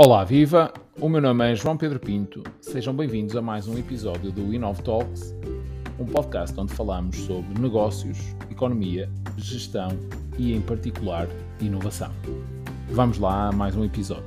Olá, 0.00 0.22
viva! 0.22 0.72
O 1.00 1.08
meu 1.08 1.20
nome 1.20 1.50
é 1.50 1.56
João 1.56 1.76
Pedro 1.76 1.98
Pinto. 1.98 2.44
Sejam 2.60 2.94
bem-vindos 2.94 3.34
a 3.34 3.42
mais 3.42 3.66
um 3.66 3.76
episódio 3.76 4.30
do 4.30 4.54
Inov 4.54 4.80
Talks, 4.80 5.34
um 5.98 6.06
podcast 6.06 6.58
onde 6.60 6.72
falamos 6.72 7.16
sobre 7.16 7.60
negócios, 7.60 8.16
economia, 8.48 9.10
gestão 9.36 9.88
e, 10.38 10.54
em 10.54 10.60
particular, 10.60 11.26
inovação. 11.60 12.12
Vamos 12.92 13.18
lá 13.18 13.48
a 13.48 13.52
mais 13.52 13.74
um 13.74 13.84
episódio. 13.84 14.22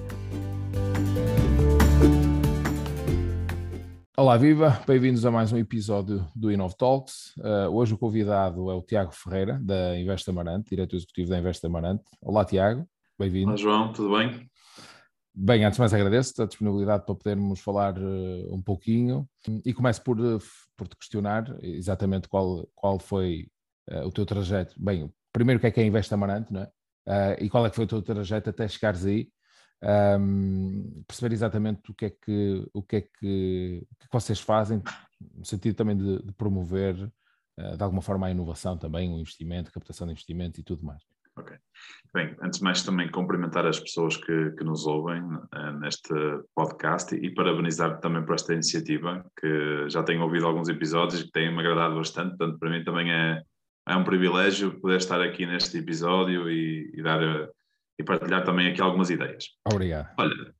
Olá, 4.18 4.36
viva! 4.36 4.78
Bem-vindos 4.86 5.26
a 5.26 5.32
mais 5.32 5.54
um 5.54 5.58
episódio 5.58 6.28
do 6.36 6.52
Inov 6.52 6.74
Talks. 6.74 7.34
Uh, 7.38 7.70
hoje 7.72 7.94
o 7.94 7.98
convidado 7.98 8.70
é 8.70 8.74
o 8.74 8.82
Tiago 8.82 9.14
Ferreira, 9.14 9.58
da 9.64 9.98
Invest 9.98 10.30
Amarante, 10.30 10.72
diretor 10.72 10.98
executivo 10.98 11.30
da 11.30 11.40
Invest 11.40 11.66
Amarante. 11.66 12.04
Olá, 12.22 12.44
Tiago. 12.44 12.86
Bem-vindo. 13.18 13.52
Olá, 13.52 13.56
João. 13.56 13.94
Tudo 13.94 14.18
bem? 14.18 14.51
Bem, 15.34 15.64
antes 15.64 15.78
de 15.78 15.80
mais 15.80 15.94
agradeço 15.94 16.42
a 16.42 16.46
disponibilidade 16.46 17.06
para 17.06 17.16
podermos 17.16 17.62
falar 17.62 17.98
uh, 17.98 18.54
um 18.54 18.62
pouquinho 18.62 19.28
e 19.64 19.74
começo 19.74 20.04
por, 20.04 20.20
uh, 20.20 20.40
por 20.76 20.90
te 20.90 20.98
questionar 20.98 21.46
exatamente 21.64 22.28
qual, 22.28 22.68
qual 22.76 23.00
foi 23.00 23.48
uh, 23.90 24.06
o 24.06 24.12
teu 24.12 24.26
trajeto. 24.26 24.76
Bem, 24.78 25.10
primeiro 25.32 25.58
o 25.58 25.62
que 25.62 25.68
é 25.68 25.72
que 25.72 25.80
é 25.80 25.86
Invest 25.86 26.14
Amarante, 26.14 26.52
não 26.52 26.62
é? 26.62 26.70
e 27.40 27.50
qual 27.50 27.66
é 27.66 27.70
que 27.70 27.76
foi 27.78 27.86
o 27.86 27.88
teu 27.88 28.02
trajeto 28.02 28.50
até 28.50 28.68
chegares 28.68 29.06
aí, 29.06 29.30
um, 30.20 31.04
perceber 31.08 31.34
exatamente 31.34 31.90
o 31.90 31.94
que 31.96 32.06
é 32.06 32.10
que, 32.10 32.70
o 32.74 32.84
que, 32.84 32.96
é 32.98 33.02
que, 33.02 33.88
é 34.00 34.06
que 34.06 34.12
vocês 34.12 34.40
fazem, 34.40 34.84
no 35.34 35.46
sentido 35.46 35.76
também 35.76 35.98
de, 35.98 36.22
de 36.24 36.32
promover 36.34 36.96
de 36.96 37.84
alguma 37.84 38.02
forma 38.02 38.28
a 38.28 38.32
inovação 38.32 38.78
também, 38.78 39.12
o 39.12 39.20
investimento, 39.20 39.70
a 39.70 39.74
captação 39.74 40.06
de 40.08 40.14
investimento 40.14 40.60
e 40.60 40.64
tudo 40.64 40.84
mais. 40.84 41.02
Ok. 41.38 41.56
Bem, 42.14 42.36
antes 42.42 42.60
de 42.60 42.64
mais 42.66 42.84
também 42.84 43.10
cumprimentar 43.10 43.66
as 43.66 43.80
pessoas 43.80 44.18
que, 44.18 44.52
que 44.52 44.64
nos 44.64 44.86
ouvem 44.86 45.22
uh, 45.24 45.80
neste 45.80 46.14
podcast 46.54 47.16
e, 47.16 47.28
e 47.28 47.34
parabenizar 47.34 48.00
também 48.00 48.26
por 48.26 48.36
esta 48.36 48.54
iniciativa, 48.54 49.26
que 49.40 49.90
já 49.90 50.04
tenho 50.04 50.22
ouvido 50.22 50.46
alguns 50.46 50.68
episódios 50.68 51.22
e 51.22 51.26
que 51.26 51.32
têm-me 51.32 51.60
agradado 51.60 51.96
bastante, 51.96 52.38
portanto 52.38 52.60
para 52.60 52.70
mim 52.70 52.84
também 52.84 53.12
é, 53.12 53.42
é 53.88 53.96
um 53.96 54.04
privilégio 54.04 54.80
poder 54.82 54.98
estar 54.98 55.22
aqui 55.22 55.46
neste 55.46 55.78
episódio 55.78 56.50
e, 56.50 56.92
e 56.94 57.02
dar 57.02 57.22
uh, 57.24 57.48
e 58.02 58.04
partilhar 58.04 58.44
também 58.44 58.72
aqui 58.72 58.82
algumas 58.82 59.10
ideias. 59.10 59.46
Obrigado. 59.66 60.10
Olha, 60.18 60.54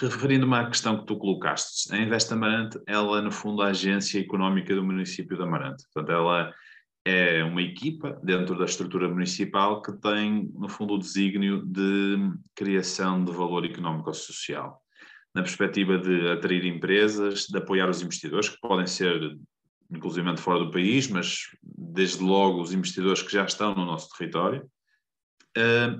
referindo-me 0.00 0.54
à 0.54 0.66
questão 0.66 0.98
que 0.98 1.06
tu 1.06 1.16
colocaste, 1.16 1.92
a 1.92 1.98
Invest 1.98 2.32
Amarante, 2.32 2.78
ela 2.86 3.20
no 3.22 3.32
fundo 3.32 3.62
a 3.62 3.68
agência 3.68 4.20
económica 4.20 4.74
do 4.74 4.84
município 4.84 5.36
de 5.36 5.42
Amarante, 5.42 5.84
portanto 5.92 6.12
ela 6.12 6.54
é 7.08 7.42
uma 7.42 7.62
equipa 7.62 8.20
dentro 8.22 8.58
da 8.58 8.66
estrutura 8.66 9.08
municipal 9.08 9.80
que 9.80 9.92
tem, 9.92 10.50
no 10.54 10.68
fundo, 10.68 10.92
o 10.92 10.98
desígnio 10.98 11.64
de 11.64 12.18
criação 12.54 13.24
de 13.24 13.32
valor 13.32 13.64
económico-social, 13.64 14.78
na 15.34 15.42
perspectiva 15.42 15.96
de 15.96 16.28
atrair 16.28 16.66
empresas, 16.66 17.46
de 17.46 17.56
apoiar 17.56 17.88
os 17.88 18.02
investidores, 18.02 18.50
que 18.50 18.60
podem 18.60 18.86
ser, 18.86 19.38
inclusive, 19.90 20.36
fora 20.36 20.58
do 20.58 20.70
país, 20.70 21.08
mas 21.08 21.44
desde 21.62 22.22
logo 22.22 22.60
os 22.60 22.74
investidores 22.74 23.22
que 23.22 23.32
já 23.32 23.44
estão 23.46 23.74
no 23.74 23.86
nosso 23.86 24.10
território, 24.14 24.70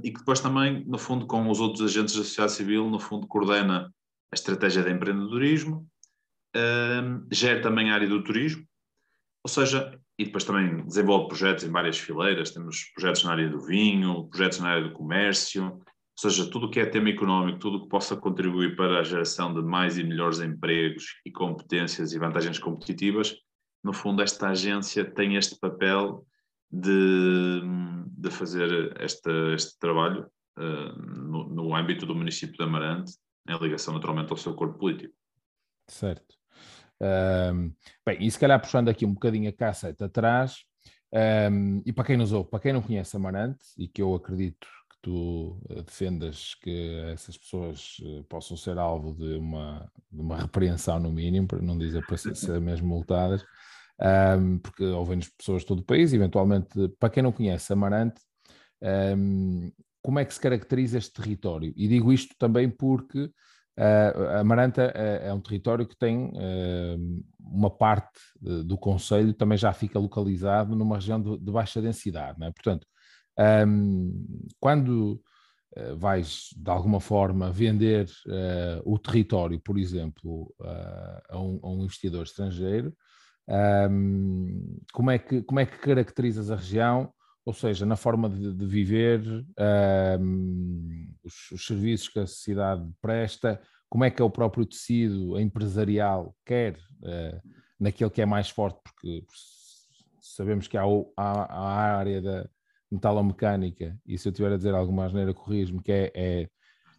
e 0.04 0.10
que 0.10 0.18
depois 0.18 0.40
também, 0.40 0.84
no 0.86 0.98
fundo, 0.98 1.26
com 1.26 1.48
os 1.48 1.58
outros 1.58 1.90
agentes 1.90 2.14
da 2.14 2.22
sociedade 2.22 2.52
civil, 2.52 2.90
no 2.90 3.00
fundo, 3.00 3.26
coordena 3.26 3.90
a 4.30 4.34
estratégia 4.34 4.82
de 4.82 4.90
empreendedorismo, 4.90 5.88
gera 7.32 7.62
também 7.62 7.90
a 7.90 7.94
área 7.94 8.08
do 8.08 8.22
turismo, 8.22 8.67
ou 9.44 9.50
seja, 9.50 9.98
e 10.18 10.24
depois 10.24 10.44
também 10.44 10.84
desenvolve 10.84 11.28
projetos 11.28 11.64
em 11.64 11.70
várias 11.70 11.98
fileiras, 11.98 12.50
temos 12.50 12.84
projetos 12.94 13.24
na 13.24 13.32
área 13.32 13.48
do 13.48 13.60
vinho, 13.60 14.28
projetos 14.28 14.58
na 14.58 14.70
área 14.70 14.88
do 14.88 14.92
comércio, 14.92 15.64
ou 15.64 15.82
seja, 16.30 16.50
tudo 16.50 16.66
o 16.66 16.70
que 16.70 16.80
é 16.80 16.86
tema 16.86 17.10
económico, 17.10 17.60
tudo 17.60 17.78
o 17.78 17.82
que 17.82 17.88
possa 17.88 18.16
contribuir 18.16 18.74
para 18.74 18.98
a 18.98 19.04
geração 19.04 19.54
de 19.54 19.62
mais 19.62 19.96
e 19.96 20.02
melhores 20.02 20.40
empregos 20.40 21.20
e 21.24 21.30
competências 21.30 22.12
e 22.12 22.18
vantagens 22.18 22.58
competitivas, 22.58 23.36
no 23.84 23.92
fundo 23.92 24.22
esta 24.22 24.48
agência 24.48 25.04
tem 25.04 25.36
este 25.36 25.56
papel 25.58 26.26
de, 26.70 27.62
de 28.08 28.30
fazer 28.30 29.00
esta, 29.00 29.30
este 29.54 29.78
trabalho 29.78 30.26
uh, 30.58 30.98
no, 30.98 31.48
no 31.48 31.76
âmbito 31.76 32.04
do 32.04 32.14
município 32.14 32.56
de 32.56 32.62
Amarante, 32.64 33.12
em 33.48 33.56
ligação 33.58 33.94
naturalmente 33.94 34.30
ao 34.30 34.36
seu 34.36 34.54
corpo 34.54 34.78
político. 34.78 35.14
Certo. 35.86 36.37
Um, 37.00 37.72
bem, 38.04 38.18
e 38.20 38.30
se 38.30 38.38
calhar 38.38 38.60
puxando 38.60 38.88
aqui 38.88 39.06
um 39.06 39.14
bocadinho 39.14 39.48
a 39.48 39.52
cassete 39.52 40.02
atrás, 40.02 40.56
um, 41.50 41.82
e 41.86 41.92
para 41.92 42.04
quem 42.04 42.16
nos 42.16 42.32
ouve, 42.32 42.50
para 42.50 42.60
quem 42.60 42.72
não 42.72 42.82
conhece 42.82 43.16
Amarante, 43.16 43.64
e 43.76 43.88
que 43.88 44.02
eu 44.02 44.14
acredito 44.14 44.66
que 44.90 44.96
tu 45.00 45.60
eh, 45.70 45.82
defendas 45.82 46.54
que 46.56 47.00
essas 47.12 47.38
pessoas 47.38 47.96
eh, 48.02 48.24
possam 48.28 48.56
ser 48.56 48.78
alvo 48.78 49.14
de 49.14 49.36
uma, 49.36 49.90
de 50.10 50.20
uma 50.20 50.36
repreensão 50.36 50.98
no 50.98 51.12
mínimo, 51.12 51.46
para 51.46 51.62
não 51.62 51.78
dizer 51.78 52.04
para 52.04 52.16
ser 52.16 52.60
mesmo 52.60 52.88
multadas, 52.88 53.44
um, 54.38 54.58
porque 54.58 54.84
ouvem-nos 54.84 55.28
pessoas 55.28 55.62
de 55.62 55.68
todo 55.68 55.80
o 55.80 55.84
país, 55.84 56.12
eventualmente, 56.12 56.88
para 56.98 57.10
quem 57.10 57.22
não 57.22 57.32
conhece 57.32 57.72
Amarante, 57.72 58.20
como 60.02 60.18
é 60.18 60.24
que 60.24 60.32
se 60.32 60.40
caracteriza 60.40 60.98
este 60.98 61.12
território? 61.12 61.72
E 61.76 61.88
digo 61.88 62.12
isto 62.12 62.34
também 62.38 62.70
porque 62.70 63.30
Uh, 63.78 64.40
Amaranta 64.40 64.92
é, 64.92 65.28
é, 65.28 65.32
um 65.32 65.40
território 65.40 65.86
que 65.86 65.96
tem 65.96 66.32
uh, 66.34 67.24
uma 67.38 67.70
parte 67.70 68.18
do 68.40 68.76
Conselho 68.76 69.32
também 69.32 69.56
já 69.56 69.72
fica 69.72 70.00
localizado 70.00 70.74
numa 70.74 70.96
região 70.96 71.22
de, 71.22 71.38
de 71.38 71.52
baixa 71.52 71.80
densidade, 71.80 72.42
é? 72.42 72.50
portanto, 72.50 72.84
um, 73.68 74.26
quando 74.58 75.22
uh, 75.76 75.96
vais 75.96 76.48
de 76.56 76.68
alguma 76.68 76.98
forma 76.98 77.52
vender 77.52 78.10
o 78.84 78.98
território, 78.98 79.60
por 79.60 79.78
exemplo, 79.78 80.52
a 81.30 81.38
um, 81.38 81.60
a, 81.62 81.68
um, 81.68 81.84
investidor 81.84 82.24
estrangeiro, 82.24 82.92
um, 83.48 84.76
como, 84.92 85.12
é 85.12 85.20
que, 85.20 85.40
como 85.42 85.60
é 85.60 85.66
que 85.66 85.78
caracterizas 85.78 86.50
a 86.50 86.56
região? 86.56 87.12
Ou 87.48 87.54
seja, 87.54 87.86
na 87.86 87.96
forma 87.96 88.28
de, 88.28 88.52
de 88.52 88.66
viver, 88.66 89.22
um, 90.20 91.08
os, 91.24 91.50
os, 91.50 91.66
serviços 91.66 92.06
que 92.10 92.18
a 92.18 92.26
sociedade 92.26 92.86
presta, 93.00 93.58
como 93.88 94.04
é 94.04 94.10
que 94.10 94.20
é 94.20 94.24
o 94.24 94.28
próprio 94.28 94.66
tecido 94.66 95.40
empresarial, 95.40 96.36
quer 96.44 96.74
uh, 96.74 97.40
naquele 97.80 98.10
que 98.10 98.20
é 98.20 98.26
mais 98.26 98.50
forte, 98.50 98.78
porque 98.82 99.24
sabemos 100.20 100.68
que 100.68 100.76
há, 100.76 100.84
a 101.16 101.96
área 101.96 102.20
da 102.20 102.46
metalomecânica, 102.92 103.98
e 104.04 104.18
se 104.18 104.28
eu 104.28 104.32
tiver 104.32 104.52
a 104.52 104.58
dizer 104.58 104.74
alguma 104.74 105.06
asneira, 105.06 105.32
corrijo-me, 105.32 105.82
que 105.82 105.90
é, 105.90 106.12
é 106.14 106.48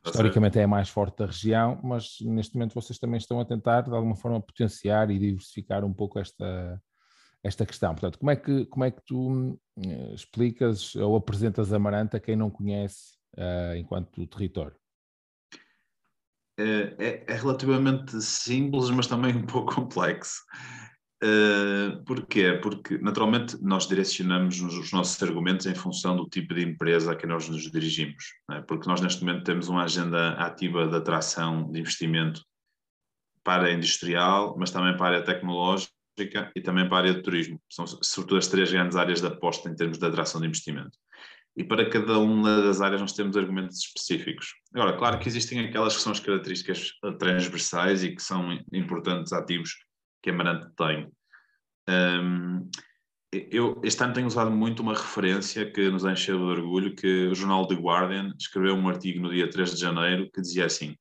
historicamente 0.04 0.58
é 0.58 0.64
a 0.64 0.68
mais 0.68 0.90
forte 0.90 1.20
da 1.20 1.28
região, 1.28 1.80
mas 1.84 2.18
neste 2.22 2.56
momento 2.56 2.74
vocês 2.74 2.98
também 2.98 3.20
estão 3.20 3.40
a 3.40 3.46
tentar, 3.46 3.82
de 3.82 3.94
alguma 3.94 4.16
forma, 4.16 4.42
potenciar 4.42 5.12
e 5.12 5.20
diversificar 5.20 5.86
um 5.86 5.94
pouco 5.94 6.18
esta, 6.18 6.82
esta 7.44 7.66
questão. 7.66 7.94
Portanto, 7.94 8.20
como 8.20 8.32
é 8.32 8.36
que, 8.36 8.66
como 8.66 8.86
é 8.86 8.92
que 8.92 9.02
tu 9.06 9.30
uh, 9.30 10.14
explicas 10.14 10.96
ou 10.96 11.16
apresentas 11.16 11.72
Amaranta 11.74 12.18
a 12.18 12.20
quem 12.20 12.36
não 12.36 12.50
conhece 12.50 13.14
uh, 13.38 13.76
enquanto 13.78 14.26
território? 14.28 14.76
É, 16.60 16.96
é, 17.00 17.26
é, 17.28 17.36
relativamente 17.36 18.22
simples, 18.22 18.90
mas 18.90 19.08
também 19.08 19.36
um 19.36 19.46
pouco 19.48 19.76
complexo. 19.76 20.42
Uh, 21.24 22.02
porquê? 22.06 22.60
Porque, 22.62 22.98
naturalmente, 22.98 23.58
nós 23.62 23.88
direcionamos 23.88 24.62
os 24.62 24.92
nossos 24.92 25.22
argumentos 25.22 25.66
em 25.66 25.76
função 25.76 26.16
do 26.16 26.28
tipo 26.28 26.54
de 26.54 26.64
empresa 26.64 27.12
a 27.12 27.16
que 27.16 27.28
nós 27.28 27.48
nos 27.48 27.70
dirigimos. 27.72 28.34
É? 28.52 28.62
Porque 28.62 28.88
nós, 28.90 29.02
neste 29.02 29.24
momento, 29.24 29.44
temos 29.44 29.68
uma 29.70 29.84
agenda 29.84 30.32
ativa 30.34 30.88
de 30.88 30.96
atração 30.96 31.70
de 31.72 31.80
investimento 31.80 32.42
para 33.44 33.68
a 33.68 33.74
industrial, 33.74 34.56
mas 34.58 34.72
também 34.72 34.96
para 34.96 35.06
a 35.06 35.10
área 35.10 35.26
tecnológica 35.26 35.99
e 36.56 36.62
também 36.62 36.88
para 36.88 36.98
a 36.98 37.00
área 37.02 37.14
de 37.14 37.22
turismo. 37.22 37.62
São, 37.70 37.86
sobretudo, 37.88 38.38
as 38.38 38.48
três 38.48 38.72
grandes 38.72 38.96
áreas 38.96 39.22
de 39.22 39.28
aposta 39.28 39.70
em 39.70 39.76
termos 39.76 39.98
de 39.98 40.06
atração 40.06 40.42
de 40.42 40.48
investimento. 40.48 40.98
E 41.56 41.64
para 41.64 41.90
cada 41.90 42.18
uma 42.20 42.62
das 42.62 42.80
áreas 42.80 43.02
nós 43.02 43.14
temos 43.14 43.36
argumentos 43.36 43.80
específicos. 43.80 44.54
Agora, 44.74 44.98
claro 44.98 45.20
que 45.20 45.28
existem 45.28 45.60
aquelas 45.60 45.96
que 45.96 46.02
são 46.02 46.12
as 46.12 46.20
características 46.20 46.92
transversais 47.18 48.04
e 48.04 48.16
que 48.16 48.22
são 48.22 48.58
importantes 48.72 49.34
ativos 49.34 49.72
que 50.22 50.30
a 50.30 50.34
Marante 50.34 50.68
tem. 50.78 51.12
Um, 51.90 52.70
eu 53.32 53.80
este 53.84 54.04
ano 54.04 54.14
tenho 54.14 54.28
usado 54.28 54.50
muito 54.50 54.82
uma 54.82 54.94
referência 54.94 55.70
que 55.72 55.90
nos 55.90 56.04
encheu 56.04 56.38
de 56.38 56.44
orgulho, 56.44 56.96
que 56.96 57.28
o 57.28 57.36
jornal 57.36 57.68
The 57.68 57.76
Guardian 57.76 58.34
escreveu 58.40 58.76
um 58.76 58.88
artigo 58.88 59.20
no 59.20 59.30
dia 59.30 59.50
3 59.50 59.76
de 59.76 59.82
janeiro 59.82 60.30
que 60.34 60.42
dizia 60.42 60.66
assim 60.66 60.96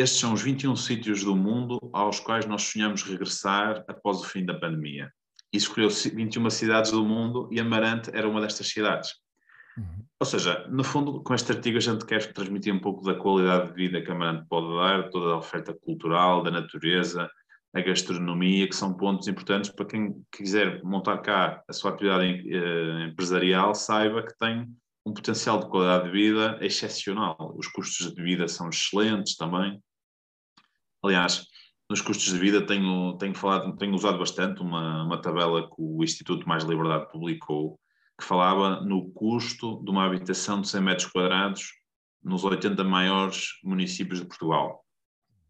estes 0.00 0.18
são 0.18 0.32
os 0.32 0.42
21 0.42 0.74
sítios 0.76 1.22
do 1.22 1.36
mundo 1.36 1.78
aos 1.92 2.18
quais 2.18 2.46
nós 2.46 2.62
sonhamos 2.62 3.02
regressar 3.02 3.84
após 3.86 4.20
o 4.20 4.24
fim 4.24 4.44
da 4.44 4.54
pandemia. 4.54 5.12
E 5.52 5.56
escolheu 5.56 5.88
21 5.88 6.50
cidades 6.50 6.90
do 6.90 7.04
mundo 7.04 7.48
e 7.52 7.60
Amarante 7.60 8.10
era 8.12 8.28
uma 8.28 8.40
destas 8.40 8.68
cidades. 8.68 9.12
Uhum. 9.78 10.04
Ou 10.18 10.26
seja, 10.26 10.66
no 10.68 10.82
fundo, 10.82 11.22
com 11.22 11.34
este 11.34 11.52
artigo 11.52 11.76
a 11.76 11.80
gente 11.80 12.04
quer 12.04 12.32
transmitir 12.32 12.74
um 12.74 12.80
pouco 12.80 13.04
da 13.04 13.14
qualidade 13.14 13.68
de 13.68 13.74
vida 13.74 14.02
que 14.02 14.10
Amarante 14.10 14.46
pode 14.48 14.74
dar, 14.76 15.10
toda 15.10 15.32
a 15.32 15.38
oferta 15.38 15.72
cultural, 15.72 16.42
da 16.42 16.50
natureza, 16.50 17.30
a 17.74 17.80
gastronomia, 17.80 18.68
que 18.68 18.76
são 18.76 18.94
pontos 18.94 19.26
importantes 19.26 19.70
para 19.70 19.84
quem 19.84 20.24
quiser 20.30 20.82
montar 20.84 21.18
cá 21.18 21.62
a 21.68 21.72
sua 21.72 21.90
atividade 21.90 22.24
eh, 22.24 23.06
empresarial, 23.06 23.74
saiba 23.74 24.22
que 24.22 24.36
tem 24.38 24.68
um 25.04 25.12
potencial 25.12 25.60
de 25.60 25.68
qualidade 25.68 26.04
de 26.04 26.10
vida 26.10 26.58
excepcional. 26.60 27.54
Os 27.56 27.68
custos 27.68 28.14
de 28.14 28.22
vida 28.22 28.48
são 28.48 28.68
excelentes 28.68 29.36
também. 29.36 29.82
Aliás, 31.02 31.46
nos 31.90 32.00
custos 32.00 32.32
de 32.32 32.38
vida 32.38 32.66
tenho, 32.66 33.16
tenho, 33.18 33.34
falado, 33.34 33.76
tenho 33.76 33.94
usado 33.94 34.18
bastante 34.18 34.62
uma, 34.62 35.04
uma 35.04 35.20
tabela 35.20 35.68
que 35.68 35.74
o 35.76 36.02
Instituto 36.02 36.48
Mais 36.48 36.64
Liberdade 36.64 37.10
publicou, 37.12 37.78
que 38.18 38.26
falava 38.26 38.80
no 38.80 39.10
custo 39.10 39.82
de 39.84 39.90
uma 39.90 40.06
habitação 40.06 40.60
de 40.60 40.68
100 40.68 40.80
metros 40.80 41.10
quadrados 41.10 41.72
nos 42.22 42.42
80 42.42 42.82
maiores 42.84 43.48
municípios 43.62 44.20
de 44.20 44.26
Portugal. 44.26 44.82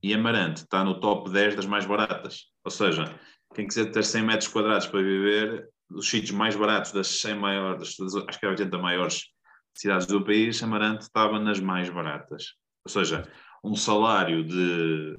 E 0.02 0.12
Amarante 0.12 0.62
está 0.62 0.82
no 0.82 0.98
top 0.98 1.30
10 1.30 1.54
das 1.54 1.66
mais 1.66 1.86
baratas. 1.86 2.46
Ou 2.64 2.70
seja, 2.70 3.18
quem 3.54 3.68
quiser 3.68 3.92
ter 3.92 4.02
100 4.02 4.22
metros 4.22 4.48
quadrados 4.48 4.86
para 4.86 5.00
viver, 5.00 5.70
os 5.88 6.08
sítios 6.08 6.32
mais 6.32 6.56
baratos 6.56 6.90
das 6.90 7.06
100 7.06 7.34
maiores, 7.36 7.96
das, 7.96 8.14
acho 8.28 8.40
que 8.40 8.46
é 8.46 8.48
80 8.48 8.76
maiores 8.78 9.33
cidades 9.80 10.06
do 10.06 10.24
país, 10.24 10.62
Amarante 10.62 11.02
estava 11.02 11.38
nas 11.38 11.60
mais 11.60 11.88
baratas. 11.90 12.54
Ou 12.84 12.90
seja, 12.90 13.28
um 13.62 13.74
salário 13.74 14.44
de 14.44 15.16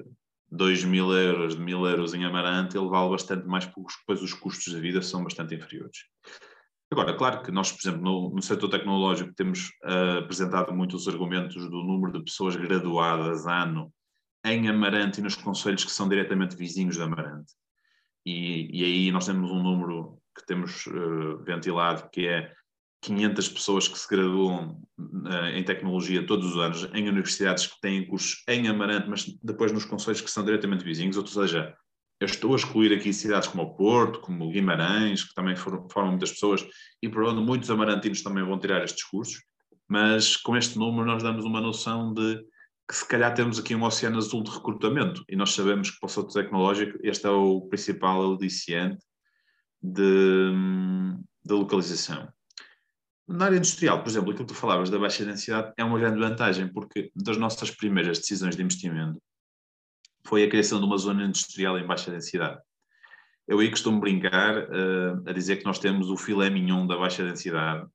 2 0.50 0.84
mil 0.84 1.12
euros, 1.12 1.56
de 1.56 1.60
mil 1.60 1.86
euros 1.86 2.14
em 2.14 2.24
Amarante, 2.24 2.76
ele 2.76 2.88
vale 2.88 3.10
bastante 3.10 3.46
mais 3.46 3.66
porque 3.66 4.12
os 4.12 4.32
custos 4.32 4.72
de 4.72 4.80
vida 4.80 5.02
são 5.02 5.24
bastante 5.24 5.54
inferiores. 5.54 5.98
Agora, 6.90 7.16
claro 7.16 7.42
que 7.42 7.50
nós, 7.50 7.72
por 7.72 7.80
exemplo, 7.80 8.02
no, 8.02 8.30
no 8.30 8.42
setor 8.42 8.68
tecnológico 8.68 9.34
temos 9.34 9.70
uh, 9.84 10.18
apresentado 10.18 10.72
muitos 10.72 11.08
argumentos 11.08 11.68
do 11.68 11.82
número 11.82 12.12
de 12.12 12.24
pessoas 12.24 12.54
graduadas 12.54 13.46
ano 13.46 13.92
em 14.44 14.68
Amarante 14.68 15.18
e 15.18 15.22
nos 15.22 15.34
conselhos 15.34 15.84
que 15.84 15.90
são 15.90 16.08
diretamente 16.08 16.56
vizinhos 16.56 16.94
de 16.94 17.02
Amarante. 17.02 17.52
E, 18.24 18.70
e 18.72 18.84
aí 18.84 19.10
nós 19.10 19.26
temos 19.26 19.50
um 19.50 19.60
número 19.60 20.18
que 20.36 20.46
temos 20.46 20.86
uh, 20.86 21.38
ventilado 21.42 22.08
que 22.10 22.28
é 22.28 22.52
500 23.02 23.48
pessoas 23.48 23.88
que 23.88 23.98
se 23.98 24.08
graduam 24.08 24.80
uh, 24.98 25.46
em 25.54 25.62
tecnologia 25.62 26.26
todos 26.26 26.54
os 26.54 26.56
anos 26.56 26.88
em 26.94 27.08
universidades 27.08 27.66
que 27.66 27.80
têm 27.80 28.06
cursos 28.06 28.42
em 28.48 28.68
Amarante, 28.68 29.08
mas 29.08 29.24
depois 29.42 29.72
nos 29.72 29.84
conselhos 29.84 30.20
que 30.20 30.30
são 30.30 30.44
diretamente 30.44 30.84
vizinhos, 30.84 31.16
ou 31.16 31.26
seja, 31.26 31.74
eu 32.18 32.26
estou 32.26 32.52
a 32.54 32.56
excluir 32.56 32.92
aqui 32.94 33.12
cidades 33.12 33.48
como 33.48 33.62
o 33.62 33.74
Porto, 33.76 34.20
como 34.20 34.50
Guimarães, 34.50 35.22
que 35.22 35.34
também 35.34 35.54
formam 35.54 36.10
muitas 36.10 36.32
pessoas, 36.32 36.66
e 37.02 37.08
por 37.08 37.22
onde 37.24 37.42
muitos 37.42 37.70
amarantinos 37.70 38.22
também 38.22 38.42
vão 38.42 38.58
tirar 38.58 38.82
estes 38.82 39.04
cursos, 39.04 39.42
mas 39.86 40.36
com 40.36 40.56
este 40.56 40.78
número 40.78 41.06
nós 41.06 41.22
damos 41.22 41.44
uma 41.44 41.60
noção 41.60 42.12
de 42.14 42.42
que 42.88 42.96
se 42.96 43.06
calhar 43.06 43.34
temos 43.34 43.58
aqui 43.58 43.74
um 43.74 43.82
oceano 43.82 44.16
azul 44.16 44.42
de 44.42 44.50
recrutamento, 44.50 45.24
e 45.28 45.36
nós 45.36 45.52
sabemos 45.52 45.90
que 45.90 45.98
para 45.98 46.06
o 46.06 46.10
setor 46.10 46.32
tecnológico 46.32 46.98
este 47.02 47.26
é 47.26 47.30
o 47.30 47.60
principal 47.62 48.34
aliciante 48.34 49.04
de, 49.82 50.52
de 51.44 51.52
localização. 51.52 52.28
Na 53.28 53.46
área 53.46 53.56
industrial, 53.56 54.02
por 54.02 54.08
exemplo, 54.08 54.30
aquilo 54.30 54.46
que 54.46 54.54
tu 54.54 54.58
falavas 54.58 54.88
da 54.88 54.98
baixa 54.98 55.24
densidade 55.24 55.72
é 55.76 55.82
uma 55.82 55.98
grande 55.98 56.18
vantagem, 56.18 56.68
porque 56.68 57.10
das 57.14 57.36
nossas 57.36 57.70
primeiras 57.70 58.18
decisões 58.18 58.54
de 58.54 58.62
investimento 58.62 59.20
foi 60.24 60.44
a 60.44 60.48
criação 60.48 60.78
de 60.78 60.86
uma 60.86 60.96
zona 60.96 61.24
industrial 61.24 61.78
em 61.78 61.86
baixa 61.86 62.10
densidade. 62.10 62.60
Eu 63.48 63.60
aí 63.60 63.70
costumo 63.70 64.00
brincar 64.00 64.64
uh, 64.64 65.22
a 65.26 65.32
dizer 65.32 65.56
que 65.56 65.64
nós 65.64 65.78
temos 65.78 66.08
o 66.08 66.16
filé 66.16 66.50
mignon 66.50 66.86
da 66.86 66.96
baixa 66.96 67.24
densidade, 67.24 67.86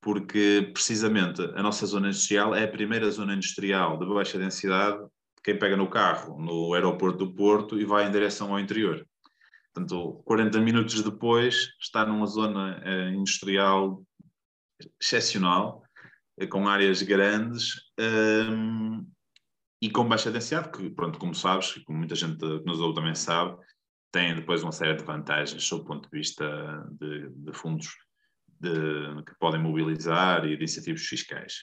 porque 0.00 0.70
precisamente 0.72 1.42
a 1.42 1.62
nossa 1.62 1.84
zona 1.86 2.08
industrial 2.08 2.54
é 2.54 2.64
a 2.64 2.68
primeira 2.68 3.10
zona 3.10 3.34
industrial 3.34 3.98
de 3.98 4.06
baixa 4.06 4.38
densidade 4.38 5.06
quem 5.42 5.58
pega 5.58 5.76
no 5.76 5.88
carro 5.88 6.38
no 6.38 6.74
aeroporto 6.74 7.18
do 7.18 7.34
Porto 7.34 7.80
e 7.80 7.84
vai 7.84 8.06
em 8.06 8.12
direção 8.12 8.52
ao 8.52 8.60
interior. 8.60 9.06
Portanto, 9.72 10.20
40 10.24 10.60
minutos 10.60 11.02
depois 11.02 11.68
está 11.80 12.04
numa 12.04 12.26
zona 12.26 12.82
uh, 12.84 13.14
industrial 13.14 14.02
excepcional, 15.00 15.82
uh, 16.40 16.48
com 16.48 16.68
áreas 16.68 17.02
grandes, 17.02 17.74
ehm, 17.98 19.04
e 19.80 19.90
com 19.90 20.08
baixa 20.08 20.30
densidade, 20.30 20.70
que, 20.70 20.90
pronto, 20.90 21.18
como 21.18 21.34
sabes, 21.34 21.74
como 21.84 21.98
muita 21.98 22.14
gente 22.14 22.38
que 22.38 22.64
nos 22.66 22.80
ouve 22.80 22.96
também 22.96 23.14
sabe, 23.14 23.56
tem 24.10 24.34
depois 24.34 24.62
uma 24.62 24.72
série 24.72 24.96
de 24.96 25.04
vantagens 25.04 25.62
sob 25.62 25.82
o 25.82 25.84
ponto 25.84 26.10
de 26.10 26.18
vista 26.18 26.44
de, 26.98 27.28
de 27.28 27.52
fundos 27.52 27.88
de, 28.60 29.22
que 29.24 29.38
podem 29.38 29.60
mobilizar 29.60 30.44
e 30.44 30.56
de 30.56 30.64
incentivos 30.64 31.02
fiscais. 31.02 31.54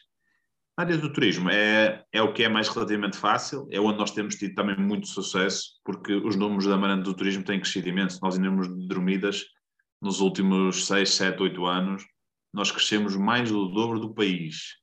A 0.78 0.82
área 0.82 0.98
do 0.98 1.12
turismo 1.12 1.50
é, 1.50 2.04
é 2.12 2.22
o 2.22 2.34
que 2.34 2.44
é 2.44 2.50
mais 2.50 2.68
relativamente 2.68 3.18
fácil, 3.18 3.68
é 3.72 3.80
onde 3.80 3.98
nós 3.98 4.12
temos 4.12 4.36
tido 4.36 4.56
também 4.56 4.78
muito 4.78 5.08
sucesso, 5.08 5.80
porque 5.84 6.14
os 6.14 6.36
números 6.36 6.66
da 6.66 6.76
Amarante 6.76 7.04
do 7.04 7.14
turismo 7.14 7.44
têm 7.44 7.60
crescido 7.60 7.88
imenso. 7.88 8.20
Nós, 8.22 8.38
em 8.38 8.42
de 8.42 8.88
dormidas, 8.88 9.46
nos 10.02 10.20
últimos 10.20 10.86
6, 10.86 11.10
7, 11.14 11.42
8 11.42 11.66
anos, 11.66 12.04
nós 12.56 12.72
crescemos 12.72 13.16
mais 13.16 13.52
do 13.52 13.68
dobro 13.68 14.00
do 14.00 14.14
país. 14.14 14.78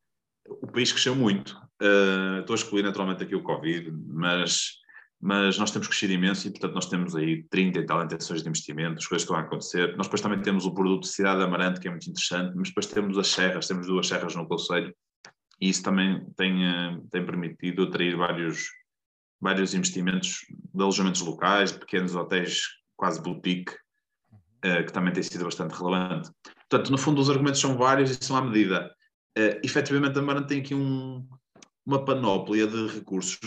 O 0.47 0.67
país 0.67 0.93
cresceu 0.93 1.17
muito, 1.17 1.57
Uh, 1.83 2.39
estou 2.39 2.55
a 2.55 2.57
excluir 2.57 2.85
naturalmente 2.85 3.25
aqui 3.25 3.35
o 3.35 3.43
Covid, 3.43 3.91
mas, 4.07 4.75
mas 5.21 5.59
nós 5.59 5.73
temos 5.73 5.89
crescido 5.89 6.13
imenso 6.13 6.47
e, 6.47 6.51
portanto, 6.53 6.75
nós 6.75 6.87
temos 6.87 7.17
aí 7.17 7.43
30 7.51 7.81
e 7.81 7.87
tal 7.87 8.05
intenções 8.05 8.41
de 8.41 8.49
investimento, 8.49 8.99
as 8.99 9.07
coisas 9.07 9.25
estão 9.25 9.35
a 9.37 9.41
acontecer. 9.41 9.97
Nós 9.97 10.07
depois 10.07 10.21
também 10.21 10.41
temos 10.41 10.65
o 10.65 10.73
produto 10.73 11.03
de 11.03 11.09
Cidade 11.09 11.43
Amarante, 11.43 11.81
que 11.81 11.89
é 11.89 11.91
muito 11.91 12.09
interessante, 12.09 12.55
mas 12.55 12.69
depois 12.69 12.87
temos 12.87 13.19
as 13.19 13.27
serras, 13.27 13.67
temos 13.67 13.89
duas 13.89 14.07
serras 14.07 14.37
no 14.37 14.47
Conselho, 14.47 14.95
e 15.61 15.71
isso 15.71 15.83
também 15.83 16.25
tem, 16.37 16.65
uh, 16.69 17.05
tem 17.11 17.27
permitido 17.27 17.83
atrair 17.83 18.17
vários, 18.17 18.69
vários 19.41 19.75
investimentos 19.75 20.47
de 20.73 20.81
alojamentos 20.81 21.21
locais, 21.21 21.73
pequenos 21.73 22.15
hotéis 22.15 22.61
quase 22.97 23.21
boutique, 23.21 23.73
uh, 24.65 24.87
que 24.87 24.93
também 24.93 25.13
tem 25.13 25.23
sido 25.25 25.45
bastante 25.45 25.73
relevante. 25.73 26.31
Portanto, 26.73 26.91
no 26.91 26.97
fundo, 26.97 27.21
os 27.21 27.29
argumentos 27.29 27.61
são 27.61 27.77
vários 27.77 28.11
e 28.11 28.25
são 28.25 28.35
à 28.35 28.41
medida. 28.41 28.91
Uh, 29.39 29.61
efetivamente, 29.63 30.19
a 30.19 30.23
Amarante 30.23 30.49
tem 30.49 30.61
aqui 30.61 30.75
um, 30.75 31.23
uma 31.85 32.03
panóplia 32.03 32.67
de 32.67 32.87
recursos 32.87 33.39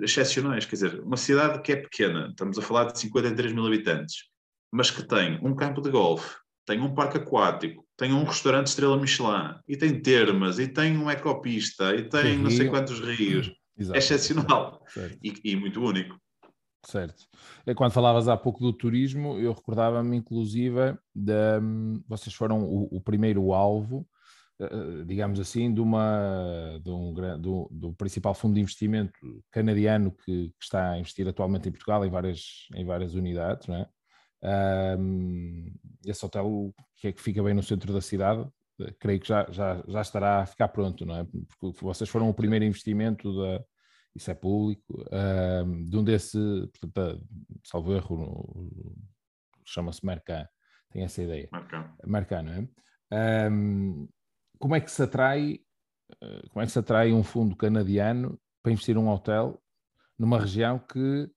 excepcionais. 0.00 0.64
Quer 0.64 0.76
dizer, 0.76 1.00
uma 1.00 1.18
cidade 1.18 1.60
que 1.60 1.72
é 1.72 1.76
pequena, 1.76 2.28
estamos 2.30 2.58
a 2.58 2.62
falar 2.62 2.84
de 2.90 2.98
53 2.98 3.52
mil 3.52 3.66
habitantes, 3.66 4.24
mas 4.72 4.90
que 4.90 5.06
tem 5.06 5.38
um 5.42 5.54
campo 5.54 5.82
de 5.82 5.90
golfe, 5.90 6.34
tem 6.66 6.80
um 6.80 6.94
parque 6.94 7.18
aquático, 7.18 7.84
tem 7.94 8.10
um 8.10 8.24
restaurante 8.24 8.68
Estrela 8.68 8.96
Michelin, 8.96 9.54
e 9.68 9.76
tem 9.76 10.00
termas, 10.00 10.58
e 10.58 10.66
tem 10.66 10.96
uma 10.96 11.12
ecopista, 11.12 11.94
e 11.94 12.08
tem, 12.08 12.22
tem 12.22 12.38
não 12.38 12.50
sei 12.50 12.70
quantos 12.70 13.00
rios. 13.00 13.52
Exato. 13.78 13.96
É 13.96 13.98
excepcional 13.98 14.82
e, 15.22 15.34
e, 15.44 15.56
muito 15.56 15.82
único. 15.82 16.18
Certo. 16.84 17.28
É, 17.64 17.74
quando 17.74 17.92
falavas 17.92 18.26
há 18.28 18.36
pouco 18.36 18.60
do 18.60 18.72
turismo, 18.72 19.38
eu 19.38 19.52
recordava-me 19.52 20.16
inclusive 20.16 20.98
de 21.14 21.60
vocês 22.08 22.34
foram 22.34 22.64
o, 22.64 22.96
o 22.96 23.00
primeiro 23.00 23.52
alvo 23.52 24.06
eh, 24.62 25.04
digamos 25.04 25.40
assim, 25.40 25.72
de 25.72 25.80
uma, 25.80 26.78
de 26.82 26.90
um, 26.90 27.12
do, 27.40 27.68
do, 27.70 27.92
principal 27.94 28.34
fundo 28.34 28.54
de 28.54 28.60
investimento 28.60 29.18
canadiano 29.50 30.12
que, 30.12 30.50
que, 30.50 30.62
está 30.62 30.92
a 30.92 30.98
investir 30.98 31.26
atualmente 31.26 31.68
em 31.68 31.72
Portugal 31.72 32.04
em 32.04 32.10
várias, 32.10 32.68
em 32.74 32.84
várias 32.84 33.14
unidades. 33.14 33.66
Não 33.66 33.76
é? 33.76 33.88
Um, 34.98 35.72
esse 36.06 36.24
hotel 36.24 36.72
que 36.96 37.08
é 37.08 37.12
que 37.12 37.20
fica 37.22 37.42
bem 37.42 37.54
no 37.54 37.62
centro 37.62 37.92
da 37.92 38.00
cidade, 38.00 38.46
eh, 38.80 38.94
creio 39.00 39.20
que 39.20 39.28
já, 39.28 39.46
já, 39.50 39.82
já 39.88 40.00
estará 40.00 40.42
a 40.42 40.46
ficar 40.46 40.68
pronto, 40.68 41.04
não 41.06 41.16
é? 41.16 41.24
Porque 41.58 41.84
vocês 41.84 42.08
foram 42.10 42.28
o 42.28 42.34
primeiro 42.34 42.64
investimento 42.64 43.34
da, 43.36 43.64
isso 44.14 44.30
é 44.30 44.34
público, 44.34 45.04
um, 45.64 45.88
de 45.88 45.96
um 45.96 46.04
desse, 46.04 46.38
portanto, 46.80 47.24
salvo 47.64 47.94
erro, 47.94 48.70
chama-se 49.64 50.04
Mercan, 50.04 50.46
tem 50.90 51.02
essa 51.02 51.22
ideia. 51.22 51.48
Mercan. 51.52 51.94
Mercan, 52.04 52.42
não 52.42 52.52
é? 52.52 53.50
Um, 53.50 54.08
como 54.58 54.76
é 54.76 54.80
que 54.80 54.90
se 54.90 55.02
atrai, 55.02 55.58
eh, 56.20 56.42
como 56.50 56.62
é 56.62 56.66
que 56.66 56.72
se 56.72 56.78
atrai 56.78 57.12
um 57.12 57.22
fundo 57.22 57.56
canadiano 57.56 58.38
para 58.62 58.72
investir 58.72 58.94
num 58.94 59.08
hotel 59.08 59.60
numa 60.18 60.38
região 60.38 60.78
que, 60.78 61.28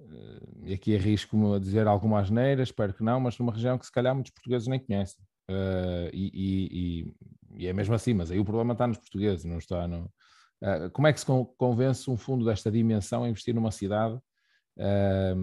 eh, 0.00 0.40
e 0.66 0.74
aqui 0.74 0.94
arrisco-me 0.94 1.56
a 1.56 1.58
dizer 1.58 1.86
alguma 1.86 2.20
asneira, 2.20 2.62
espero 2.62 2.94
que 2.94 3.02
não, 3.02 3.18
mas 3.18 3.38
numa 3.38 3.52
região 3.52 3.76
que 3.76 3.86
se 3.86 3.92
calhar 3.92 4.14
muitos 4.14 4.32
portugueses 4.32 4.68
nem 4.68 4.78
conhecem. 4.78 5.24
Uh, 5.50 6.08
e, 6.10 6.30
e, 6.32 7.14
e, 7.58 7.66
é 7.66 7.72
mesmo 7.74 7.94
assim, 7.94 8.14
mas 8.14 8.30
aí 8.30 8.38
o 8.38 8.44
problema 8.44 8.72
está 8.72 8.86
nos 8.86 8.96
portugueses, 8.96 9.44
não 9.44 9.58
está 9.58 9.86
no. 9.86 10.10
Uh, 10.64 10.90
como 10.92 11.06
é 11.06 11.12
que 11.12 11.20
se 11.20 11.26
convence 11.58 12.10
um 12.10 12.16
fundo 12.16 12.42
desta 12.42 12.70
dimensão 12.70 13.22
a 13.22 13.28
investir 13.28 13.54
numa 13.54 13.70
cidade 13.70 14.14
uh, 14.78 15.36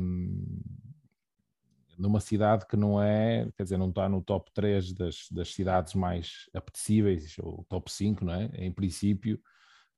numa 2.01 2.19
cidade 2.19 2.65
que 2.65 2.75
não 2.75 3.01
é, 3.01 3.47
quer 3.55 3.63
dizer, 3.63 3.77
não 3.77 3.89
está 3.89 4.09
no 4.09 4.21
top 4.23 4.51
3 4.53 4.91
das, 4.93 5.27
das 5.29 5.53
cidades 5.53 5.93
mais 5.93 6.49
apetecíveis, 6.53 7.37
ou 7.39 7.63
top 7.69 7.91
5, 7.91 8.25
não 8.25 8.33
é? 8.33 8.49
Em 8.55 8.71
princípio, 8.71 9.39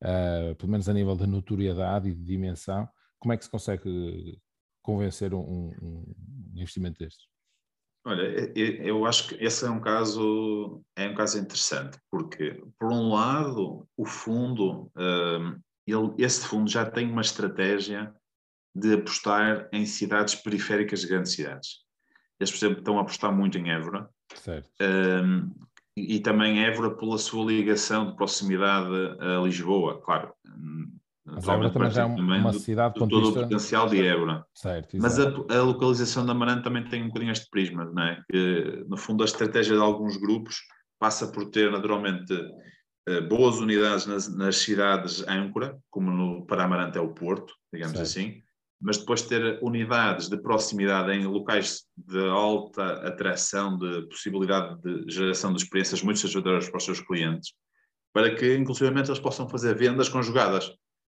uh, 0.03 0.53
pelo 0.55 0.69
menos 0.69 0.89
a 0.89 0.93
nível 0.93 1.15
de 1.15 1.25
notoriedade 1.25 2.09
e 2.09 2.13
de 2.13 2.23
dimensão, 2.23 2.87
como 3.17 3.31
é 3.31 3.37
que 3.37 3.45
se 3.45 3.49
consegue 3.49 4.37
convencer 4.81 5.33
um, 5.33 5.71
um 5.81 6.13
investimento 6.55 6.99
destes? 6.99 7.32
Olha, 8.05 8.51
eu 8.55 9.05
acho 9.05 9.29
que 9.29 9.43
esse 9.43 9.65
é 9.65 9.69
um 9.69 9.79
caso 9.79 10.83
é 10.95 11.07
um 11.07 11.15
caso 11.15 11.39
interessante, 11.39 11.97
porque 12.11 12.61
por 12.77 12.91
um 12.91 13.13
lado 13.13 13.87
o 13.95 14.05
fundo, 14.05 14.91
ah, 14.95 15.55
ele, 15.87 16.13
esse 16.17 16.45
fundo 16.45 16.69
já 16.69 16.85
tem 16.89 17.09
uma 17.09 17.21
estratégia 17.21 18.13
de 18.75 18.93
apostar 18.95 19.69
em 19.71 19.85
cidades 19.85 20.35
periféricas 20.35 21.01
de 21.01 21.07
grandes 21.07 21.33
cidades. 21.33 21.83
Eles, 22.39 22.51
por 22.51 22.57
exemplo, 22.57 22.79
estão 22.79 22.97
a 22.97 23.01
apostar 23.01 23.31
muito 23.31 23.57
em 23.57 23.71
Évora. 23.71 24.09
Um, 24.81 25.51
e, 25.95 26.15
e 26.15 26.19
também 26.19 26.65
Évora 26.65 26.95
pela 26.95 27.17
sua 27.17 27.45
ligação 27.45 28.07
de 28.07 28.15
proximidade 28.15 28.89
a 29.19 29.39
Lisboa, 29.41 30.01
claro. 30.01 30.33
Mas 31.25 31.47
Évora 31.47 31.69
também 31.69 31.91
já 31.91 32.03
é 32.03 32.05
uma 32.05 32.51
do, 32.51 32.59
cidade 32.59 32.99
com 32.99 33.07
todo 33.07 33.29
o 33.29 33.33
potencial 33.33 33.87
de 33.87 34.05
Évora. 34.05 34.45
Certo, 34.53 34.97
Mas 34.99 35.17
a, 35.19 35.23
a, 35.27 35.61
localização 35.61 36.25
da 36.25 36.33
Amarante 36.33 36.63
também 36.63 36.83
tem 36.83 37.01
um 37.03 37.07
bocadinho 37.07 37.31
este 37.31 37.49
prisma, 37.49 37.85
não 37.85 38.03
é? 38.03 38.21
Que, 38.29 38.83
no 38.87 38.97
fundo, 38.97 39.23
a 39.23 39.25
estratégia 39.25 39.75
de 39.75 39.81
alguns 39.81 40.17
grupos 40.17 40.57
passa 40.99 41.27
por 41.27 41.49
ter, 41.49 41.71
naturalmente, 41.71 42.33
eh, 43.07 43.21
boas 43.21 43.59
unidades 43.59 44.05
nas, 44.05 44.33
nas 44.33 44.57
cidades 44.57 45.25
âncora, 45.27 45.77
como 45.89 46.11
no, 46.11 46.45
para 46.45 46.63
Amarante 46.63 46.97
é 46.97 47.01
o 47.01 47.13
Porto, 47.13 47.53
digamos 47.71 47.97
certo. 47.97 48.07
assim, 48.07 48.41
mas 48.81 48.97
depois 48.97 49.21
ter 49.21 49.59
unidades 49.61 50.27
de 50.29 50.37
proximidade 50.37 51.11
em 51.11 51.25
locais 51.25 51.83
de 51.97 52.19
alta 52.29 53.07
atração, 53.07 53.77
de 53.77 54.07
possibilidade 54.07 54.81
de 54.81 55.09
geração 55.09 55.53
de 55.53 55.61
experiências 55.61 56.01
muito 56.01 56.19
satisfatórias 56.19 56.69
para 56.69 56.77
os 56.77 56.83
seus 56.83 56.99
clientes, 56.99 57.53
para 58.13 58.35
que, 58.35 58.55
inclusivamente, 58.55 59.09
eles 59.09 59.19
possam 59.19 59.49
fazer 59.49 59.75
vendas 59.75 60.07
conjugadas, 60.07 60.71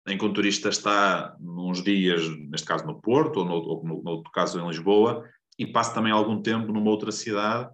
em 0.07 0.17
que 0.17 0.25
o 0.25 0.31
turista 0.31 0.69
está 0.69 1.35
uns 1.39 1.83
dias, 1.83 2.21
neste 2.49 2.65
caso 2.65 2.85
no 2.85 3.01
Porto, 3.01 3.41
ou 3.41 3.45
no, 3.45 3.53
ou 3.55 3.83
no, 3.83 4.03
no 4.03 4.11
outro 4.11 4.31
caso 4.31 4.59
em 4.59 4.67
Lisboa, 4.67 5.27
e 5.59 5.67
passe 5.67 5.93
também 5.93 6.11
algum 6.11 6.41
tempo 6.41 6.71
numa 6.71 6.89
outra 6.89 7.11
cidade 7.11 7.69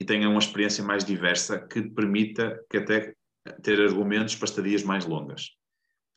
e 0.00 0.04
tenha 0.04 0.28
uma 0.28 0.38
experiência 0.38 0.84
mais 0.84 1.04
diversa 1.04 1.58
que 1.58 1.82
permita 1.82 2.60
que 2.70 2.76
até 2.76 3.14
ter 3.62 3.80
argumentos 3.80 4.36
para 4.36 4.46
estadias 4.46 4.82
mais 4.82 5.04
longas. 5.04 5.50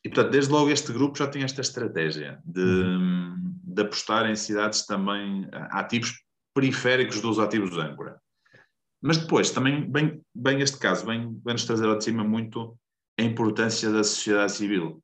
E, 0.04 0.10
portanto, 0.10 0.32
desde 0.32 0.52
logo 0.52 0.70
este 0.70 0.94
grupo 0.94 1.18
já 1.18 1.28
tem 1.28 1.44
esta 1.44 1.62
estratégia 1.62 2.40
de, 2.46 2.62
uhum. 2.62 3.36
de 3.64 3.82
apostar 3.82 4.30
em 4.30 4.36
cidades 4.36 4.86
também 4.86 5.48
ativos 5.52 6.14
periféricos 6.54 7.20
dos 7.20 7.40
ativos 7.40 7.78
âncora. 7.78 8.20
Mas 9.02 9.18
depois, 9.18 9.52
também, 9.52 9.90
bem, 9.90 10.22
bem 10.34 10.62
este 10.62 10.78
caso, 10.80 11.06
vem, 11.06 11.40
vem 11.46 11.54
nos 11.54 11.66
trazer 11.66 11.88
ao 11.88 11.98
de 11.98 12.04
cima 12.04 12.24
muito 12.24 12.78
a 13.20 13.24
importância 13.24 13.92
da 13.92 14.04
sociedade 14.04 14.54
civil. 14.54 15.02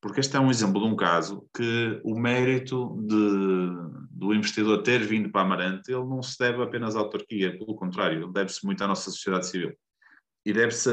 Porque 0.00 0.20
este 0.20 0.36
é 0.36 0.40
um 0.40 0.50
exemplo 0.50 0.80
de 0.80 0.86
um 0.86 0.96
caso 0.96 1.48
que 1.54 2.00
o 2.04 2.18
mérito 2.18 2.96
de, 3.06 3.16
do 4.10 4.34
investidor 4.34 4.82
ter 4.82 5.02
vindo 5.02 5.30
para 5.30 5.42
Amarante, 5.42 5.90
ele 5.90 6.04
não 6.04 6.22
se 6.22 6.38
deve 6.38 6.62
apenas 6.62 6.94
à 6.94 7.00
autarquia, 7.00 7.58
pelo 7.58 7.74
contrário, 7.74 8.30
deve-se 8.32 8.64
muito 8.64 8.82
à 8.84 8.86
nossa 8.86 9.10
sociedade 9.10 9.46
civil. 9.46 9.76
E 10.44 10.52
deve-se 10.52 10.90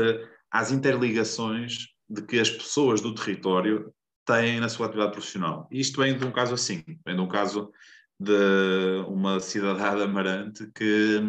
às 0.50 0.72
interligações 0.72 1.88
de 2.10 2.22
que 2.22 2.39
as 2.39 2.50
pessoas 2.50 3.01
do 3.01 3.13
território 3.13 3.93
têm 4.25 4.60
na 4.60 4.69
sua 4.69 4.86
atividade 4.86 5.12
profissional. 5.12 5.67
Isto 5.72 6.01
vem 6.01 6.17
de 6.17 6.25
um 6.25 6.31
caso 6.31 6.53
assim, 6.53 6.83
vem 7.05 7.15
de 7.15 7.22
um 7.22 7.27
caso 7.27 7.72
de 8.19 9.03
uma 9.07 9.39
cidadã 9.39 9.95
de 9.98 10.03
Amarante 10.03 10.72
que, 10.74 11.19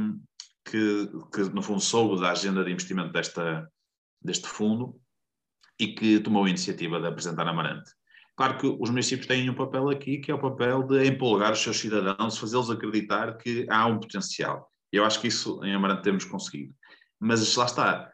que, 0.64 1.08
que, 1.32 1.40
no 1.52 1.62
fundo, 1.62 1.80
soube 1.80 2.20
da 2.20 2.30
agenda 2.30 2.64
de 2.64 2.70
investimento 2.70 3.12
desta, 3.12 3.68
deste 4.22 4.46
fundo 4.46 4.98
e 5.78 5.88
que 5.88 6.20
tomou 6.20 6.44
a 6.44 6.48
iniciativa 6.48 7.00
de 7.00 7.06
apresentar 7.06 7.46
Amarante. 7.46 7.90
Claro 8.36 8.58
que 8.58 8.66
os 8.66 8.90
municípios 8.90 9.26
têm 9.26 9.48
um 9.48 9.54
papel 9.54 9.88
aqui, 9.88 10.18
que 10.18 10.30
é 10.30 10.34
o 10.34 10.40
papel 10.40 10.82
de 10.82 11.06
empolgar 11.06 11.52
os 11.52 11.60
seus 11.60 11.78
cidadãos, 11.78 12.36
fazê-los 12.36 12.70
acreditar 12.70 13.36
que 13.36 13.66
há 13.70 13.86
um 13.86 14.00
potencial. 14.00 14.68
Eu 14.92 15.04
acho 15.04 15.20
que 15.20 15.28
isso 15.28 15.64
em 15.64 15.72
Amarante 15.72 16.02
temos 16.02 16.24
conseguido. 16.24 16.74
Mas 17.20 17.54
lá 17.54 17.64
está, 17.64 18.12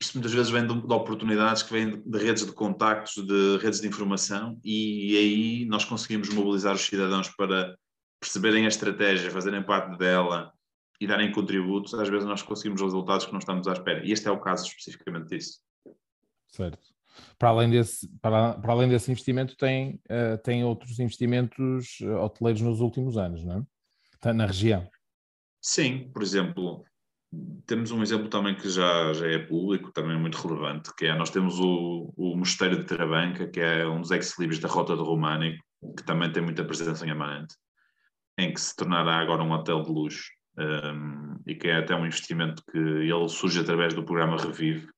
isto 0.00 0.14
muitas 0.14 0.32
vezes 0.32 0.50
vem 0.50 0.66
de, 0.66 0.74
de, 0.74 0.92
oportunidades 0.92 1.62
que 1.62 1.72
vêm 1.72 1.90
de, 1.90 1.96
de, 1.98 2.18
redes 2.18 2.44
de 2.44 2.52
contactos, 2.52 3.14
de 3.24 3.58
redes 3.58 3.80
de 3.80 3.88
informação, 3.88 4.58
e, 4.64 5.12
e, 5.12 5.16
aí 5.16 5.64
nós 5.66 5.84
conseguimos 5.84 6.28
mobilizar 6.28 6.74
os 6.74 6.82
cidadãos 6.82 7.28
para 7.28 7.76
perceberem 8.20 8.64
a 8.64 8.68
estratégia, 8.68 9.30
fazerem 9.30 9.62
parte 9.62 9.96
dela 9.98 10.52
e 11.00 11.06
darem 11.06 11.32
contributos. 11.32 11.94
Às 11.94 12.08
vezes 12.08 12.26
nós 12.26 12.42
conseguimos 12.42 12.80
resultados 12.80 13.26
que 13.26 13.32
não 13.32 13.38
estamos 13.38 13.66
à 13.66 13.72
espera. 13.72 14.04
E 14.04 14.12
este 14.12 14.28
é 14.28 14.30
o 14.30 14.40
caso 14.40 14.66
especificamente 14.66 15.28
disso. 15.28 15.60
Certo. 16.52 16.78
Para 17.38 17.50
além 17.50 17.70
desse, 17.70 18.08
para, 18.20 18.54
para 18.54 18.72
além 18.72 18.88
desse 18.88 19.10
investimento, 19.10 19.56
tem, 19.56 20.00
uh, 20.10 20.38
tem 20.42 20.64
outros 20.64 20.98
investimentos 20.98 21.98
eh, 22.00 22.06
hoteleiros 22.06 22.62
nos 22.62 22.80
últimos 22.80 23.18
anos, 23.18 23.44
não 23.44 23.58
é? 23.58 23.62
Está 24.14 24.32
na 24.32 24.46
região. 24.46 24.88
Sim, 25.60 26.10
por 26.12 26.22
exemplo, 26.22 26.84
temos 27.66 27.90
um 27.90 28.02
exemplo 28.02 28.28
também 28.28 28.54
que 28.54 28.68
já, 28.68 29.12
já 29.12 29.26
é 29.26 29.38
público, 29.38 29.92
também 29.92 30.18
muito 30.18 30.36
relevante, 30.36 30.94
que 30.96 31.06
é, 31.06 31.14
nós 31.14 31.30
temos 31.30 31.58
o, 31.58 32.12
o 32.16 32.36
Mosteiro 32.36 32.78
de 32.78 32.84
Tarabanca, 32.84 33.46
que 33.46 33.60
é 33.60 33.86
um 33.86 34.00
dos 34.00 34.10
ex-libris 34.10 34.58
da 34.58 34.68
Rota 34.68 34.96
do 34.96 35.04
Românico, 35.04 35.62
que 35.96 36.04
também 36.04 36.30
tem 36.30 36.42
muita 36.42 36.64
presença 36.64 37.06
em 37.06 37.10
Amarante, 37.10 37.54
em 38.38 38.52
que 38.52 38.60
se 38.60 38.74
tornará 38.74 39.16
agora 39.18 39.42
um 39.42 39.52
hotel 39.52 39.82
de 39.82 39.90
luxo, 39.90 40.30
um, 40.58 41.36
e 41.46 41.54
que 41.54 41.68
é 41.68 41.78
até 41.78 41.94
um 41.94 42.06
investimento 42.06 42.62
que 42.70 42.78
ele 42.78 43.28
surge 43.28 43.60
através 43.60 43.94
do 43.94 44.04
programa 44.04 44.36
Revive, 44.36 44.88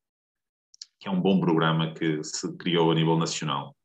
que 1.04 1.08
é 1.08 1.12
um 1.12 1.20
bom 1.20 1.38
programa 1.38 1.92
que 1.92 2.24
se 2.24 2.50
criou 2.56 2.90
a 2.90 2.94
nível 2.94 3.18
nacional, 3.18 3.76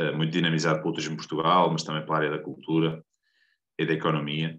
uh, 0.00 0.16
muito 0.16 0.32
dinamizado 0.32 0.80
pelo 0.80 0.94
turismo 0.94 1.14
Portugal, 1.14 1.70
mas 1.70 1.82
também 1.82 2.02
pela 2.02 2.16
área 2.16 2.30
da 2.30 2.38
cultura 2.38 3.04
e 3.78 3.84
da 3.84 3.92
economia. 3.92 4.58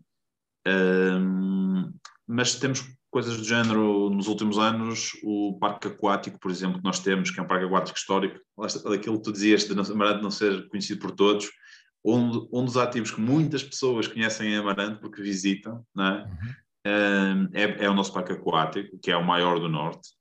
Um, 0.67 1.91
mas 2.27 2.53
temos 2.53 2.85
coisas 3.09 3.35
do 3.37 3.43
género 3.43 4.11
nos 4.11 4.27
últimos 4.27 4.59
anos, 4.59 5.13
o 5.23 5.57
parque 5.59 5.87
aquático, 5.87 6.39
por 6.39 6.51
exemplo, 6.51 6.77
que 6.77 6.83
nós 6.83 6.99
temos, 6.99 7.31
que 7.31 7.39
é 7.39 7.43
um 7.43 7.47
parque 7.47 7.65
aquático 7.65 7.97
histórico, 7.97 8.39
aquilo 8.93 9.17
que 9.17 9.23
tu 9.23 9.31
dizias 9.31 9.63
de 9.63 9.73
Amarante 9.91 10.21
não 10.21 10.29
ser 10.29 10.69
conhecido 10.69 10.99
por 10.99 11.09
todos, 11.09 11.49
um, 12.05 12.47
um 12.53 12.63
dos 12.63 12.77
ativos 12.77 13.09
que 13.09 13.19
muitas 13.19 13.63
pessoas 13.63 14.07
conhecem 14.07 14.53
em 14.53 14.57
Amarante 14.57 15.01
porque 15.01 15.23
visitam, 15.23 15.83
é? 15.97 16.01
Uhum. 16.85 17.49
é? 17.55 17.85
É, 17.85 17.89
o 17.89 17.95
nosso 17.95 18.13
parque 18.13 18.33
aquático, 18.33 18.99
que 18.99 19.09
é 19.09 19.17
o 19.17 19.25
maior 19.25 19.59
do 19.59 19.67
Norte, 19.67 20.16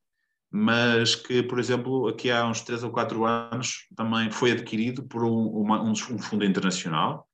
mas 0.51 1.15
que, 1.15 1.43
por 1.43 1.59
exemplo, 1.59 2.09
aqui 2.09 2.31
há 2.31 2.47
uns 2.47 2.61
3 2.63 2.85
ou 2.85 2.91
4 2.91 3.25
anos 3.25 3.87
também 3.97 4.31
foi 4.31 4.53
adquirido 4.53 5.03
por 5.05 5.25
um, 5.25 5.49
uma, 5.49 5.83
um, 5.83 5.91
um 5.91 6.19
fundo 6.19 6.45
internacional, 6.45 7.29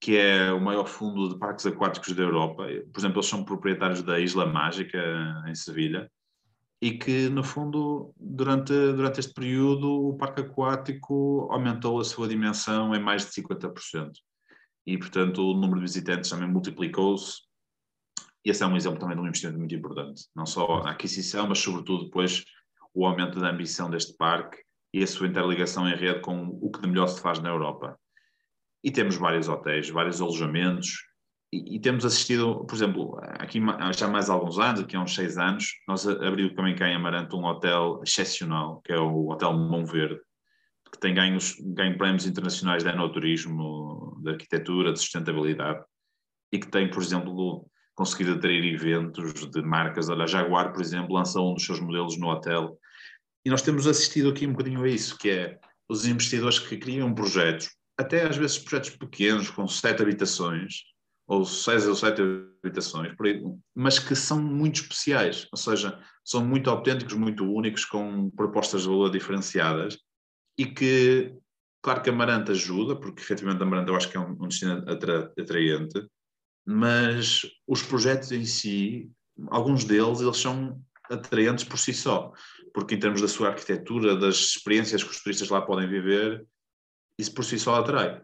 que 0.00 0.16
é 0.16 0.52
o 0.52 0.60
maior 0.60 0.86
fundo 0.86 1.28
de 1.28 1.38
parques 1.38 1.64
aquáticos 1.64 2.12
da 2.12 2.22
Europa. 2.22 2.66
Por 2.92 3.00
exemplo, 3.00 3.18
eles 3.18 3.28
são 3.28 3.44
proprietários 3.44 4.02
da 4.02 4.18
Isla 4.18 4.46
Mágica, 4.46 4.98
em 5.46 5.54
Sevilha, 5.54 6.10
e 6.82 6.98
que, 6.98 7.28
no 7.28 7.44
fundo, 7.44 8.12
durante, 8.18 8.72
durante 8.72 9.20
este 9.20 9.32
período, 9.32 10.08
o 10.08 10.16
parque 10.16 10.40
aquático 10.40 11.48
aumentou 11.52 12.00
a 12.00 12.04
sua 12.04 12.26
dimensão 12.26 12.92
em 12.92 13.00
mais 13.00 13.24
de 13.24 13.30
50%. 13.40 14.10
E, 14.84 14.98
portanto, 14.98 15.38
o 15.38 15.54
número 15.54 15.76
de 15.76 15.86
visitantes 15.86 16.28
também 16.28 16.48
multiplicou-se. 16.48 17.42
E 18.44 18.50
esse 18.50 18.62
é 18.62 18.66
um 18.66 18.76
exemplo 18.76 18.98
também 18.98 19.16
de 19.16 19.22
um 19.22 19.26
investimento 19.26 19.58
muito 19.58 19.74
importante. 19.74 20.22
Não 20.34 20.46
só 20.46 20.82
a 20.84 20.90
aquisição, 20.90 21.48
mas, 21.48 21.58
sobretudo, 21.58 22.04
depois 22.04 22.44
o 22.94 23.06
aumento 23.06 23.40
da 23.40 23.50
ambição 23.50 23.88
deste 23.88 24.16
parque 24.16 24.58
e 24.92 25.02
a 25.02 25.06
sua 25.06 25.26
interligação 25.26 25.88
em 25.88 25.94
rede 25.94 26.20
com 26.20 26.58
o 26.60 26.70
que 26.70 26.80
de 26.80 26.88
melhor 26.88 27.06
se 27.06 27.20
faz 27.20 27.38
na 27.38 27.48
Europa. 27.48 27.98
E 28.84 28.90
temos 28.90 29.16
vários 29.16 29.48
hotéis, 29.48 29.88
vários 29.88 30.20
alojamentos, 30.20 30.98
e, 31.52 31.76
e, 31.76 31.80
temos 31.80 32.04
assistido, 32.06 32.64
por 32.64 32.74
exemplo, 32.74 33.20
aqui 33.22 33.60
já 33.94 34.06
há 34.06 34.08
mais 34.08 34.30
alguns 34.30 34.58
anos, 34.58 34.80
aqui 34.80 34.96
há 34.96 35.02
uns 35.02 35.14
seis 35.14 35.36
anos, 35.36 35.70
nós 35.86 36.08
abrimos 36.08 36.54
também 36.54 36.74
cá 36.74 36.88
em 36.88 36.94
Amarante 36.94 37.36
um 37.36 37.44
hotel 37.44 38.00
excepcional, 38.02 38.80
que 38.80 38.90
é 38.90 38.98
o 38.98 39.28
Hotel 39.28 39.52
Mão 39.52 39.84
Verde, 39.84 40.18
que 40.90 40.98
tem 40.98 41.14
ganhos, 41.14 41.54
ganho 41.60 41.98
prémios 41.98 42.26
internacionais 42.26 42.82
de 42.82 42.88
enoturismo, 42.88 44.18
de 44.22 44.30
arquitetura, 44.30 44.94
de 44.94 44.98
sustentabilidade, 44.98 45.84
e 46.50 46.58
que 46.58 46.68
tem, 46.68 46.88
por 46.88 47.02
exemplo, 47.02 47.70
conseguido 47.94 48.34
atrair 48.34 48.64
eventos 48.64 49.32
de 49.50 49.62
marcas. 49.62 50.08
Olha, 50.08 50.24
a 50.24 50.26
Jaguar, 50.26 50.72
por 50.72 50.80
exemplo, 50.80 51.14
lançou 51.14 51.50
um 51.50 51.54
dos 51.54 51.64
seus 51.64 51.80
modelos 51.80 52.18
no 52.18 52.28
hotel. 52.28 52.78
E 53.44 53.50
nós 53.50 53.62
temos 53.62 53.86
assistido 53.86 54.30
aqui 54.30 54.46
um 54.46 54.52
bocadinho 54.52 54.82
a 54.82 54.88
isso, 54.88 55.18
que 55.18 55.30
é 55.30 55.58
os 55.88 56.06
investidores 56.06 56.58
que 56.58 56.76
criam 56.76 57.14
projetos 57.14 57.70
até 57.98 58.26
às 58.26 58.36
vezes 58.36 58.58
projetos 58.58 58.90
pequenos, 58.90 59.50
com 59.50 59.66
sete 59.68 60.02
habitações, 60.02 60.82
ou 61.26 61.44
seis 61.44 61.86
ou 61.86 61.94
sete 61.94 62.20
habitações, 62.64 63.14
aí, 63.20 63.42
mas 63.74 63.98
que 63.98 64.14
são 64.14 64.40
muito 64.40 64.82
especiais, 64.82 65.46
ou 65.52 65.58
seja, 65.58 65.98
são 66.24 66.44
muito 66.44 66.68
autênticos, 66.70 67.14
muito 67.14 67.44
únicos, 67.44 67.84
com 67.84 68.30
propostas 68.30 68.82
de 68.82 68.88
valor 68.88 69.10
diferenciadas 69.10 69.98
e 70.58 70.66
que, 70.66 71.34
claro 71.82 72.02
que 72.02 72.10
Amarante 72.10 72.50
ajuda, 72.50 72.96
porque 72.96 73.22
efetivamente 73.22 73.62
Amarante 73.62 73.90
eu 73.90 73.96
acho 73.96 74.10
que 74.10 74.16
é 74.16 74.20
um, 74.20 74.32
um 74.32 74.48
destino 74.48 74.84
atra, 74.90 75.32
atraente, 75.38 76.06
mas 76.64 77.42
os 77.66 77.82
projetos 77.82 78.32
em 78.32 78.44
si, 78.44 79.10
alguns 79.48 79.84
deles, 79.84 80.20
eles 80.20 80.36
são 80.36 80.80
atraentes 81.10 81.64
por 81.64 81.78
si 81.78 81.92
só, 81.92 82.32
porque 82.72 82.94
em 82.94 83.00
termos 83.00 83.20
da 83.20 83.28
sua 83.28 83.48
arquitetura, 83.48 84.16
das 84.16 84.36
experiências 84.36 85.02
que 85.02 85.10
os 85.10 85.22
turistas 85.22 85.48
lá 85.48 85.60
podem 85.60 85.88
viver, 85.88 86.46
isso 87.18 87.34
por 87.34 87.44
si 87.44 87.58
só 87.58 87.76
atrai. 87.76 88.22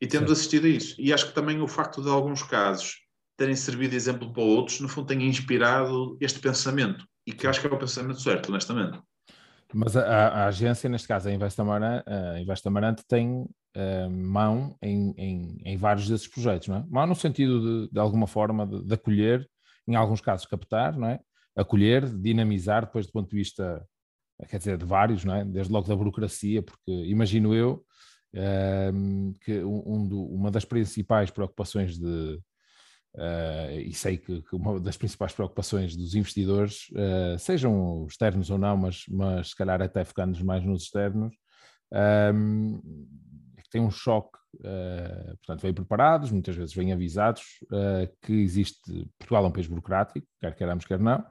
E 0.00 0.06
temos 0.06 0.30
assistido 0.30 0.66
a 0.66 0.70
isso. 0.70 0.96
E 0.98 1.12
acho 1.12 1.28
que 1.28 1.34
também 1.34 1.60
o 1.60 1.68
facto 1.68 2.02
de 2.02 2.08
alguns 2.08 2.42
casos 2.42 2.96
terem 3.36 3.54
servido 3.54 3.90
de 3.90 3.96
exemplo 3.96 4.32
para 4.32 4.42
outros, 4.42 4.80
no 4.80 4.88
fundo, 4.88 5.06
tem 5.06 5.22
inspirado 5.22 6.16
este 6.20 6.38
pensamento. 6.38 7.04
E 7.26 7.32
que 7.32 7.46
acho 7.46 7.60
que 7.60 7.66
é 7.66 7.70
o 7.70 7.78
pensamento 7.78 8.20
certo, 8.20 8.48
honestamente. 8.48 8.98
Mas 9.72 9.96
a, 9.96 10.28
a 10.28 10.46
agência, 10.46 10.88
neste 10.88 11.06
caso, 11.06 11.28
a 11.28 11.32
Invest 11.32 11.60
Amarante, 11.60 12.04
a 12.08 12.40
Invest 12.40 12.66
Amarante 12.66 13.04
tem 13.06 13.46
uh, 13.76 14.10
mão 14.10 14.76
em, 14.82 15.14
em, 15.16 15.62
em, 15.64 15.76
vários 15.76 16.08
desses 16.08 16.28
projetos, 16.28 16.68
não 16.68 16.76
é? 16.76 16.84
Mão 16.88 17.06
no 17.06 17.14
sentido 17.14 17.86
de, 17.86 17.92
de 17.92 17.98
alguma 17.98 18.26
forma, 18.26 18.66
de, 18.66 18.84
de, 18.84 18.94
acolher, 18.94 19.48
em 19.86 19.94
alguns 19.94 20.20
casos 20.20 20.46
captar, 20.46 20.96
não 20.96 21.08
é? 21.08 21.20
acolher, 21.56 22.06
dinamizar, 22.08 22.86
depois 22.86 23.06
do 23.06 23.12
ponto 23.12 23.28
de 23.30 23.36
vista, 23.36 23.84
quer 24.48 24.58
dizer, 24.58 24.78
de 24.78 24.84
vários, 24.84 25.24
não 25.24 25.34
é? 25.34 25.44
desde 25.44 25.72
logo 25.72 25.88
da 25.88 25.96
burocracia, 25.96 26.62
porque 26.62 26.90
imagino 26.90 27.54
eu 27.54 27.84
um, 28.94 29.34
que 29.40 29.62
um 29.64 30.06
do, 30.06 30.22
uma 30.26 30.50
das 30.50 30.64
principais 30.64 31.30
preocupações 31.30 31.98
de, 31.98 32.40
Uh, 33.12 33.80
e 33.86 33.92
sei 33.92 34.16
que, 34.16 34.40
que, 34.40 34.54
uma 34.54 34.78
das 34.78 34.96
principais 34.96 35.32
preocupações 35.32 35.96
dos 35.96 36.14
investidores, 36.14 36.88
uh, 36.90 37.36
sejam 37.38 38.06
externos 38.08 38.50
ou 38.50 38.58
não, 38.58 38.76
mas, 38.76 39.02
mas 39.08 39.48
se 39.48 39.56
calhar 39.56 39.82
até 39.82 40.04
focando 40.04 40.42
mais 40.44 40.64
nos 40.64 40.84
externos, 40.84 41.34
um, 42.32 42.80
tem 43.70 43.80
um 43.80 43.90
choque, 43.90 44.38
uh, 44.56 45.36
portanto, 45.38 45.62
vêm 45.62 45.74
preparados, 45.74 46.30
muitas 46.30 46.56
vezes 46.56 46.74
vêm 46.74 46.92
avisados 46.92 47.42
que 48.22 48.32
existe, 48.32 49.08
Portugal 49.18 49.44
é 49.44 49.48
um 49.48 49.52
país 49.52 49.66
burocrático, 49.66 50.26
quer 50.40 50.54
queiramos, 50.54 50.84
quer 50.84 50.98
não, 50.98 51.24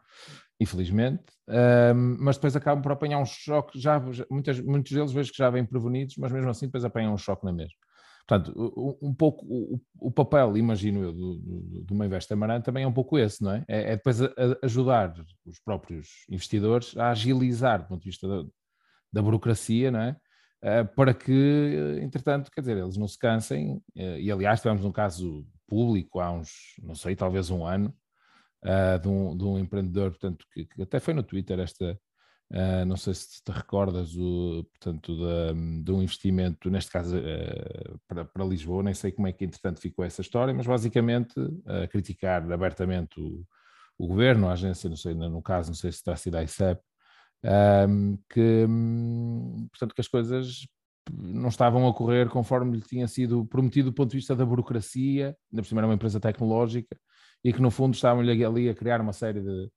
infelizmente, 0.60 1.24
um, 1.48 2.18
mas 2.20 2.36
depois 2.36 2.56
acabam 2.56 2.82
por 2.82 2.92
apanhar 2.92 3.20
um 3.20 3.26
choque, 3.26 3.80
já, 3.80 4.00
já 4.12 4.26
muitas, 4.30 4.60
muitos 4.60 4.92
deles 4.92 5.12
vejo 5.12 5.32
que 5.32 5.38
já 5.38 5.50
vêm 5.50 5.66
prevenidos, 5.66 6.16
mas 6.18 6.32
mesmo 6.32 6.50
assim 6.50 6.66
depois 6.66 6.84
apanham 6.84 7.14
um 7.14 7.18
choque 7.18 7.46
na 7.46 7.54
mesma. 7.54 7.76
Portanto, 8.28 8.98
um 9.02 9.12
pouco 9.12 9.44
o, 9.48 9.82
o 10.00 10.12
papel, 10.12 10.56
imagino 10.56 11.02
eu, 11.02 11.12
do, 11.12 11.36
do, 11.40 11.84
do 11.84 12.06
Invest 12.06 12.32
Amarante 12.32 12.66
também 12.66 12.84
é 12.84 12.88
um 12.88 12.94
pouco 12.94 13.18
esse, 13.18 13.44
não 13.44 13.54
é? 13.54 13.66
É, 13.68 13.94
é 13.94 13.96
depois 13.96 14.22
a, 14.22 14.28
a 14.28 14.66
ajudar 14.66 15.16
os 15.44 15.60
próprios 15.60 16.10
investidores 16.30 16.96
a 16.96 17.10
agilizar 17.10 17.82
do 17.82 17.88
ponto 17.88 18.02
de 18.02 18.10
vista 18.10 18.28
da, 18.28 18.48
da 19.14 19.22
burocracia, 19.24 19.90
não 19.90 20.02
é? 20.02 20.16
Uh, 20.62 20.86
para 20.94 21.14
que, 21.14 22.00
entretanto, 22.02 22.52
quer 22.52 22.60
dizer, 22.60 22.78
eles 22.78 22.98
não 22.98 23.08
se 23.08 23.18
cansem, 23.18 23.78
uh, 23.96 24.18
e 24.20 24.30
aliás 24.30 24.60
tivemos 24.60 24.84
um 24.84 24.92
caso 24.92 25.48
público 25.66 26.20
há 26.20 26.32
uns, 26.32 26.76
não 26.84 26.96
sei, 26.96 27.16
talvez 27.16 27.50
um 27.50 27.66
ano, 27.66 27.96
de, 29.02 29.08
um, 29.08 29.38
de, 29.38 29.44
um, 29.46 29.58
empreendedor, 29.58 30.10
portanto, 30.10 30.46
que, 30.52 30.66
que, 30.66 30.82
até 30.82 31.00
foi 31.00 31.14
no 31.14 31.24
Twitter 31.24 31.58
esta, 31.60 31.98
não 32.86 32.98
sei 32.98 33.14
se 33.14 33.42
te 33.42 33.52
recordas 33.52 34.18
o, 34.18 34.66
portanto, 34.72 35.16
de, 35.16 35.84
de 35.84 35.92
um 35.94 36.02
investimento, 36.02 36.70
neste 36.70 36.92
caso 36.92 37.16
para, 38.06 38.26
para, 38.26 38.44
Lisboa, 38.44 38.84
nem 38.84 38.94
sei 38.94 39.14
como 39.14 39.28
é 39.28 39.32
que 39.32 39.46
entretanto 39.46 39.80
ficou 39.80 40.04
essa 40.04 40.20
história, 40.22 40.54
mas 40.54 40.68
basicamente 40.68 41.36
criticar 41.90 42.52
abertamente 42.52 43.22
o, 43.22 43.46
o, 43.98 44.08
governo, 44.08 44.50
a 44.50 44.54
agência, 44.54 44.90
não 44.90 44.98
sei, 44.98 45.14
no 45.14 45.42
caso, 45.42 45.70
não 45.70 45.76
sei 45.76 45.92
se 45.94 46.04
terá 46.04 46.18
sido 46.18 46.36
a 46.36 46.44
ICEP, 46.44 46.82
que, 48.30 48.66
um, 48.68 49.68
portanto, 49.72 49.96
que 49.96 50.02
as 50.02 50.08
coisas 50.08 50.68
não 51.12 51.50
estavam 51.50 51.86
a 51.86 51.90
ocorrer 51.90 52.30
conforme 52.30 52.78
lhe 52.78 52.84
tinha 52.84 53.08
sido 53.08 53.46
prometido 53.46 53.90
do 53.90 53.96
ponto 53.96 54.12
de 54.12 54.18
vista 54.18 54.36
da 54.36 54.46
burocracia, 54.46 55.36
ainda 55.52 55.62
por 55.62 55.66
cima 55.66 55.82
era 55.82 55.88
uma 55.88 55.96
empresa 55.96 56.20
tecnológica, 56.20 56.96
e 57.44 57.54
que 57.54 57.62
no 57.62 57.72
fundo 57.72 57.94
estavam-lhe 57.96 58.44
ali 58.44 58.70
a 58.70 58.76
criar 58.76 59.02
uma 59.02 59.14
série 59.14 59.42
de, 59.42 59.72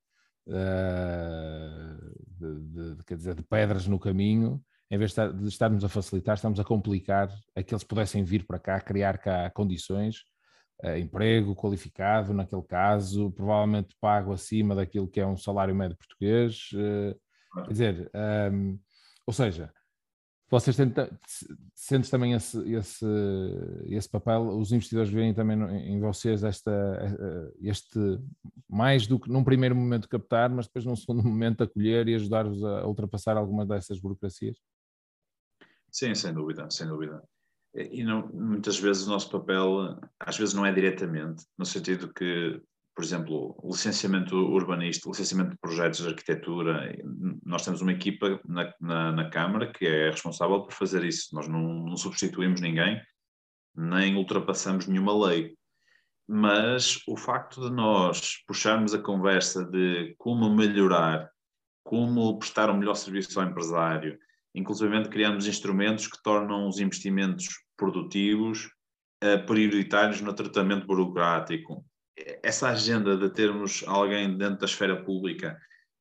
de, 2.39 2.95
de, 2.95 3.03
quer 3.05 3.15
dizer, 3.15 3.35
de 3.35 3.43
pedras 3.43 3.87
no 3.87 3.99
caminho, 3.99 4.61
em 4.91 4.97
vez 4.97 5.13
de 5.13 5.47
estarmos 5.47 5.83
a 5.83 5.89
facilitar, 5.89 6.35
estamos 6.35 6.59
a 6.59 6.63
complicar 6.63 7.29
a 7.55 7.63
que 7.63 7.73
eles 7.73 7.83
pudessem 7.83 8.23
vir 8.23 8.45
para 8.45 8.59
cá, 8.59 8.79
criar 8.79 9.17
cá 9.17 9.49
condições, 9.49 10.17
uh, 10.83 10.95
emprego 10.97 11.55
qualificado, 11.55 12.31
naquele 12.33 12.61
caso, 12.61 13.31
provavelmente 13.31 13.95
pago 13.99 14.31
acima 14.31 14.75
daquilo 14.75 15.07
que 15.07 15.19
é 15.19 15.25
um 15.25 15.37
salário 15.37 15.73
médio 15.73 15.97
português. 15.97 16.69
Uh, 17.55 17.63
quer 17.63 17.71
dizer, 17.71 18.11
um, 18.13 18.19
ehm, 18.19 18.79
ou 19.25 19.33
seja, 19.33 19.73
vocês 20.53 20.75
tentam, 20.75 21.09
sentes 21.73 22.11
também 22.11 22.33
esse, 22.33 22.59
esse, 22.71 23.05
esse 23.85 24.07
papel, 24.07 24.49
os 24.49 24.71
investidores 24.71 25.09
veem 25.09 25.33
também 25.33 25.59
em 25.87 25.99
vocês 25.99 26.43
esta, 26.43 26.71
este, 27.59 27.97
mais 28.69 29.07
do 29.07 29.19
que 29.19 29.31
num 29.31 29.43
primeiro 29.43 29.75
momento 29.75 30.07
captar, 30.07 30.51
mas 30.51 30.67
depois 30.67 30.85
num 30.85 30.95
segundo 30.97 31.23
momento 31.23 31.63
acolher 31.63 32.07
e 32.07 32.13
ajudar-vos 32.13 32.63
a 32.63 32.85
ultrapassar 32.85 33.35
algumas 33.35 33.67
dessas 33.67 33.99
burocracias? 33.99 34.57
Sim, 35.91 36.13
sem 36.13 36.31
dúvida, 36.31 36.69
sem 36.69 36.87
dúvida. 36.87 37.23
E 37.75 38.03
não, 38.03 38.27
muitas 38.27 38.77
vezes 38.79 39.07
o 39.07 39.09
nosso 39.09 39.31
papel, 39.31 39.99
às 40.19 40.37
vezes 40.37 40.53
não 40.53 40.63
é 40.63 40.71
diretamente, 40.71 41.45
no 41.57 41.65
sentido 41.65 42.13
que 42.13 42.61
por 42.95 43.03
exemplo, 43.03 43.59
licenciamento 43.63 44.35
urbanístico, 44.35 45.09
licenciamento 45.09 45.51
de 45.51 45.57
projetos 45.57 46.01
de 46.01 46.07
arquitetura, 46.07 46.95
nós 47.43 47.65
temos 47.65 47.81
uma 47.81 47.91
equipa 47.91 48.39
na, 48.45 48.73
na, 48.79 49.11
na 49.11 49.29
Câmara 49.29 49.71
que 49.71 49.85
é 49.85 50.11
responsável 50.11 50.61
por 50.61 50.73
fazer 50.73 51.03
isso. 51.03 51.33
Nós 51.33 51.47
não, 51.47 51.61
não, 51.61 51.97
substituímos 51.97 52.61
ninguém, 52.61 53.01
nem 53.75 54.15
ultrapassamos 54.15 54.85
nenhuma 54.85 55.27
lei. 55.27 55.55
Mas 56.27 56.99
o 57.07 57.17
facto 57.17 57.61
de 57.61 57.71
nós 57.71 58.43
puxarmos 58.47 58.93
a 58.93 59.01
conversa 59.01 59.65
de 59.65 60.13
como 60.17 60.55
melhorar, 60.55 61.29
como 61.83 62.37
prestar 62.37 62.69
um 62.69 62.77
melhor 62.77 62.95
serviço 62.95 63.39
ao 63.39 63.47
empresário, 63.47 64.19
inclusive 64.53 65.09
criamos 65.09 65.47
instrumentos 65.47 66.07
que 66.07 66.21
tornam 66.21 66.67
os 66.67 66.79
investimentos 66.79 67.47
produtivos 67.75 68.69
uh, 69.23 69.45
prioritários 69.47 70.21
no 70.21 70.33
tratamento 70.33 70.85
burocrático 70.85 71.83
essa 72.43 72.69
agenda 72.69 73.17
de 73.17 73.29
termos 73.29 73.83
alguém 73.87 74.37
dentro 74.37 74.59
da 74.59 74.65
esfera 74.65 75.03
pública 75.03 75.57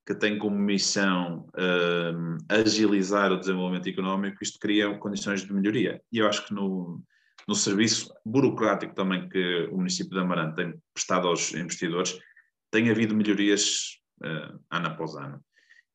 que 0.07 0.15
tem 0.15 0.39
como 0.39 0.59
missão 0.59 1.47
uh, 1.55 2.37
agilizar 2.49 3.31
o 3.33 3.39
desenvolvimento 3.39 3.89
económico, 3.89 4.43
isto 4.43 4.59
cria 4.59 4.93
condições 4.99 5.43
de 5.43 5.53
melhoria. 5.53 6.03
E 6.13 6.19
eu 6.19 6.29
acho 6.29 6.45
que 6.47 6.53
no, 6.53 7.01
no 7.47 7.55
serviço 7.55 8.13
burocrático 8.25 8.95
também 8.95 9.29
que 9.29 9.69
o 9.71 9.77
município 9.77 10.13
de 10.13 10.19
Amarante 10.19 10.57
tem 10.57 10.75
prestado 10.93 11.29
aos 11.29 11.55
investidores, 11.55 12.19
tem 12.71 12.91
havido 12.91 13.15
melhorias 13.15 14.01
uh, 14.25 14.59
ano 14.71 14.87
após 14.89 15.15
ano. 15.15 15.41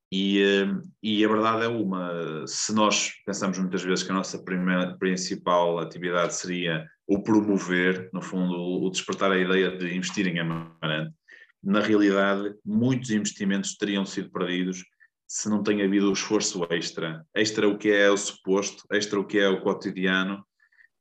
E, 0.09 0.41
uh, 0.63 0.81
e 1.03 1.25
a 1.25 1.27
verdade 1.27 1.65
é 1.65 1.67
uma, 1.67 2.47
se 2.47 2.73
nós 2.73 3.11
pensamos 3.25 3.57
muitas 3.59 3.83
vezes 3.83 4.05
que 4.05 4.11
a 4.11 4.15
nossa 4.15 4.41
primeira, 4.41 4.97
principal 4.97 5.79
atividade 5.79 6.33
seria 6.33 6.87
o 7.07 7.23
promover, 7.23 8.09
no 8.13 8.21
fundo, 8.21 8.53
o 8.53 8.89
despertar 8.89 9.31
a 9.31 9.37
ideia 9.37 9.75
de 9.77 9.95
investir 9.95 10.27
em 10.27 10.39
Amarante. 10.39 11.15
Na 11.63 11.79
realidade, 11.79 12.53
muitos 12.65 13.09
investimentos 13.11 13.75
teriam 13.77 14.05
sido 14.05 14.29
perdidos 14.29 14.83
se 15.27 15.49
não 15.49 15.63
tem 15.63 15.81
havido 15.81 16.09
o 16.09 16.13
esforço 16.13 16.65
extra. 16.69 17.25
Extra 17.33 17.67
o 17.67 17.77
que 17.77 17.89
é 17.89 18.09
o 18.09 18.17
suposto, 18.17 18.83
extra 18.91 19.19
o 19.19 19.25
que 19.25 19.39
é 19.39 19.47
o 19.47 19.61
cotidiano, 19.61 20.45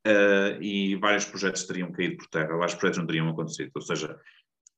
uh, 0.06 0.62
e 0.62 0.96
vários 0.96 1.24
projetos 1.24 1.64
teriam 1.64 1.92
caído 1.92 2.16
por 2.16 2.26
terra, 2.28 2.56
vários 2.56 2.74
projetos 2.74 2.98
não 2.98 3.06
teriam 3.06 3.28
acontecido. 3.28 3.70
Ou 3.74 3.82
seja, 3.82 4.16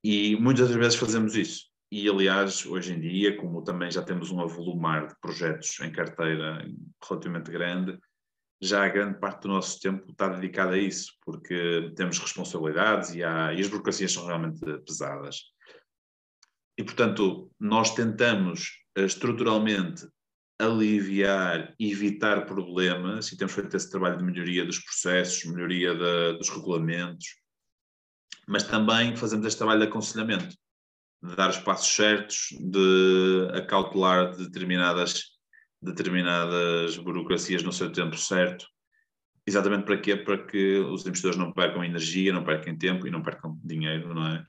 e 0.03 0.37
muitas 0.37 0.69
das 0.69 0.77
vezes 0.77 0.97
fazemos 0.97 1.35
isso. 1.37 1.69
E, 1.91 2.09
aliás, 2.09 2.67
hoje 2.67 2.93
em 2.93 3.01
dia, 3.01 3.37
como 3.37 3.63
também 3.63 3.91
já 3.91 4.03
temos 4.03 4.31
um 4.31 4.41
avolumar 4.41 5.07
de 5.07 5.15
projetos 5.21 5.79
em 5.81 5.91
carteira 5.91 6.67
relativamente 7.03 7.51
grande, 7.51 7.99
já 8.61 8.85
a 8.85 8.89
grande 8.89 9.19
parte 9.19 9.43
do 9.43 9.49
nosso 9.49 9.81
tempo 9.81 10.11
está 10.11 10.29
dedicado 10.29 10.73
a 10.73 10.79
isso, 10.79 11.13
porque 11.25 11.93
temos 11.97 12.19
responsabilidades 12.19 13.15
e, 13.15 13.23
há, 13.23 13.53
e 13.53 13.61
as 13.61 13.69
burocracias 13.69 14.13
são 14.13 14.27
realmente 14.27 14.61
pesadas. 14.81 15.43
E, 16.77 16.83
portanto, 16.83 17.51
nós 17.59 17.95
tentamos 17.95 18.71
eh, 18.97 19.05
estruturalmente 19.05 20.07
aliviar, 20.61 21.75
evitar 21.79 22.47
problemas, 22.47 23.31
e 23.31 23.37
temos 23.37 23.55
feito 23.55 23.77
esse 23.77 23.91
trabalho 23.91 24.19
de 24.19 24.25
melhoria 24.25 24.65
dos 24.65 24.81
processos, 24.81 25.45
melhoria 25.45 25.95
dos 26.35 26.49
regulamentos, 26.49 27.37
mas 28.47 28.65
também 28.65 29.15
fazemos 29.15 29.47
este 29.47 29.59
trabalho 29.59 29.81
de 29.81 29.87
aconselhamento, 29.87 30.57
de 31.23 31.37
dar 31.37 31.51
os 31.51 31.59
passos 31.59 31.95
certos, 31.95 32.49
de 32.59 33.49
acautelar 33.55 34.37
determinadas 34.37 35.38
determinadas 35.81 36.97
burocracias 36.97 37.63
no 37.63 37.73
seu 37.73 37.91
tempo 37.93 38.17
certo. 38.17 38.67
Exatamente 39.47 39.85
para 39.85 39.99
quê? 39.99 40.17
Para 40.17 40.45
que 40.45 40.79
os 40.79 41.07
investidores 41.07 41.39
não 41.39 41.53
percam 41.53 41.85
energia, 41.85 42.33
não 42.33 42.45
percam 42.45 42.77
tempo 42.77 43.07
e 43.07 43.11
não 43.11 43.23
percam 43.23 43.59
dinheiro, 43.65 44.15
não 44.15 44.27
é? 44.27 44.45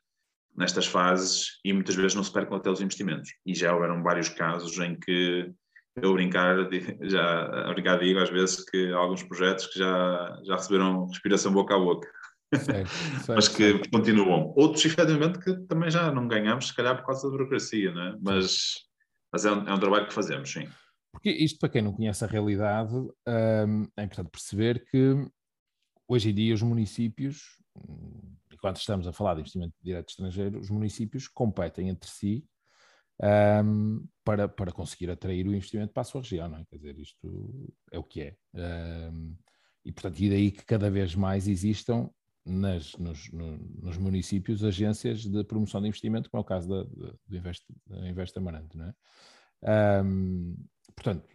Nestas 0.58 0.88
fases 0.88 1.60
e 1.63 1.72
muitas 1.72 1.96
vezes 1.96 2.15
não 2.15 2.24
se 2.24 2.34
percam 2.34 2.58
até 2.58 2.70
os 2.70 2.82
investimentos. 2.82 3.32
E 3.46 3.54
já 3.54 3.74
houveram 3.74 4.04
vários 4.04 4.28
casos 4.30 4.78
em 4.80 5.00
que 5.00 5.54
eu 5.96 6.13
brincar, 6.13 6.56
já 7.04 7.70
obrigado 7.70 8.02
digo 8.02 8.20
às 8.20 8.30
vezes 8.30 8.65
que 8.65 8.92
há 8.92 8.98
alguns 8.98 9.24
projetos 9.24 9.68
que 9.68 9.80
já, 9.80 10.39
já 10.44 10.56
receberam 10.56 11.08
respiração 11.08 11.54
boca 11.54 11.76
a 11.76 11.80
boca. 11.80 12.10
Certo, 12.56 12.89
certo, 13.24 13.36
mas 13.36 13.48
que 13.48 13.72
certo. 13.72 13.89
continuam. 13.92 14.54
Outros, 14.58 14.84
efetivamente, 14.84 15.39
que 15.39 15.54
também 15.68 15.89
já 15.89 16.12
não 16.12 16.28
ganhamos, 16.28 16.68
se 16.68 16.76
calhar 16.76 16.98
por 16.98 17.06
causa 17.06 17.24
da 17.24 17.32
burocracia, 17.32 17.92
não 17.94 18.02
é? 18.02 18.18
Mas, 18.22 18.74
mas 19.32 19.46
é, 19.46 19.52
um, 19.52 19.68
é 19.68 19.74
um 19.74 19.80
trabalho 19.80 20.08
que 20.08 20.13
fazemos, 20.13 20.52
sim. 20.52 20.68
Porque 21.12 21.30
isto, 21.32 21.60
para 21.60 21.69
quem 21.69 21.82
não 21.82 21.93
conhece 21.93 22.24
a 22.24 22.28
realidade, 22.28 22.93
um, 22.95 23.88
é 23.98 24.04
importante 24.04 24.30
perceber 24.30 24.86
que 24.86 25.15
hoje 26.08 26.30
em 26.30 26.34
dia 26.34 26.54
os 26.54 26.62
municípios, 26.62 27.62
enquanto 28.52 28.78
estamos 28.78 29.08
a 29.08 29.13
falar 29.13 29.36
de 29.36 29.41
investimento 29.41 29.76
direto 29.82 30.10
estrangeiro, 30.10 30.60
os 30.60 30.69
municípios 30.69 31.28
competem 31.28 31.89
entre 31.89 32.10
si 32.10 32.45
um, 33.63 34.08
para, 34.24 34.48
para 34.48 34.72
conseguir 34.72 35.10
atrair 35.10 35.45
o 35.48 35.54
investimento 35.54 35.93
para 35.93 36.02
a 36.02 36.06
sua 36.06 36.22
região, 36.22 36.48
não 36.48 36.58
é? 36.58 36.65
Quer 36.65 36.78
dizer, 36.78 37.00
isto 37.00 37.74
é 37.91 38.00
o 38.00 38.04
que 38.04 38.22
é. 38.22 38.36
Um, 39.12 39.36
e, 39.84 39.91
portanto, 39.91 40.19
e 40.19 40.30
daí 40.30 40.52
que 40.52 40.65
cada 40.65 40.89
vez 40.89 41.15
mais 41.15 41.48
existam 41.48 42.10
nas, 42.45 42.93
nos, 42.93 43.32
no, 43.32 43.58
nos, 43.82 43.98
municípios 43.98 44.63
agências 44.63 45.26
de 45.26 45.43
promoção 45.43 45.82
de 45.82 45.88
investimento, 45.88 46.30
como 46.30 46.39
é 46.39 46.43
o 46.43 46.48
caso 46.48 46.69
da, 46.69 46.84
do 46.84 47.38
Invest, 47.38 47.65
Invest 47.89 48.38
Amarante. 48.38 48.78
Não 48.78 48.86
é? 48.86 50.04
Um, 50.04 50.56
portanto, 50.95 51.28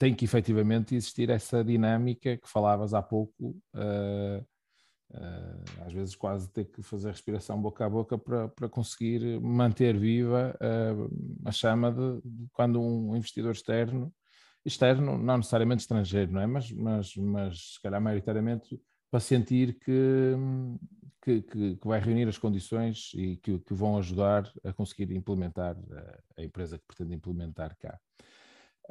tem 0.00 0.14
que 0.14 0.24
efetivamente 0.24 0.94
existir 0.94 1.28
essa 1.28 1.62
dinâmica 1.62 2.34
que 2.38 2.48
falavas 2.48 2.94
há 2.94 3.02
pouco, 3.02 3.50
uh, 3.74 4.42
uh, 5.10 5.84
às 5.84 5.92
vezes 5.92 6.16
quase 6.16 6.50
ter 6.50 6.64
que 6.64 6.82
fazer 6.82 7.10
respiração 7.10 7.60
boca 7.60 7.84
a 7.84 7.90
boca 7.90 8.16
para, 8.16 8.48
para 8.48 8.66
conseguir 8.66 9.38
manter 9.42 9.98
viva 9.98 10.56
uh, 10.56 11.46
a 11.46 11.52
chama 11.52 11.92
de, 11.92 12.22
de, 12.24 12.48
quando 12.50 12.80
um 12.80 13.14
investidor 13.14 13.52
externo, 13.52 14.10
externo, 14.64 15.18
não 15.18 15.36
necessariamente 15.36 15.82
estrangeiro, 15.82 16.32
não 16.32 16.40
é? 16.40 16.46
Mas, 16.46 16.72
mas, 16.72 17.14
mas 17.16 17.74
se 17.74 17.82
calhar 17.82 18.00
maioritariamente 18.00 18.80
para 19.10 19.20
sentir 19.20 19.78
que, 19.80 20.34
que, 21.22 21.42
que, 21.42 21.76
que, 21.76 21.86
vai 21.86 22.00
reunir 22.00 22.26
as 22.26 22.38
condições 22.38 23.10
e 23.14 23.36
que, 23.36 23.58
que 23.58 23.74
vão 23.74 23.98
ajudar 23.98 24.50
a 24.64 24.72
conseguir 24.72 25.12
implementar 25.12 25.76
a, 25.76 26.40
a 26.40 26.42
empresa 26.42 26.78
que 26.78 26.86
pretende 26.86 27.14
implementar 27.14 27.76
cá. 27.76 28.00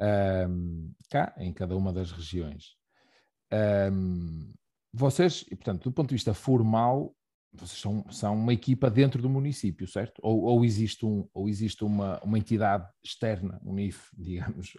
Um, 0.00 0.92
cá, 1.10 1.34
em 1.36 1.52
cada 1.52 1.76
uma 1.76 1.92
das 1.92 2.10
regiões. 2.10 2.76
Um, 3.92 4.52
vocês, 4.92 5.44
e 5.50 5.54
portanto, 5.54 5.84
do 5.84 5.92
ponto 5.92 6.08
de 6.08 6.14
vista 6.14 6.32
formal, 6.32 7.14
vocês 7.52 7.80
são, 7.80 8.04
são 8.10 8.34
uma 8.34 8.52
equipa 8.52 8.88
dentro 8.88 9.20
do 9.20 9.28
município, 9.28 9.86
certo? 9.86 10.20
Ou, 10.22 10.42
ou 10.42 10.64
existe, 10.64 11.04
um, 11.04 11.28
ou 11.34 11.48
existe 11.48 11.84
uma, 11.84 12.20
uma 12.22 12.38
entidade 12.38 12.88
externa, 13.04 13.60
um 13.64 13.74
NIF, 13.74 14.08
digamos, 14.16 14.76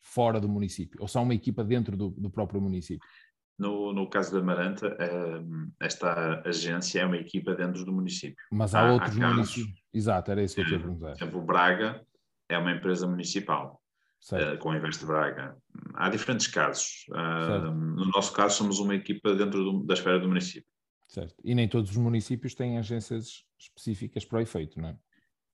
fora 0.00 0.40
do 0.40 0.48
município? 0.48 1.00
Ou 1.00 1.08
são 1.08 1.24
uma 1.24 1.34
equipa 1.34 1.64
dentro 1.64 1.96
do, 1.96 2.10
do 2.10 2.30
próprio 2.30 2.60
município? 2.60 3.06
No, 3.58 3.92
no 3.92 4.08
caso 4.08 4.32
da 4.32 4.42
Maranta, 4.42 4.96
esta 5.80 6.42
agência 6.44 7.00
é 7.00 7.06
uma 7.06 7.18
equipa 7.18 7.54
dentro 7.54 7.84
do 7.84 7.92
município. 7.92 8.36
Mas 8.50 8.74
há, 8.74 8.80
há 8.80 8.92
outros 8.92 9.20
há 9.20 9.28
municípios. 9.28 9.82
Exato, 9.92 10.30
era 10.30 10.42
isso 10.42 10.54
que 10.54 10.62
eu 10.62 10.64
queria 10.64 10.80
perguntar. 10.80 11.12
Por 11.12 11.22
exemplo, 11.22 11.42
Braga 11.42 12.04
é 12.48 12.58
uma 12.58 12.72
empresa 12.72 13.06
municipal, 13.06 13.81
uh, 14.30 14.58
com 14.58 14.70
o 14.70 14.76
Investe 14.76 15.04
Braga. 15.04 15.56
Há 15.94 16.08
diferentes 16.08 16.46
casos. 16.46 17.06
Uh, 17.10 17.70
no 17.70 18.06
nosso 18.06 18.32
caso, 18.32 18.58
somos 18.58 18.78
uma 18.78 18.94
equipa 18.94 19.34
dentro 19.34 19.62
do, 19.62 19.84
da 19.84 19.94
esfera 19.94 20.18
do 20.18 20.28
município. 20.28 20.68
Certo. 21.08 21.34
E 21.44 21.54
nem 21.54 21.68
todos 21.68 21.90
os 21.90 21.96
municípios 21.96 22.54
têm 22.54 22.78
agências 22.78 23.44
específicas 23.58 24.24
para 24.24 24.38
o 24.38 24.42
efeito, 24.42 24.80
não 24.80 24.88
é? 24.88 24.96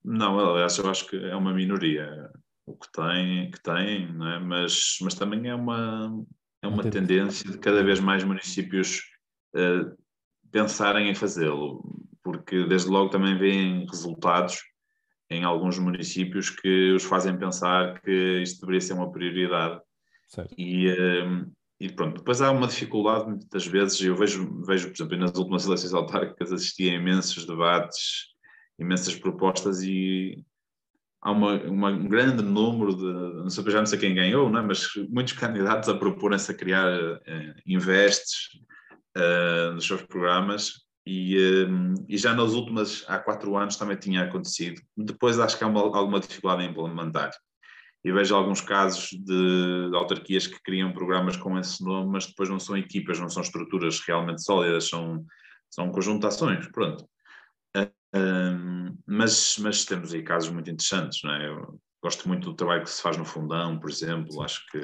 Não, 0.03 0.39
aliás, 0.39 0.77
eu 0.77 0.89
acho 0.89 1.07
que 1.07 1.17
é 1.17 1.35
uma 1.35 1.53
minoria 1.53 2.31
o 2.69 2.75
que 2.75 2.91
tem, 2.91 3.51
que 3.51 3.61
tem 3.61 4.13
não 4.13 4.27
é? 4.27 4.39
mas, 4.39 4.97
mas 5.01 5.15
também 5.15 5.47
é 5.47 5.55
uma, 5.55 6.23
é 6.61 6.67
uma 6.67 6.83
tendência 6.89 7.49
de 7.49 7.57
cada 7.57 7.83
vez 7.83 7.99
mais 7.99 8.23
municípios 8.23 9.01
uh, 9.55 9.97
pensarem 10.51 11.09
em 11.09 11.15
fazê-lo, 11.15 11.83
porque 12.23 12.65
desde 12.67 12.89
logo 12.89 13.09
também 13.09 13.37
vêem 13.37 13.85
resultados 13.87 14.61
em 15.29 15.43
alguns 15.43 15.77
municípios 15.77 16.49
que 16.49 16.91
os 16.93 17.03
fazem 17.03 17.37
pensar 17.37 18.01
que 18.01 18.41
isto 18.41 18.61
deveria 18.61 18.81
ser 18.81 18.93
uma 18.93 19.11
prioridade. 19.11 19.79
Certo. 20.27 20.53
E, 20.57 20.89
uh, 20.89 21.51
e 21.79 21.89
pronto, 21.89 22.17
depois 22.17 22.41
há 22.41 22.51
uma 22.51 22.67
dificuldade 22.67 23.27
muitas 23.27 23.65
vezes, 23.65 24.01
eu 24.01 24.15
vejo, 24.15 24.61
vejo, 24.63 24.87
por 24.89 24.95
exemplo, 24.95 25.17
nas 25.17 25.37
últimas 25.37 25.65
eleições 25.65 25.93
autárquicas 25.93 26.51
assisti 26.51 26.89
a 26.89 26.93
imensos 26.93 27.45
debates, 27.45 28.33
imensas 28.77 29.15
propostas 29.15 29.81
e 29.83 30.43
há 31.21 31.31
uma, 31.31 31.61
uma, 31.63 31.89
um 31.89 32.07
grande 32.07 32.43
número 32.43 32.95
de, 32.95 33.03
não 33.41 33.49
sei, 33.49 33.63
já 33.69 33.79
não 33.79 33.85
sei 33.85 33.99
quem 33.99 34.15
ganhou, 34.15 34.49
não 34.49 34.59
é? 34.59 34.61
mas 34.63 34.87
muitos 35.09 35.33
candidatos 35.33 35.89
a 35.89 35.97
proporem-se 35.97 36.51
a 36.51 36.55
criar 36.55 36.91
uh, 36.91 37.19
investes 37.65 38.49
uh, 39.17 39.73
nos 39.73 39.85
seus 39.85 40.01
programas 40.01 40.88
e, 41.05 41.37
uh, 41.37 42.05
e, 42.07 42.17
já 42.17 42.33
nas 42.33 42.53
últimas, 42.53 43.03
há 43.07 43.17
quatro 43.17 43.55
anos 43.57 43.75
também 43.75 43.97
tinha 43.97 44.23
acontecido. 44.23 44.81
Depois 44.95 45.39
acho 45.39 45.57
que 45.57 45.63
há 45.63 45.67
uma, 45.67 45.81
alguma 45.81 46.19
dificuldade 46.19 46.63
em 46.63 46.69
implementar. 46.69 47.31
E 48.03 48.11
vejo 48.11 48.35
alguns 48.35 48.61
casos 48.61 49.09
de, 49.11 49.91
autarquias 49.93 50.47
que 50.47 50.61
criam 50.63 50.93
programas 50.93 51.35
com 51.35 51.57
esse 51.59 51.83
nome, 51.83 52.11
mas 52.11 52.27
depois 52.27 52.49
não 52.49 52.59
são 52.59 52.77
equipas, 52.77 53.19
não 53.19 53.29
são 53.29 53.43
estruturas 53.43 53.99
realmente 53.99 54.43
sólidas, 54.43 54.87
são, 54.87 55.25
são 55.69 55.87
um 55.87 55.91
conjunto 55.91 56.21
de 56.21 56.27
ações, 56.27 56.67
pronto. 56.71 57.05
Um, 58.15 58.97
mas, 59.05 59.57
mas 59.59 59.85
temos 59.85 60.13
aí 60.13 60.23
casos 60.23 60.49
muito 60.49 60.69
interessantes, 60.69 61.19
não 61.23 61.33
é? 61.33 61.47
Eu 61.47 61.79
gosto 62.01 62.27
muito 62.27 62.49
do 62.49 62.55
trabalho 62.55 62.83
que 62.83 62.89
se 62.89 63.01
faz 63.01 63.17
no 63.17 63.25
Fundão, 63.25 63.79
por 63.79 63.89
exemplo, 63.89 64.41
acho 64.41 64.65
que 64.71 64.79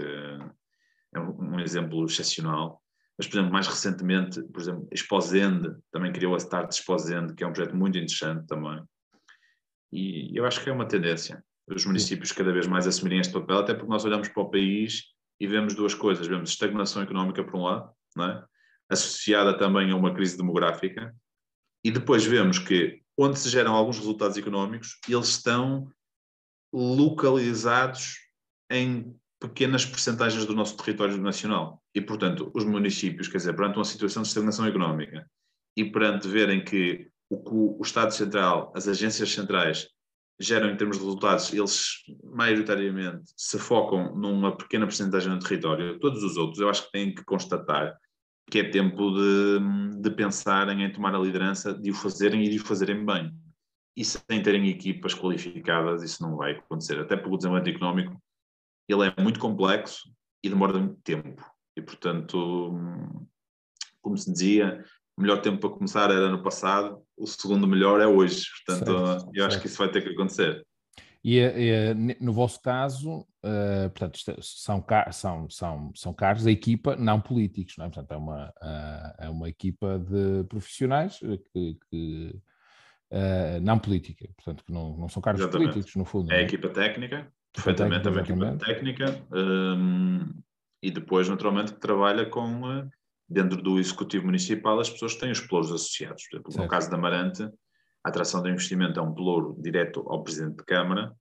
é 1.14 1.20
um, 1.20 1.60
exemplo 1.60 2.06
excepcional. 2.06 2.82
Mas, 3.18 3.28
por 3.28 3.36
exemplo, 3.36 3.54
mais 3.54 3.68
recentemente, 3.68 4.42
por 4.44 4.62
exemplo, 4.62 4.88
Exposende, 4.92 5.74
também 5.92 6.12
criou 6.12 6.34
a 6.34 6.38
Start 6.38 6.72
Exposende, 6.72 7.34
que 7.34 7.44
é 7.44 7.48
um 7.48 7.54
projeto 7.54 7.76
muito 7.76 7.98
interessante 7.98 8.46
também. 8.46 8.84
E 9.92 10.38
eu 10.38 10.46
acho 10.46 10.62
que 10.62 10.70
é 10.70 10.74
uma 10.74 10.88
tendência, 10.88 11.44
os 11.68 11.86
municípios 11.86 12.32
cada 12.32 12.52
vez 12.52 12.68
mais 12.68 12.86
assumirem 12.86 13.20
este 13.20 13.34
papel, 13.34 13.60
até 13.60 13.74
porque 13.74 13.90
nós 13.90 14.04
olhamos 14.04 14.28
para 14.28 14.44
o 14.44 14.50
país 14.50 15.04
e 15.40 15.48
vemos 15.48 15.74
duas 15.74 15.94
coisas, 15.94 16.28
vemos 16.28 16.50
estagnação 16.50 17.02
económica 17.02 17.44
por 17.44 17.56
um 17.56 17.64
lado, 17.64 17.90
é? 18.20 18.44
associada 18.90 19.58
também 19.58 19.92
a 19.92 19.96
uma 19.96 20.14
crise 20.14 20.38
demográfica, 20.38 21.16
e 21.84 21.92
depois 21.92 22.26
vemos 22.26 22.60
que 22.60 23.02
onde 23.18 23.40
se 23.40 23.50
geram 23.50 23.74
alguns 23.74 23.98
resultados 23.98 24.38
económicos, 24.38 25.00
eles 25.08 25.30
estão 25.30 25.90
localizados 26.74 28.18
em 28.70 29.16
pequenas 29.40 29.86
percentagens 29.86 30.46
do 30.46 30.56
nosso 30.56 30.76
território 30.76 31.18
nacional. 31.18 31.82
E, 31.96 32.02
portanto, 32.02 32.52
os 32.54 32.66
municípios, 32.66 33.30
quer 33.30 33.38
dizer, 33.38 33.56
perante 33.56 33.78
uma 33.78 33.86
situação 33.86 34.22
de 34.22 34.28
estagnação 34.28 34.66
económica 34.66 35.26
e 35.78 35.86
perante 35.86 36.28
verem 36.28 36.64
que 36.64 37.10
o 37.30 37.42
que 37.42 37.52
o 37.54 37.82
Estado 37.82 38.14
Central, 38.14 38.72
as 38.76 38.88
agências 38.88 39.32
centrais 39.32 39.88
geram 40.40 40.70
em 40.70 40.76
termos 40.76 40.98
de 40.98 41.04
resultados, 41.04 41.54
eles 41.54 42.04
maioritariamente 42.24 43.32
se 43.38 43.58
focam 43.58 44.14
numa 44.16 44.56
pequena 44.56 44.86
percentagem 44.86 45.32
do 45.32 45.40
território, 45.40 45.98
todos 46.00 46.22
os 46.22 46.36
outros 46.36 46.60
eu 46.60 46.70
acho 46.70 46.86
que 46.86 46.92
têm 46.92 47.16
que 47.16 47.24
constatar 47.24 47.98
que 48.50 48.60
é 48.60 48.70
tempo 48.70 49.12
de, 49.12 50.02
de 50.02 50.12
pensarem 50.12 50.84
em 50.84 50.92
tomar 50.92 51.16
a 51.16 51.20
liderança, 51.20 51.74
de 51.74 51.90
o 51.90 51.96
fazerem 51.96 52.44
e 52.46 52.50
de 52.50 52.58
o 52.58 52.66
fazerem 52.66 53.04
bem. 53.04 53.34
E 53.98 54.04
sem 54.06 54.44
terem 54.44 54.70
equipas 54.70 55.16
qualificadas, 55.16 56.04
isso 56.04 56.22
não 56.22 56.36
vai 56.36 56.52
acontecer. 56.52 57.00
Até 57.00 57.16
porque 57.16 57.34
o 57.34 57.38
desenvolvimento 57.38 57.76
económico 57.76 58.22
ele 58.88 59.08
é 59.08 59.22
muito 59.22 59.40
complexo 59.40 60.12
e 60.44 60.50
demora 60.50 60.78
muito 60.78 61.02
tempo. 61.02 61.44
E, 61.76 61.82
portanto, 61.82 62.74
como 64.02 64.18
se 64.18 64.32
dizia, 64.32 64.84
o 65.18 65.22
melhor 65.22 65.42
tempo 65.42 65.60
para 65.60 65.70
começar 65.70 66.10
era 66.12 66.30
no 66.30 66.44
passado, 66.44 67.02
o 67.18 67.26
segundo 67.26 67.68
melhor 67.68 68.02
é 68.02 68.08
hoje. 68.08 68.46
Portanto, 68.66 69.08
certo, 69.08 69.32
eu 69.34 69.46
acho 69.46 69.60
que 69.60 69.68
isso 69.68 69.78
vai 69.78 69.90
ter 69.90 70.02
que 70.02 70.10
acontecer. 70.10 70.66
E, 71.24 71.40
e 71.40 71.96
no 72.22 72.32
vosso 72.32 72.62
caso, 72.62 73.22
uh, 73.44 73.90
portanto, 73.96 74.20
é, 74.30 74.42
são, 74.42 74.86
são, 75.12 75.50
são, 75.50 75.92
são 75.96 76.14
cargos 76.14 76.44
da 76.44 76.52
equipa, 76.52 76.96
não 76.96 77.20
políticos, 77.20 77.74
não 77.80 77.86
é? 77.86 77.90
Portanto, 77.90 78.12
é 78.12 78.16
uma, 78.18 78.50
uh, 78.62 79.16
é 79.18 79.30
uma 79.30 79.50
equipa 79.50 79.98
de 79.98 80.44
profissionais 80.48 81.18
que, 81.52 81.80
que 81.90 82.40
uh, 83.12 83.60
não 83.60 83.80
política, 83.80 84.30
portanto, 84.36 84.64
que 84.64 84.72
não, 84.72 84.96
não 84.98 85.10
são 85.10 85.20
cargos 85.20 85.42
exatamente. 85.42 85.72
políticos, 85.72 85.96
no 85.96 86.06
fundo. 86.06 86.32
É 86.32 86.36
a 86.36 86.40
é? 86.42 86.44
equipa 86.44 86.70
técnica, 86.70 87.28
perfeitamente 87.52 88.08
é 88.08 88.12
uma 88.12 88.22
equipa 88.22 88.58
técnica, 88.58 89.26
um, 89.32 90.32
e 90.86 90.92
depois, 90.92 91.28
naturalmente, 91.28 91.74
que 91.74 91.80
trabalha 91.80 92.30
com, 92.30 92.88
dentro 93.28 93.60
do 93.60 93.80
executivo 93.80 94.26
municipal, 94.26 94.80
as 94.80 94.88
pessoas 94.88 95.16
que 95.16 95.20
têm 95.22 95.32
os 95.32 95.40
pelouros 95.40 95.72
associados. 95.72 96.28
Por 96.30 96.38
exemplo, 96.38 96.62
no 96.62 96.68
caso 96.68 96.92
da 96.92 96.98
Marante, 96.98 97.42
a 97.42 98.10
atração 98.10 98.44
de 98.44 98.52
investimento 98.52 99.00
é 99.00 99.02
um 99.02 99.12
pelouro 99.12 99.56
direto 99.60 100.06
ao 100.08 100.22
Presidente 100.22 100.58
de 100.58 100.64
Câmara, 100.64 101.12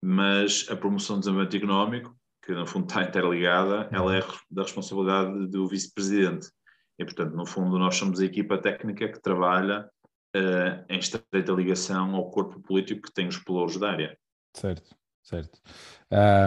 mas 0.00 0.68
a 0.70 0.76
promoção 0.76 1.16
do 1.16 1.20
desenvolvimento 1.20 1.56
económico, 1.56 2.16
que 2.44 2.52
no 2.52 2.64
fundo 2.64 2.86
está 2.86 3.02
interligada, 3.02 3.88
ela 3.90 4.16
é 4.16 4.20
da 4.48 4.62
responsabilidade 4.62 5.48
do 5.48 5.66
Vice-Presidente. 5.66 6.48
E, 6.96 7.04
portanto, 7.04 7.34
no 7.34 7.44
fundo, 7.44 7.76
nós 7.80 7.96
somos 7.96 8.20
a 8.20 8.24
equipa 8.24 8.56
técnica 8.56 9.10
que 9.10 9.20
trabalha 9.20 9.90
uh, 10.36 10.84
em 10.88 10.98
estreita 11.00 11.50
ligação 11.50 12.14
ao 12.14 12.30
corpo 12.30 12.60
político 12.60 13.02
que 13.02 13.12
tem 13.12 13.26
os 13.26 13.38
pelouros 13.38 13.80
da 13.80 13.90
área. 13.90 14.16
Certo, 14.54 14.94
certo. 15.24 15.60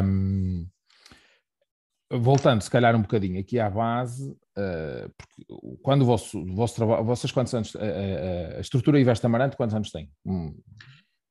Um, 0.05 0.65
voltando, 2.11 2.61
se 2.61 2.69
calhar, 2.69 2.95
um 2.95 3.01
bocadinho 3.01 3.39
aqui 3.39 3.59
à 3.59 3.69
base, 3.69 4.31
uh, 4.31 5.09
porque 5.17 5.45
quando 5.81 6.03
o 6.03 6.05
vosso, 6.05 6.39
o 6.39 6.55
vosso 6.55 6.75
trabalho, 6.75 7.03
vocês 7.03 7.31
quantos 7.31 7.53
anos, 7.53 7.75
a, 7.75 7.79
a, 7.79 8.57
a 8.57 8.61
estrutura 8.61 8.99
Investe 8.99 9.25
Amarante, 9.25 9.57
quantos 9.57 9.75
anos 9.75 9.91
tem? 9.91 10.11
Hum. 10.25 10.55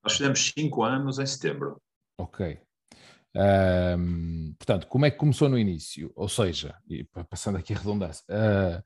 Nós 0.03 0.17
fizemos 0.17 0.53
cinco 0.57 0.83
anos 0.83 1.19
em 1.19 1.27
setembro. 1.27 1.81
Ok. 2.19 2.59
Um, 3.37 4.55
portanto, 4.57 4.87
como 4.87 5.07
é 5.07 5.11
que 5.11 5.17
começou 5.17 5.49
no 5.49 5.59
início? 5.59 6.13
Ou 6.15 6.29
seja, 6.29 6.77
e 6.89 7.05
passando 7.29 7.59
aqui 7.59 7.73
a 7.73 7.79
redundância, 7.79 8.25
uh, 8.31 8.83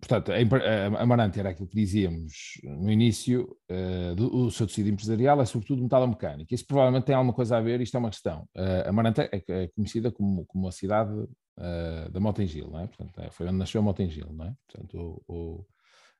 portanto, 0.00 0.32
a 0.32 1.02
Amarante 1.02 1.40
era 1.40 1.50
aquilo 1.50 1.68
que 1.68 1.76
dizíamos 1.76 2.60
no 2.64 2.90
início, 2.90 3.56
uh, 3.70 4.36
o 4.36 4.50
seu 4.50 4.66
tecido 4.66 4.88
empresarial 4.88 5.40
é 5.40 5.46
sobretudo 5.46 5.82
metalomecânica. 5.82 6.54
Isso 6.54 6.66
provavelmente 6.66 7.04
tem 7.04 7.14
alguma 7.14 7.32
coisa 7.32 7.56
a 7.56 7.60
ver, 7.60 7.80
isto 7.80 7.96
é 7.96 8.00
uma 8.00 8.10
questão. 8.10 8.48
Uh, 8.56 8.88
Amarante 8.88 9.22
é, 9.22 9.30
é 9.48 9.68
conhecida 9.68 10.10
como, 10.10 10.44
como 10.46 10.64
uma 10.64 10.72
cidade 10.72 11.12
uh, 11.12 12.10
da 12.10 12.20
Motengil, 12.20 12.68
não 12.70 12.80
é? 12.80 12.86
Portanto, 12.86 13.20
é, 13.20 13.30
foi 13.30 13.46
onde 13.46 13.58
nasceu 13.58 13.80
a 13.80 13.84
Motengil, 13.84 14.32
não 14.32 14.46
é? 14.46 14.54
Portanto, 14.68 15.22
o, 15.28 15.34
o 15.34 15.66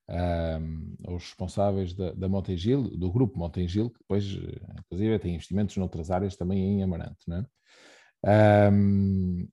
um, 0.09 0.97
os 1.09 1.25
responsáveis 1.25 1.93
da, 1.93 2.13
da 2.13 2.29
Motengil, 2.29 2.83
do 2.97 3.11
grupo 3.11 3.39
Motengil, 3.39 3.91
que 3.91 3.99
depois, 3.99 4.25
inclusive, 4.79 5.19
tem 5.19 5.35
investimentos 5.35 5.77
noutras 5.77 6.11
áreas 6.11 6.37
também 6.37 6.59
em 6.61 6.83
Amarante, 6.83 7.19
não 7.27 7.39
é? 7.39 8.71
Um, 8.73 9.49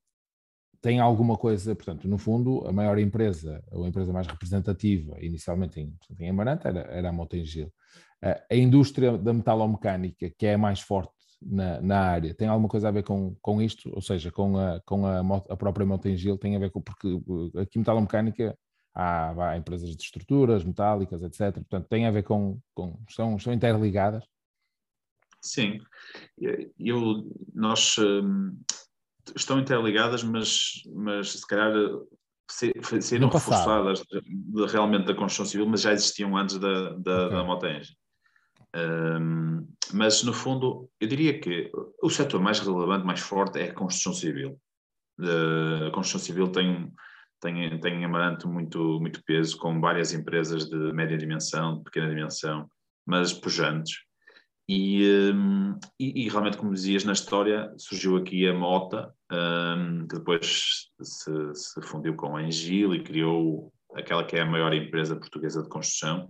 tem 0.84 1.00
alguma 1.00 1.38
coisa, 1.38 1.74
portanto, 1.74 2.10
no 2.10 2.18
fundo, 2.18 2.68
a 2.68 2.72
maior 2.74 3.00
empresa, 3.00 3.64
ou 3.72 3.86
a 3.86 3.88
empresa 3.88 4.12
mais 4.12 4.28
representativa, 4.28 5.16
inicialmente 5.22 5.80
em, 5.80 5.96
em 6.20 6.30
Amarante, 6.30 6.68
era, 6.68 6.82
era 6.82 7.08
a 7.08 7.14
Motengil. 7.14 7.72
A 8.22 8.54
indústria 8.54 9.18
da 9.18 9.32
metalomecânica, 9.32 10.30
que 10.38 10.46
é 10.46 10.56
a 10.56 10.58
mais 10.58 10.82
forte 10.82 11.14
na, 11.42 11.80
na, 11.80 12.00
área, 12.02 12.34
tem 12.34 12.50
alguma 12.50 12.68
coisa 12.68 12.90
a 12.90 12.92
ver 12.92 13.04
com, 13.04 13.34
com 13.42 13.62
isto? 13.62 13.90
Ou 13.96 14.02
seja, 14.02 14.30
com 14.30 14.58
a, 14.58 14.82
com 14.82 15.06
a, 15.06 15.22
a 15.50 15.56
própria 15.56 15.86
Motengil, 15.86 16.38
tem 16.38 16.54
a 16.58 16.60
ver 16.60 16.70
com, 16.70 16.82
porque 16.82 17.08
aqui 17.58 17.80
metalomecânica 17.80 18.58
há, 18.94 19.52
há 19.52 19.58
empresas 19.58 19.96
de 19.96 20.04
estruturas 20.04 20.66
metálicas, 20.66 21.24
etc. 21.24 21.54
Portanto, 21.54 21.88
tem 21.88 22.08
a 22.08 22.12
ver 22.12 22.24
com, 22.24 22.60
com 22.74 23.00
são, 23.10 23.40
são 23.40 23.54
interligadas? 23.54 24.26
Sim, 25.42 25.80
eu, 26.78 27.26
nós 27.54 27.98
um, 27.98 28.58
estão 29.36 29.60
interligadas, 29.60 30.24
mas, 30.24 30.84
mas 30.94 31.32
se 31.32 31.48
calhar 31.48 31.74
serão 32.50 33.30
reforçadas 33.30 34.02
de, 34.02 34.66
realmente 34.68 35.06
da 35.06 35.16
construção 35.16 35.46
civil, 35.46 35.68
mas 35.68 35.82
já 35.82 35.94
existiam 35.94 36.36
antes 36.36 36.58
da, 36.58 36.90
da, 36.94 37.26
okay. 37.26 37.38
da 37.38 37.44
Motenge. 37.44 37.98
Um, 38.76 39.68
mas, 39.94 40.24
no 40.24 40.34
fundo, 40.34 40.90
eu 41.00 41.08
diria 41.08 41.40
que 41.40 41.72
o 42.02 42.10
setor 42.10 42.42
mais 42.42 42.60
relevante, 42.60 43.06
mais 43.06 43.20
forte, 43.20 43.60
é 43.60 43.70
a 43.70 43.74
construção 43.74 44.14
civil. 44.14 44.60
Uh, 45.20 45.88
a 45.88 45.92
construção 45.92 46.20
civil 46.20 46.52
tem 46.52 46.92
tem, 47.44 47.78
tem 47.82 47.96
em 47.96 48.06
Amarante 48.06 48.48
muito, 48.48 49.00
muito 49.02 49.22
peso, 49.26 49.58
com 49.58 49.82
várias 49.82 50.14
empresas 50.14 50.70
de 50.70 50.94
média 50.94 51.18
dimensão, 51.18 51.78
de 51.78 51.84
pequena 51.84 52.08
dimensão, 52.08 52.70
mas 53.06 53.34
pujantes. 53.34 53.98
E, 54.68 55.32
um, 55.34 55.78
e, 56.00 56.24
e, 56.24 56.30
realmente, 56.30 56.58
como 56.58 56.74
dizias, 56.74 57.04
na 57.04 57.12
história 57.12 57.74
surgiu 57.78 58.16
aqui 58.16 58.48
a 58.48 58.54
Mota, 58.54 59.14
um, 59.32 60.08
que 60.08 60.18
depois 60.18 60.90
se, 61.02 61.54
se, 61.54 61.82
fundiu 61.82 62.16
com 62.16 62.38
a 62.38 62.44
Engil 62.44 62.96
e 62.96 63.04
criou 63.04 63.74
aquela 63.94 64.24
que 64.24 64.38
é 64.38 64.42
a 64.42 64.46
maior 64.46 64.74
empresa 64.74 65.16
portuguesa 65.16 65.62
de 65.62 65.70
construção 65.70 66.30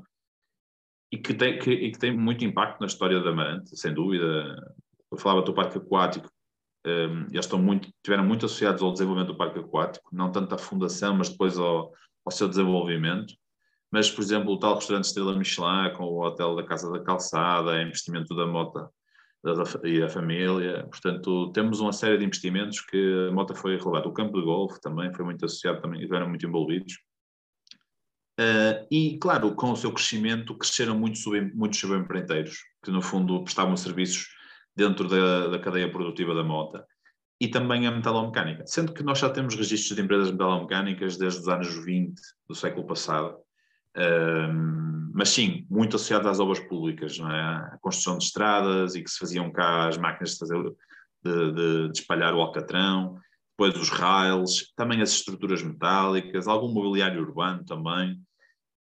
e 1.12 1.18
que 1.18 1.34
tem, 1.34 1.60
que, 1.60 1.72
e 1.72 1.92
que 1.92 2.00
tem 2.00 2.18
muito 2.18 2.44
impacto 2.44 2.80
na 2.80 2.88
história 2.88 3.22
da 3.22 3.30
Amarante, 3.30 3.78
sem 3.78 3.94
dúvida. 3.94 4.26
Eu 5.12 5.18
falava 5.18 5.44
do 5.44 5.54
parque 5.54 5.78
aquático, 5.78 6.28
um, 6.86 7.28
eles 7.30 7.46
estão 7.46 7.62
muito, 7.62 7.88
estiveram 7.88 8.26
muito 8.26 8.48
associados 8.48 8.82
ao 8.82 8.92
desenvolvimento 8.92 9.32
do 9.32 9.38
parque 9.38 9.60
aquático, 9.60 10.10
não 10.12 10.32
tanto 10.32 10.56
à 10.56 10.58
fundação, 10.58 11.16
mas 11.16 11.30
depois 11.30 11.58
ao, 11.58 11.94
ao 12.26 12.32
seu 12.32 12.50
desenvolvimento. 12.50 13.36
Mas, 13.94 14.10
por 14.10 14.24
exemplo, 14.24 14.52
o 14.52 14.58
tal 14.58 14.74
restaurante 14.74 15.06
Estrela 15.06 15.38
Michelin, 15.38 15.94
com 15.96 16.06
o 16.06 16.26
hotel 16.26 16.56
da 16.56 16.64
Casa 16.64 16.92
da 16.92 17.00
Calçada, 17.00 17.80
investimento 17.80 18.36
da 18.36 18.48
Mota 18.48 18.90
da, 19.44 19.54
da, 19.54 19.64
e 19.88 20.02
a 20.02 20.10
família. 20.10 20.88
Portanto, 20.90 21.52
temos 21.52 21.80
uma 21.80 21.94
série 21.94 22.18
de 22.18 22.26
investimentos 22.26 22.82
que 22.82 23.28
a 23.30 23.32
Mota 23.32 23.54
foi 23.54 23.78
relevada. 23.78 24.08
O 24.08 24.12
campo 24.12 24.40
de 24.40 24.46
golfe 24.46 24.82
também 24.82 25.14
foi 25.14 25.24
muito 25.24 25.46
associado, 25.46 25.80
também 25.80 26.00
estiveram 26.00 26.28
muito 26.28 26.44
envolvidos. 26.44 26.94
Uh, 28.40 28.82
e, 28.90 29.20
claro, 29.20 29.54
com 29.54 29.72
o 29.72 29.76
seu 29.76 29.92
crescimento, 29.92 30.58
cresceram 30.58 30.98
muitos, 30.98 31.22
sub, 31.22 31.54
muitos 31.54 31.80
subempreiteiros, 31.80 32.64
que 32.84 32.90
no 32.90 33.00
fundo 33.00 33.44
prestavam 33.44 33.78
serviços 33.78 34.28
dentro 34.76 35.08
da, 35.08 35.50
da 35.50 35.60
cadeia 35.60 35.92
produtiva 35.92 36.34
da 36.34 36.44
mota 36.44 36.84
e 37.40 37.48
também 37.48 37.86
a 37.86 37.92
metalomecânica, 37.92 38.66
sendo 38.66 38.92
que 38.92 39.04
nós 39.04 39.20
já 39.20 39.30
temos 39.30 39.54
registros 39.54 39.96
de 39.96 40.02
empresas 40.02 40.32
metalomecânicas 40.32 41.16
desde 41.16 41.42
os 41.42 41.48
anos 41.48 41.86
20 41.86 42.20
do 42.48 42.56
século 42.56 42.88
passado, 42.88 43.38
mas 45.14 45.30
sim, 45.30 45.66
muito 45.70 45.96
associado 45.96 46.28
às 46.28 46.40
obras 46.40 46.60
públicas, 46.60 47.18
não 47.20 47.32
é? 47.32 47.42
a 47.42 47.78
construção 47.82 48.18
de 48.18 48.26
estradas 48.26 48.96
e 48.96 49.04
que 49.04 49.10
se 49.10 49.20
faziam 49.20 49.52
cá 49.52 49.88
as 49.88 49.98
máquinas 49.98 50.32
de, 50.32 50.40
fazer, 50.40 50.64
de, 51.24 51.52
de, 51.52 51.90
de 51.90 52.00
espalhar 52.00 52.34
o 52.34 52.42
alcatrão, 52.42 53.20
depois 53.58 53.76
os 53.78 53.90
rails, 53.90 54.74
também 54.76 55.02
as 55.02 55.12
estruturas 55.12 55.62
metálicas, 55.62 56.48
algum 56.48 56.74
mobiliário 56.74 57.22
urbano 57.22 57.64
também. 57.64 58.20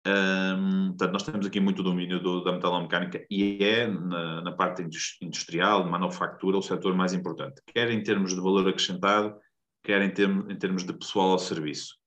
Um, 0.05 0.88
portanto, 0.88 1.12
nós 1.12 1.22
temos 1.22 1.46
aqui 1.46 1.61
muito 1.61 1.83
domínio 1.83 2.20
do, 2.20 2.42
da 2.42 2.53
metalomecânica 2.53 3.25
e 3.31 3.62
é 3.62 3.87
na, 3.87 4.40
na, 4.42 4.53
parte 4.53 4.83
industrial, 5.20 5.85
de 5.85 5.90
manufactura, 5.90 6.59
o 6.59 6.62
setor 6.62 6.94
mais 6.94 7.12
importante, 7.12 7.62
quer 7.66 7.88
em 7.90 8.03
termos 8.03 8.35
de 8.35 8.40
valor 8.40 8.66
acrescentado, 8.68 9.37
quer 9.85 10.03
em, 10.03 10.12
em 10.51 10.57
termos 10.57 10.85
de 10.85 10.92
pessoal 10.92 11.31
ao 11.33 11.38
serviço. 11.38 12.02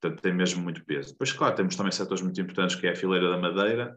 Portanto, 0.00 0.22
tem 0.22 0.32
mesmo 0.32 0.62
muito 0.62 0.84
peso. 0.84 1.12
Depois, 1.12 1.32
claro, 1.32 1.54
temos 1.54 1.76
também 1.76 1.92
setores 1.92 2.22
muito 2.22 2.40
importantes, 2.40 2.76
que 2.76 2.86
é 2.86 2.92
a 2.92 2.96
fileira 2.96 3.28
da 3.28 3.36
madeira, 3.36 3.96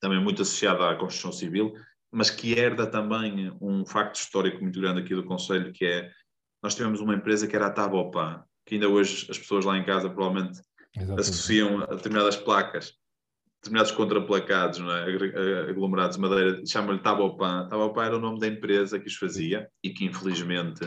também 0.00 0.22
muito 0.22 0.42
associada 0.42 0.88
à 0.88 0.94
construção 0.96 1.32
civil, 1.32 1.74
mas 2.12 2.30
que 2.30 2.58
herda 2.58 2.86
também 2.86 3.56
um 3.60 3.84
facto 3.84 4.16
histórico 4.16 4.60
muito 4.60 4.80
grande 4.80 5.00
aqui 5.00 5.14
do 5.14 5.24
Conselho, 5.24 5.72
que 5.72 5.84
é, 5.84 6.10
nós 6.62 6.74
tivemos 6.74 7.00
uma 7.00 7.14
empresa 7.14 7.46
que 7.46 7.54
era 7.54 7.66
a 7.66 7.70
Tabopan, 7.70 8.42
que 8.66 8.74
ainda 8.74 8.88
hoje 8.88 9.26
as 9.30 9.38
pessoas 9.38 9.64
lá 9.64 9.76
em 9.76 9.84
casa 9.84 10.08
provavelmente 10.08 10.60
Exatamente. 10.94 11.20
associam 11.20 11.82
a 11.82 11.86
determinadas 11.86 12.36
placas, 12.36 12.94
determinados 13.62 13.92
contraplacados, 13.92 14.78
não 14.78 14.90
é? 14.90 15.68
aglomerados 15.68 16.16
de 16.16 16.22
madeira, 16.22 16.66
chamam-lhe 16.66 17.00
Tabopan. 17.00 17.68
Tabopan 17.68 18.04
era 18.04 18.16
o 18.16 18.20
nome 18.20 18.40
da 18.40 18.46
empresa 18.46 18.98
que 18.98 19.06
os 19.06 19.16
fazia 19.16 19.68
e 19.82 19.90
que 19.90 20.04
infelizmente 20.04 20.80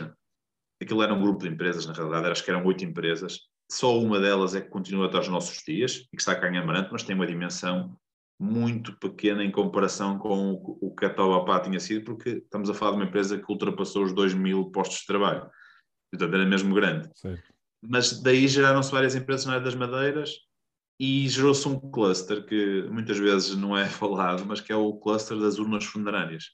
aquilo 0.81 1.03
era 1.03 1.13
um 1.13 1.21
grupo 1.21 1.43
de 1.43 1.49
empresas, 1.49 1.85
na 1.85 1.93
realidade, 1.93 2.27
acho 2.27 2.43
que 2.43 2.51
eram 2.51 2.65
oito 2.65 2.83
empresas. 2.83 3.39
Só 3.71 3.97
uma 3.99 4.19
delas 4.19 4.55
é 4.55 4.61
que 4.61 4.69
continua 4.69 5.07
até 5.07 5.17
aos 5.17 5.27
nossos 5.27 5.63
dias 5.63 6.07
e 6.11 6.15
que 6.15 6.21
está 6.21 6.35
cá 6.35 6.49
em 6.49 6.57
Amarante, 6.57 6.89
mas 6.91 7.03
tem 7.03 7.15
uma 7.15 7.27
dimensão 7.27 7.97
muito 8.39 8.97
pequena 8.97 9.43
em 9.43 9.51
comparação 9.51 10.17
com 10.17 10.53
o 10.81 10.93
que 10.93 11.05
a 11.05 11.09
Tabopan 11.09 11.61
tinha 11.61 11.79
sido, 11.79 12.03
porque 12.03 12.29
estamos 12.29 12.69
a 12.69 12.73
falar 12.73 12.91
de 12.91 12.97
uma 12.97 13.05
empresa 13.05 13.37
que 13.37 13.51
ultrapassou 13.51 14.03
os 14.03 14.13
2 14.13 14.33
mil 14.33 14.65
postos 14.71 14.99
de 14.99 15.07
trabalho. 15.07 15.49
Portanto, 16.11 16.33
era 16.33 16.45
mesmo 16.45 16.75
grande. 16.75 17.09
Mas 17.81 18.21
daí 18.21 18.47
geraram-se 18.47 18.91
várias 18.91 19.15
empresas 19.15 19.45
na 19.45 19.53
área 19.53 19.65
das 19.65 19.75
madeiras 19.75 20.31
e 20.99 21.27
gerou-se 21.27 21.67
um 21.67 21.79
cluster 21.79 22.45
que 22.45 22.83
muitas 22.91 23.17
vezes 23.17 23.55
não 23.55 23.77
é 23.77 23.85
falado, 23.89 24.45
mas 24.45 24.61
que 24.61 24.71
é 24.71 24.75
o 24.75 24.93
cluster 24.93 25.37
das 25.37 25.57
urnas 25.57 25.85
funerárias. 25.85 26.51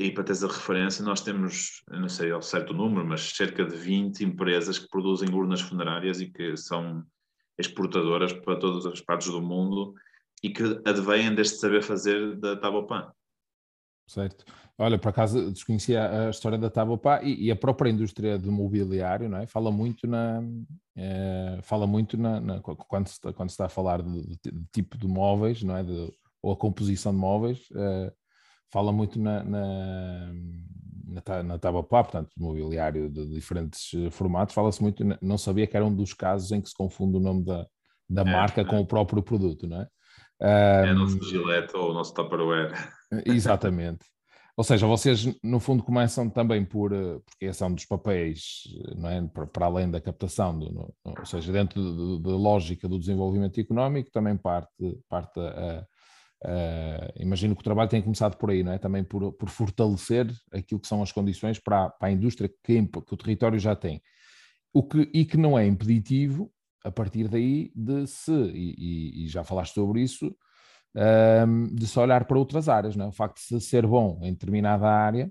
E 0.00 0.10
para 0.10 0.24
teres 0.24 0.42
a 0.42 0.46
referência, 0.46 1.04
nós 1.04 1.20
temos, 1.20 1.82
não 1.90 2.08
sei 2.08 2.30
ao 2.30 2.40
certo 2.40 2.72
número, 2.72 3.06
mas 3.06 3.32
cerca 3.32 3.64
de 3.64 3.76
20 3.76 4.24
empresas 4.24 4.78
que 4.78 4.88
produzem 4.88 5.28
urnas 5.32 5.60
funerárias 5.60 6.20
e 6.22 6.30
que 6.30 6.56
são 6.56 7.04
exportadoras 7.58 8.32
para 8.32 8.58
todas 8.58 8.86
as 8.86 9.02
partes 9.02 9.30
do 9.30 9.42
mundo 9.42 9.94
e 10.42 10.48
que 10.48 10.62
advêm 10.86 11.34
deste 11.34 11.58
saber 11.58 11.82
fazer 11.82 12.34
da 12.36 12.56
Tabopan. 12.56 13.12
Certo. 14.08 14.44
Olha, 14.76 14.98
por 14.98 15.10
acaso 15.10 15.52
desconhecia 15.52 16.28
a 16.28 16.30
história 16.30 16.56
da 16.56 16.70
Tabopá 16.70 17.22
e, 17.22 17.48
e, 17.48 17.50
a 17.50 17.56
própria 17.56 17.90
indústria 17.90 18.38
do 18.38 18.50
mobiliário, 18.50 19.28
não 19.28 19.38
é? 19.38 19.46
Fala 19.46 19.70
muito 19.70 20.06
na, 20.06 20.42
é, 20.96 21.60
fala 21.62 21.86
muito 21.86 22.16
na, 22.16 22.40
na, 22.40 22.60
quando, 22.60 23.06
se 23.06 23.12
está, 23.12 23.32
quando 23.32 23.50
se 23.50 23.52
está 23.52 23.66
a 23.66 23.68
falar 23.68 24.02
de, 24.02 24.38
tipo 24.72 24.96
de 24.96 25.06
móveis, 25.06 25.62
não 25.62 25.76
é? 25.76 25.84
De, 25.84 26.10
ou 26.42 26.52
a 26.52 26.56
composição 26.56 27.12
de 27.12 27.18
móveis, 27.18 27.68
é, 27.76 28.12
fala 28.72 28.92
muito 28.92 29.18
na, 29.18 29.42
na, 29.44 30.32
na, 31.06 31.42
na 31.42 31.58
Tabopá, 31.58 32.04
portanto, 32.04 32.30
mobiliário 32.38 33.10
de 33.10 33.28
diferentes 33.28 33.90
formatos, 34.12 34.54
fala-se 34.54 34.82
muito, 34.82 35.04
não 35.20 35.36
sabia 35.36 35.66
que 35.66 35.76
era 35.76 35.86
um 35.86 35.94
dos 35.94 36.14
casos 36.14 36.52
em 36.52 36.60
que 36.60 36.68
se 36.68 36.74
confunde 36.74 37.16
o 37.16 37.20
nome 37.20 37.44
da, 37.44 37.66
da 38.08 38.22
é, 38.22 38.24
marca 38.24 38.64
com 38.64 38.80
o 38.80 38.86
próprio 38.86 39.22
produto, 39.22 39.66
não 39.66 39.80
é? 39.82 39.88
É 40.40 40.92
o 40.92 40.94
nosso 40.94 41.22
Gillette 41.22 41.76
ou 41.76 41.90
o 41.90 41.94
nosso 41.94 42.14
Tupperware. 42.14 42.72
Exatamente. 43.26 44.06
Ou 44.56 44.64
seja, 44.64 44.86
vocês 44.86 45.24
no 45.42 45.60
fundo 45.60 45.82
começam 45.82 46.28
também 46.28 46.64
por, 46.64 46.92
eh, 46.92 47.18
porque 47.24 47.46
esse 47.46 47.62
é 47.62 47.66
um 47.66 47.74
dos 47.74 47.86
papéis, 47.86 48.64
não 48.96 49.08
é? 49.08 49.26
para, 49.28 49.46
para 49.46 49.66
além 49.66 49.90
da 49.90 50.00
captação, 50.00 50.58
do, 50.58 50.70
no, 50.70 50.94
ou 51.04 51.24
seja, 51.24 51.52
dentro 51.52 52.18
da 52.18 52.30
lógica 52.30 52.88
do 52.88 52.98
desenvolvimento 52.98 53.58
económico, 53.58 54.10
também 54.10 54.36
parte, 54.36 54.98
parte 55.08 55.40
a, 55.40 55.86
a, 56.44 57.12
imagino 57.16 57.54
que 57.54 57.60
o 57.60 57.64
trabalho 57.64 57.88
tem 57.88 58.02
começado 58.02 58.36
por 58.36 58.50
aí, 58.50 58.62
não 58.62 58.72
é? 58.72 58.78
Também 58.78 59.04
por, 59.04 59.32
por 59.32 59.48
fortalecer 59.48 60.30
aquilo 60.52 60.80
que 60.80 60.88
são 60.88 61.02
as 61.02 61.12
condições 61.12 61.58
para, 61.58 61.90
para 61.90 62.08
a 62.08 62.12
indústria 62.12 62.48
que, 62.62 62.82
que 62.86 63.14
o 63.14 63.16
território 63.16 63.58
já 63.58 63.76
tem. 63.76 64.02
O 64.72 64.82
que, 64.82 65.10
e 65.12 65.24
que 65.24 65.36
não 65.36 65.58
é 65.58 65.66
impeditivo, 65.66 66.52
a 66.84 66.90
partir 66.90 67.28
daí, 67.28 67.72
de 67.74 68.06
se, 68.06 68.32
e, 68.32 68.74
e, 68.78 69.24
e 69.24 69.28
já 69.28 69.44
falaste 69.44 69.74
sobre 69.74 70.02
isso, 70.02 70.34
um, 71.46 71.74
de 71.74 71.86
se 71.86 71.98
olhar 71.98 72.24
para 72.24 72.38
outras 72.38 72.68
áreas. 72.68 72.96
Não 72.96 73.06
é? 73.06 73.08
O 73.08 73.12
facto 73.12 73.36
de 73.36 73.42
se 73.42 73.60
ser 73.60 73.86
bom 73.86 74.20
em 74.22 74.32
determinada 74.32 74.86
área, 74.88 75.30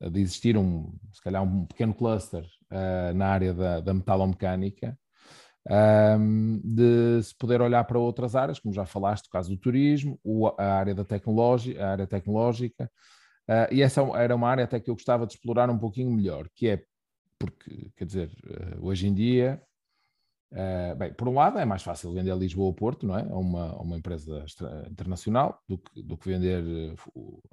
de 0.00 0.20
existir 0.20 0.56
um, 0.56 0.92
se 1.12 1.20
calhar 1.22 1.42
um 1.42 1.66
pequeno 1.66 1.94
cluster 1.94 2.42
uh, 2.42 3.14
na 3.14 3.28
área 3.28 3.52
da, 3.52 3.80
da 3.80 3.92
metalomecânica, 3.92 4.98
um, 5.70 6.60
de 6.64 7.22
se 7.22 7.34
poder 7.36 7.60
olhar 7.60 7.84
para 7.84 7.98
outras 7.98 8.34
áreas, 8.34 8.58
como 8.58 8.74
já 8.74 8.84
falaste, 8.84 9.26
o 9.26 9.30
caso 9.30 9.50
do 9.50 9.56
turismo, 9.56 10.18
a 10.58 10.64
área 10.64 10.94
da 10.94 11.04
tecnologia, 11.04 11.84
a 11.84 11.90
área 11.92 12.06
tecnológica, 12.06 12.90
uh, 13.48 13.72
e 13.72 13.82
essa 13.82 14.02
era 14.16 14.34
uma 14.34 14.48
área 14.48 14.64
até 14.64 14.80
que 14.80 14.90
eu 14.90 14.94
gostava 14.94 15.26
de 15.26 15.34
explorar 15.34 15.70
um 15.70 15.78
pouquinho 15.78 16.10
melhor, 16.10 16.48
que 16.54 16.68
é 16.68 16.82
porque, 17.38 17.90
quer 17.96 18.04
dizer, 18.04 18.30
hoje 18.80 19.06
em 19.06 19.14
dia 19.14 19.62
Uh, 20.52 20.96
bem, 20.96 21.14
por 21.14 21.28
um 21.28 21.34
lado 21.34 21.60
é 21.60 21.64
mais 21.64 21.80
fácil 21.80 22.12
vender 22.12 22.36
Lisboa 22.36 22.66
ou 22.66 22.74
Porto, 22.74 23.06
não 23.06 23.16
é? 23.16 23.22
A 23.22 23.36
uma, 23.36 23.80
uma 23.80 23.96
empresa 23.96 24.44
internacional 24.90 25.62
do 25.68 25.78
que, 25.78 26.02
do 26.02 26.16
que 26.18 26.28
vender 26.28 26.64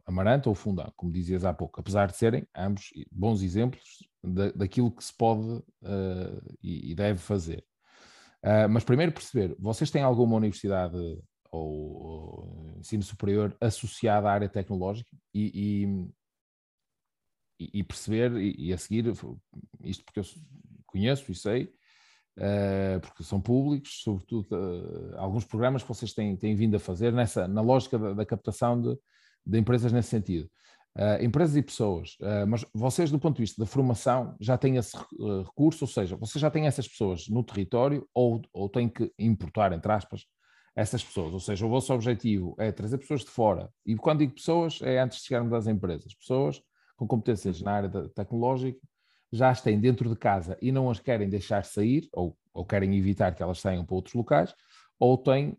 Amarante 0.04 0.50
ou 0.50 0.56
Fundão, 0.56 0.92
como 0.96 1.12
dizias 1.12 1.46
há 1.46 1.54
pouco, 1.54 1.80
apesar 1.80 2.08
de 2.08 2.18
serem 2.18 2.48
ambos 2.56 2.90
bons 3.12 3.44
exemplos 3.44 4.00
da, 4.24 4.52
daquilo 4.52 4.92
que 4.92 5.04
se 5.04 5.16
pode 5.16 5.48
uh, 5.48 6.56
e, 6.62 6.92
e, 6.92 6.96
deve 6.96 7.20
fazer. 7.20 7.64
Mas 8.70 8.84
primeiro 8.84 9.12
perceber, 9.12 9.56
vocês 9.60 9.92
têm 9.92 10.02
alguma 10.02 10.38
universidade 10.38 10.96
ou, 10.96 11.22
ou 11.52 12.76
ensino 12.78 13.04
superior 13.04 13.56
associada 13.60 14.30
à 14.30 14.34
área 14.34 14.50
tecnológica 14.50 15.10
e, 15.34 16.08
e, 17.60 17.70
e 17.80 17.84
perceber 17.84 18.32
e, 18.38 18.72
a 18.72 18.78
seguir, 18.78 19.12
isto 19.84 20.04
porque 20.06 20.20
eu 20.20 20.26
conheço 20.86 21.32
e 21.32 21.36
sei, 21.36 21.74
Uh, 22.38 23.00
porque 23.00 23.24
são 23.24 23.42
públicos, 23.42 24.04
sobretudo 24.04 24.48
uh, 24.52 25.18
alguns 25.18 25.44
programas 25.44 25.82
que 25.82 25.90
vocês 25.90 26.14
têm, 26.14 26.38
têm 26.38 26.54
vindo 26.54 26.76
a 26.76 26.80
fazer 26.80 27.12
nessa, 27.12 27.48
na 27.48 27.62
lógica 27.62 27.98
da, 27.98 28.14
da 28.14 28.24
captação 28.24 28.80
de, 28.80 28.96
de, 29.44 29.58
empresas 29.58 29.92
nesse 29.92 30.10
sentido. 30.10 30.48
Uh, 30.98 31.24
empresas 31.24 31.56
e 31.56 31.62
pessoas, 31.62 32.18
mas 32.48 32.66
vocês, 32.74 33.12
do 33.12 33.20
ponto 33.20 33.36
de 33.36 33.44
vista 33.44 33.62
da 33.62 33.68
formação, 33.68 34.36
já 34.40 34.58
têm 34.58 34.78
esse 34.78 34.98
recurso, 35.46 35.84
ou 35.84 35.88
seja, 35.88 36.16
vocês 36.16 36.42
já 36.42 36.50
têm 36.50 36.66
essas 36.66 36.88
pessoas 36.88 37.28
no 37.30 37.44
território 37.44 38.08
ou, 38.12 38.42
ou 38.52 38.68
têm 38.68 38.90
que 38.90 39.14
importar, 39.20 39.72
entre 39.74 39.92
aspas, 39.92 40.26
essas 40.76 41.04
pessoas, 41.04 41.34
ou 41.34 41.40
seja, 41.40 41.68
o 41.68 41.70
vosso 41.70 41.94
objetivo 41.94 42.56
é 42.58 42.72
trazer 42.72 42.98
pessoas 42.98 43.22
de 43.22 43.30
fora, 43.30 43.70
e 43.86 43.96
quando 43.96 44.20
digo 44.20 44.34
pessoas, 44.34 44.80
é 44.82 45.00
antes 45.00 45.20
de 45.20 45.26
chegarmos 45.26 45.54
às 45.54 45.68
empresas, 45.68 46.16
pessoas 46.16 46.60
com 46.96 47.06
competências 47.06 47.62
na 47.62 47.74
área 47.74 48.10
tecnológica, 48.10 48.80
já 49.32 49.50
as 49.50 49.62
têm 49.62 49.80
dentro 49.80 50.10
de 50.10 50.16
casa 50.16 50.58
e 50.62 50.72
não 50.72 50.90
as 50.90 51.00
querem 51.00 51.30
deixar 51.30 51.64
sair, 51.64 52.10
ou, 52.12 52.36
ou 52.54 52.66
querem 52.66 52.98
evitar 52.98 53.36
que 53.36 53.44
elas 53.44 53.60
saiam 53.60 53.86
para 53.86 53.96
outros 53.96 54.16
locais, 54.16 54.54
ou 55.00 55.18
têm, 55.18 55.56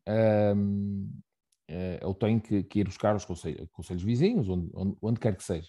um, 0.56 1.08
uh, 1.70 2.06
ou 2.06 2.14
têm 2.14 2.38
que, 2.38 2.62
que, 2.62 2.80
ir 2.80 2.84
buscar 2.84 3.14
os 3.14 3.24
conselhos, 3.24 3.68
conselhos 3.72 4.02
vizinhos, 4.02 4.48
onde, 4.48 4.70
onde, 4.74 4.96
onde, 5.00 5.20
quer 5.20 5.36
que 5.36 5.44
seja. 5.44 5.68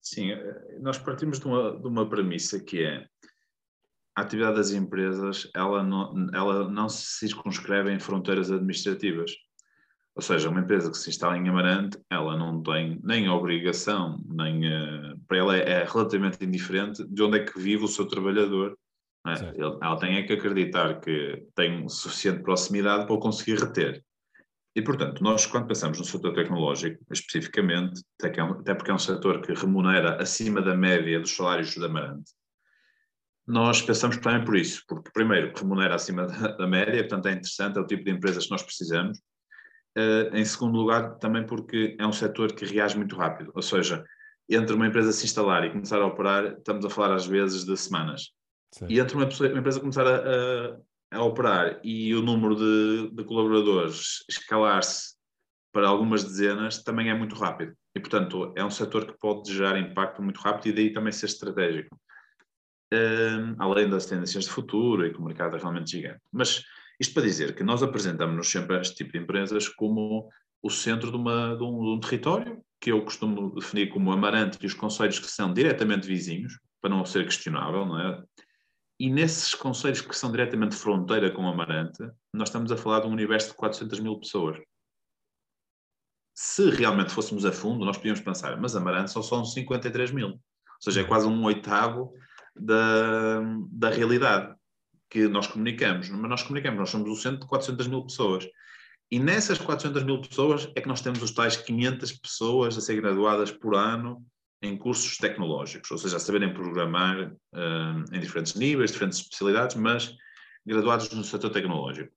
Sim, 0.00 0.32
eh, 0.32 0.78
nós 0.80 0.98
partimos 0.98 1.38
de 1.38 1.46
uma, 1.46 1.78
de 1.78 1.86
uma 1.86 2.08
premissa 2.08 2.60
que 2.60 2.82
é 2.82 3.06
a 4.16 4.22
atividade 4.22 4.56
das 4.56 4.70
empresas 4.70 5.50
ela 5.54 5.82
não, 5.82 6.28
ela 6.32 6.70
não 6.70 6.88
se 6.88 7.18
circunscreve 7.18 7.92
em 7.92 7.98
fronteiras 7.98 8.50
administrativas. 8.50 9.32
Ou 10.14 10.22
seja, 10.22 10.48
uma 10.48 10.60
empresa 10.60 10.90
que 10.90 10.96
se 10.96 11.10
instala 11.10 11.36
em 11.36 11.48
Amarante, 11.48 11.98
ela 12.08 12.36
não 12.36 12.62
tem 12.62 13.00
nem 13.02 13.28
obrigação, 13.28 14.22
nem 14.26 14.64
uh, 14.68 15.18
para 15.26 15.38
ela 15.38 15.56
é, 15.56 15.68
é, 15.68 15.84
relativamente 15.84 16.44
indiferente 16.44 17.04
de 17.04 17.22
onde 17.22 17.38
é 17.38 17.44
que 17.44 17.58
vive 17.58 17.82
o 17.82 17.88
seu 17.88 18.06
trabalhador. 18.06 18.78
É? 19.26 19.32
Ele, 19.32 19.78
ela 19.82 19.96
tem 19.96 20.16
é 20.16 20.22
que 20.22 20.34
acreditar 20.34 21.00
que 21.00 21.48
tem 21.56 21.88
suficiente 21.88 22.42
proximidade 22.42 23.06
para 23.06 23.14
o 23.14 23.18
conseguir 23.18 23.58
reter. 23.58 24.04
E, 24.76 24.82
portanto, 24.82 25.22
nós, 25.22 25.46
quando 25.46 25.68
pensamos 25.68 25.98
no 25.98 26.04
setor 26.04 26.34
tecnológico, 26.34 27.04
especificamente, 27.12 28.02
até, 28.20 28.40
é 28.40 28.42
até 28.42 28.74
porque 28.74 28.90
é 28.90 28.94
um 28.94 28.98
setor 28.98 29.40
que 29.40 29.54
remunera 29.54 30.20
acima 30.20 30.60
da 30.60 30.74
média 30.74 31.20
dos 31.20 31.34
salários 31.34 31.76
da 31.76 31.86
Amarante, 31.86 32.32
nós 33.46 33.80
pensamos 33.82 34.16
também 34.16 34.44
por 34.44 34.56
isso, 34.56 34.82
porque, 34.88 35.10
primeiro, 35.12 35.52
remunera 35.54 35.94
acima 35.94 36.26
da, 36.26 36.66
média, 36.66 36.98
portanto, 37.02 37.26
é 37.26 37.32
interessante, 37.32 37.78
é 37.78 37.80
o 37.80 37.86
tipo 37.86 38.04
de 38.04 38.10
empresas 38.10 38.44
que 38.44 38.50
nós 38.50 38.62
precisamos, 38.62 39.18
Uh, 39.96 40.34
em 40.34 40.44
segundo 40.44 40.76
lugar, 40.76 41.18
também 41.18 41.46
porque 41.46 41.96
é 42.00 42.04
um 42.04 42.12
setor 42.12 42.52
que 42.52 42.64
reage 42.64 42.96
muito 42.96 43.14
rápido, 43.14 43.52
ou 43.54 43.62
seja, 43.62 44.04
entre 44.48 44.74
uma 44.74 44.88
empresa 44.88 45.12
se 45.12 45.24
instalar 45.24 45.64
e 45.64 45.70
começar 45.70 46.02
a 46.02 46.06
operar, 46.06 46.54
estamos 46.58 46.84
a 46.84 46.90
falar 46.90 47.14
às 47.14 47.26
vezes 47.26 47.64
de 47.64 47.76
semanas. 47.76 48.30
Sim. 48.72 48.86
E 48.88 48.98
entre 48.98 49.16
uma, 49.16 49.26
pessoa, 49.26 49.48
uma, 49.48 49.60
empresa 49.60 49.78
começar 49.78 50.04
a, 50.04 50.76
a, 51.14 51.22
operar 51.22 51.80
e 51.82 52.14
o 52.14 52.22
número 52.22 52.56
de, 52.56 53.10
de 53.14 53.24
colaboradores 53.24 54.24
escalar-se 54.28 55.14
para 55.72 55.88
algumas 55.88 56.22
dezenas, 56.22 56.82
também 56.84 57.10
é 57.10 57.14
muito 57.14 57.34
rápido. 57.34 57.74
E, 57.96 58.00
portanto, 58.00 58.52
é 58.56 58.64
um 58.64 58.70
setor 58.70 59.06
que 59.06 59.18
pode 59.18 59.52
gerar 59.52 59.76
impacto 59.78 60.22
muito 60.22 60.40
rápido 60.40 60.68
e 60.68 60.72
daí 60.72 60.92
também 60.92 61.12
ser 61.12 61.26
estratégico. 61.26 61.98
Uh, 62.92 63.56
além 63.58 63.90
das 63.90 64.06
tendências 64.06 64.44
de 64.44 64.50
futuro 64.50 65.04
e 65.04 65.12
que 65.12 65.18
o 65.18 65.24
mercado 65.24 65.56
é 65.56 65.58
realmente 65.58 65.90
gigante. 65.90 66.20
Mas 66.32 66.62
isto 67.00 67.12
para 67.12 67.24
dizer 67.24 67.56
que 67.56 67.64
nós 67.64 67.82
apresentamos-nos 67.82 68.48
sempre 68.48 68.76
a 68.76 68.80
este 68.80 68.94
tipo 68.94 69.12
de 69.12 69.18
empresas 69.18 69.68
como 69.68 70.28
o 70.62 70.70
centro 70.70 71.10
de, 71.10 71.16
uma, 71.16 71.56
de, 71.56 71.64
um, 71.64 71.80
de 71.80 71.88
um, 71.90 72.00
território, 72.00 72.62
que 72.80 72.92
eu 72.92 73.02
costumo 73.02 73.52
definir 73.54 73.88
como 73.88 74.12
Amarante 74.12 74.58
e 74.62 74.66
os 74.66 74.74
conselhos 74.74 75.18
que 75.18 75.26
são 75.26 75.52
diretamente 75.52 76.06
vizinhos, 76.06 76.58
para 76.80 76.90
não 76.90 77.04
ser 77.04 77.24
questionável, 77.24 77.84
não 77.84 77.98
é? 77.98 78.22
E 78.98 79.10
nesses 79.10 79.54
conselhos 79.54 80.00
que 80.00 80.16
são 80.16 80.30
diretamente 80.30 80.76
fronteira 80.76 81.30
com 81.30 81.46
Amarante, 81.48 82.02
nós 82.32 82.48
estamos 82.48 82.70
a 82.70 82.76
falar 82.76 83.00
de 83.00 83.08
um 83.08 83.12
universo 83.12 83.50
de 83.50 83.56
400 83.56 83.98
mil 84.00 84.18
pessoas. 84.18 84.58
Se 86.36 86.70
realmente 86.70 87.12
fôssemos 87.12 87.44
a 87.44 87.52
fundo, 87.52 87.84
nós 87.84 87.96
podíamos 87.96 88.20
pensar, 88.20 88.60
mas 88.60 88.76
Amarante 88.76 89.10
só 89.10 89.22
são 89.22 89.44
53 89.44 90.12
mil. 90.12 90.28
Ou 90.28 90.40
seja, 90.80 91.00
é 91.00 91.04
quase 91.04 91.26
um 91.26 91.44
oitavo 91.44 92.12
da, 92.54 93.40
da 93.70 93.90
realidade 93.90 94.54
que 95.10 95.28
nós 95.28 95.46
comunicamos, 95.46 96.08
mas 96.08 96.30
nós 96.30 96.42
comunicamos, 96.42 96.78
nós 96.78 96.90
somos 96.90 97.08
o 97.08 97.20
centro 97.20 97.40
de 97.40 97.46
400 97.46 97.86
mil 97.86 98.04
pessoas. 98.04 98.46
E 99.10 99.18
nessas 99.18 99.58
400 99.58 100.02
mil 100.02 100.20
pessoas 100.20 100.68
é 100.74 100.80
que 100.80 100.88
nós 100.88 101.00
temos 101.00 101.22
os 101.22 101.30
tais 101.30 101.56
500 101.56 102.12
pessoas 102.12 102.76
a 102.76 102.80
ser 102.80 103.00
graduadas 103.00 103.50
por 103.50 103.74
ano 103.74 104.24
em 104.64 104.76
cursos 104.76 105.18
tecnológicos, 105.18 105.90
ou 105.90 105.98
seja, 105.98 106.16
a 106.16 106.20
saberem 106.20 106.54
programar 106.54 107.30
uh, 107.30 108.04
em 108.12 108.20
diferentes 108.20 108.54
níveis, 108.54 108.92
diferentes 108.92 109.18
especialidades, 109.18 109.76
mas 109.76 110.14
graduados 110.64 111.10
no 111.10 111.22
setor 111.22 111.50
tecnológico. 111.50 112.12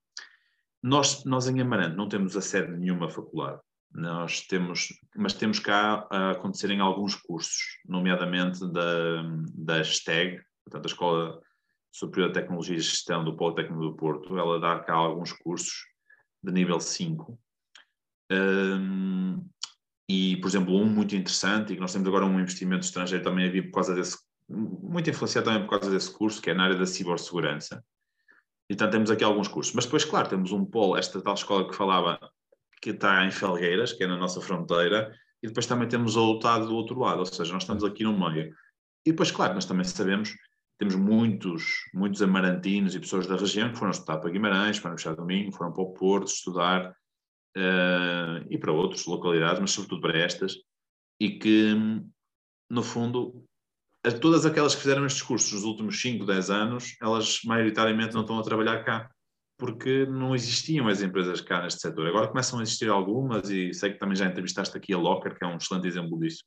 Nós, 0.82 1.26
nós 1.26 1.48
em 1.48 1.60
Amarante 1.60 1.98
não 1.98 2.08
temos 2.08 2.38
a 2.38 2.42
sede 2.42 2.72
de 2.72 2.80
nenhuma 2.80 3.10
faculdade, 3.10 3.60
nós 3.92 4.42
temos, 4.42 4.90
mas 5.16 5.34
temos 5.34 5.60
cá 5.60 6.08
a 6.10 6.32
acontecerem 6.32 6.80
alguns 6.80 7.16
cursos, 7.16 7.80
nomeadamente 7.86 8.60
da, 8.72 9.24
da 9.54 9.84
STEG, 9.84 10.42
portanto 10.64 10.86
a 10.86 10.92
Escola 10.92 11.42
Superior 11.92 12.30
de 12.30 12.36
Tecnologia 12.36 12.76
e 12.76 12.80
Gestão 12.80 13.24
do 13.24 13.36
Politécnico 13.36 13.82
do 13.82 13.96
Porto, 13.96 14.38
ela 14.38 14.60
dá 14.60 14.80
cá 14.80 14.94
alguns 14.94 15.34
cursos 15.34 15.86
de 16.44 16.52
nível 16.52 16.80
5. 16.80 17.40
Um, 18.32 19.44
e, 20.10 20.38
por 20.38 20.48
exemplo, 20.48 20.76
um 20.76 20.86
muito 20.86 21.16
interessante, 21.16 21.74
e 21.74 21.76
que 21.76 21.82
nós 21.82 21.92
temos 21.92 22.08
agora 22.08 22.26
um 22.26 22.40
investimento 22.40 22.86
estrangeiro 22.86 23.24
também 23.24 23.48
a 23.48 23.52
vir 23.52 23.64
por 23.64 23.74
causa 23.74 23.94
desse, 23.94 24.18
muito 24.50 25.10
influenciado 25.10 25.46
também 25.46 25.64
por 25.64 25.80
causa 25.80 25.92
desse 25.92 26.12
curso, 26.12 26.42
que 26.42 26.50
é 26.50 26.54
na 26.54 26.66
área 26.66 26.78
da 26.78 26.86
cibersegurança. 26.86 27.84
Então 28.70 28.90
temos 28.90 29.12
aqui 29.12 29.24
alguns 29.24 29.48
cursos. 29.48 29.74
Mas 29.74 29.86
depois, 29.86 30.06
claro, 30.06 30.30
temos 30.30 30.52
um 30.52 30.66
polo, 30.66 30.98
esta 30.98 31.22
tal 31.22 31.34
escola 31.34 31.68
que 31.68 31.76
falava, 31.76 32.20
que 32.82 32.92
está 32.92 33.26
em 33.26 33.32
Felgueiras, 33.32 33.94
que 33.94 34.04
é 34.04 34.08
na 34.08 34.18
nossa 34.18 34.40
fronteira, 34.40 35.14
e 35.44 35.48
depois 35.48 35.66
também 35.66 35.88
temos 35.88 36.16
o 36.16 36.24
outro 36.24 36.66
do 36.66 36.76
outro 36.76 37.00
lado, 37.00 37.20
ou 37.20 37.26
seja, 37.26 37.54
nós 37.54 37.64
estamos 37.64 37.84
aqui 37.84 38.04
no 38.04 38.18
meio. 38.18 38.54
E 39.06 39.12
depois, 39.12 39.32
claro, 39.32 39.54
nós 39.54 39.66
também 39.66 39.86
sabemos 39.86 40.34
temos 40.78 40.96
muitos, 40.96 41.90
muitos 41.94 42.22
amarantinos 42.22 42.94
e 42.94 43.00
pessoas 43.00 43.26
da 43.26 43.36
região 43.36 43.72
que 43.72 43.78
foram 43.78 43.92
estudar 43.92 44.18
para 44.18 44.30
Guimarães, 44.30 44.80
para 44.80 44.94
o 44.94 45.16
Domingo, 45.16 45.52
foram 45.52 45.74
para 45.74 45.84
o 45.84 45.94
Porto 45.94 46.28
estudar 46.28 46.96
uh, 47.58 48.46
e 48.50 48.58
para 48.58 48.72
outras 48.72 49.06
localidades, 49.06 49.60
mas 49.60 49.72
sobretudo 49.72 50.02
para 50.02 50.18
estas, 50.18 50.56
e 51.20 51.38
que, 51.40 51.76
no 52.70 52.84
fundo, 52.84 53.44
todas 54.22 54.46
aquelas 54.46 54.76
que 54.76 54.82
fizeram 54.82 55.06
estes 55.06 55.24
cursos 55.24 55.52
nos 55.52 55.64
últimos 55.64 56.00
5, 56.00 56.26
10 56.26 56.50
anos, 56.50 56.96
elas 57.02 57.40
maioritariamente 57.44 58.14
não 58.14 58.22
estão 58.22 58.38
a 58.38 58.44
trabalhar 58.44 58.84
cá, 58.84 59.10
porque 59.58 60.06
não 60.06 60.36
existiam 60.36 60.88
as 60.88 61.02
empresas 61.02 61.42
cá 61.42 61.64
neste 61.64 61.82
setor. 61.82 62.08
Agora 62.08 62.28
começam 62.28 62.60
a 62.60 62.62
existir 62.62 62.90
algumas, 62.90 63.50
e 63.50 63.74
sei 63.74 63.94
que 63.94 64.00
também 64.00 64.16
já 64.16 64.26
entrevistaste 64.26 64.78
aqui 64.78 64.94
a 64.94 64.98
Locker, 64.98 65.38
que 65.38 65.44
é 65.44 65.48
um 65.48 65.58
excelente 65.58 65.88
exemplo 65.88 66.20
disso. 66.20 66.44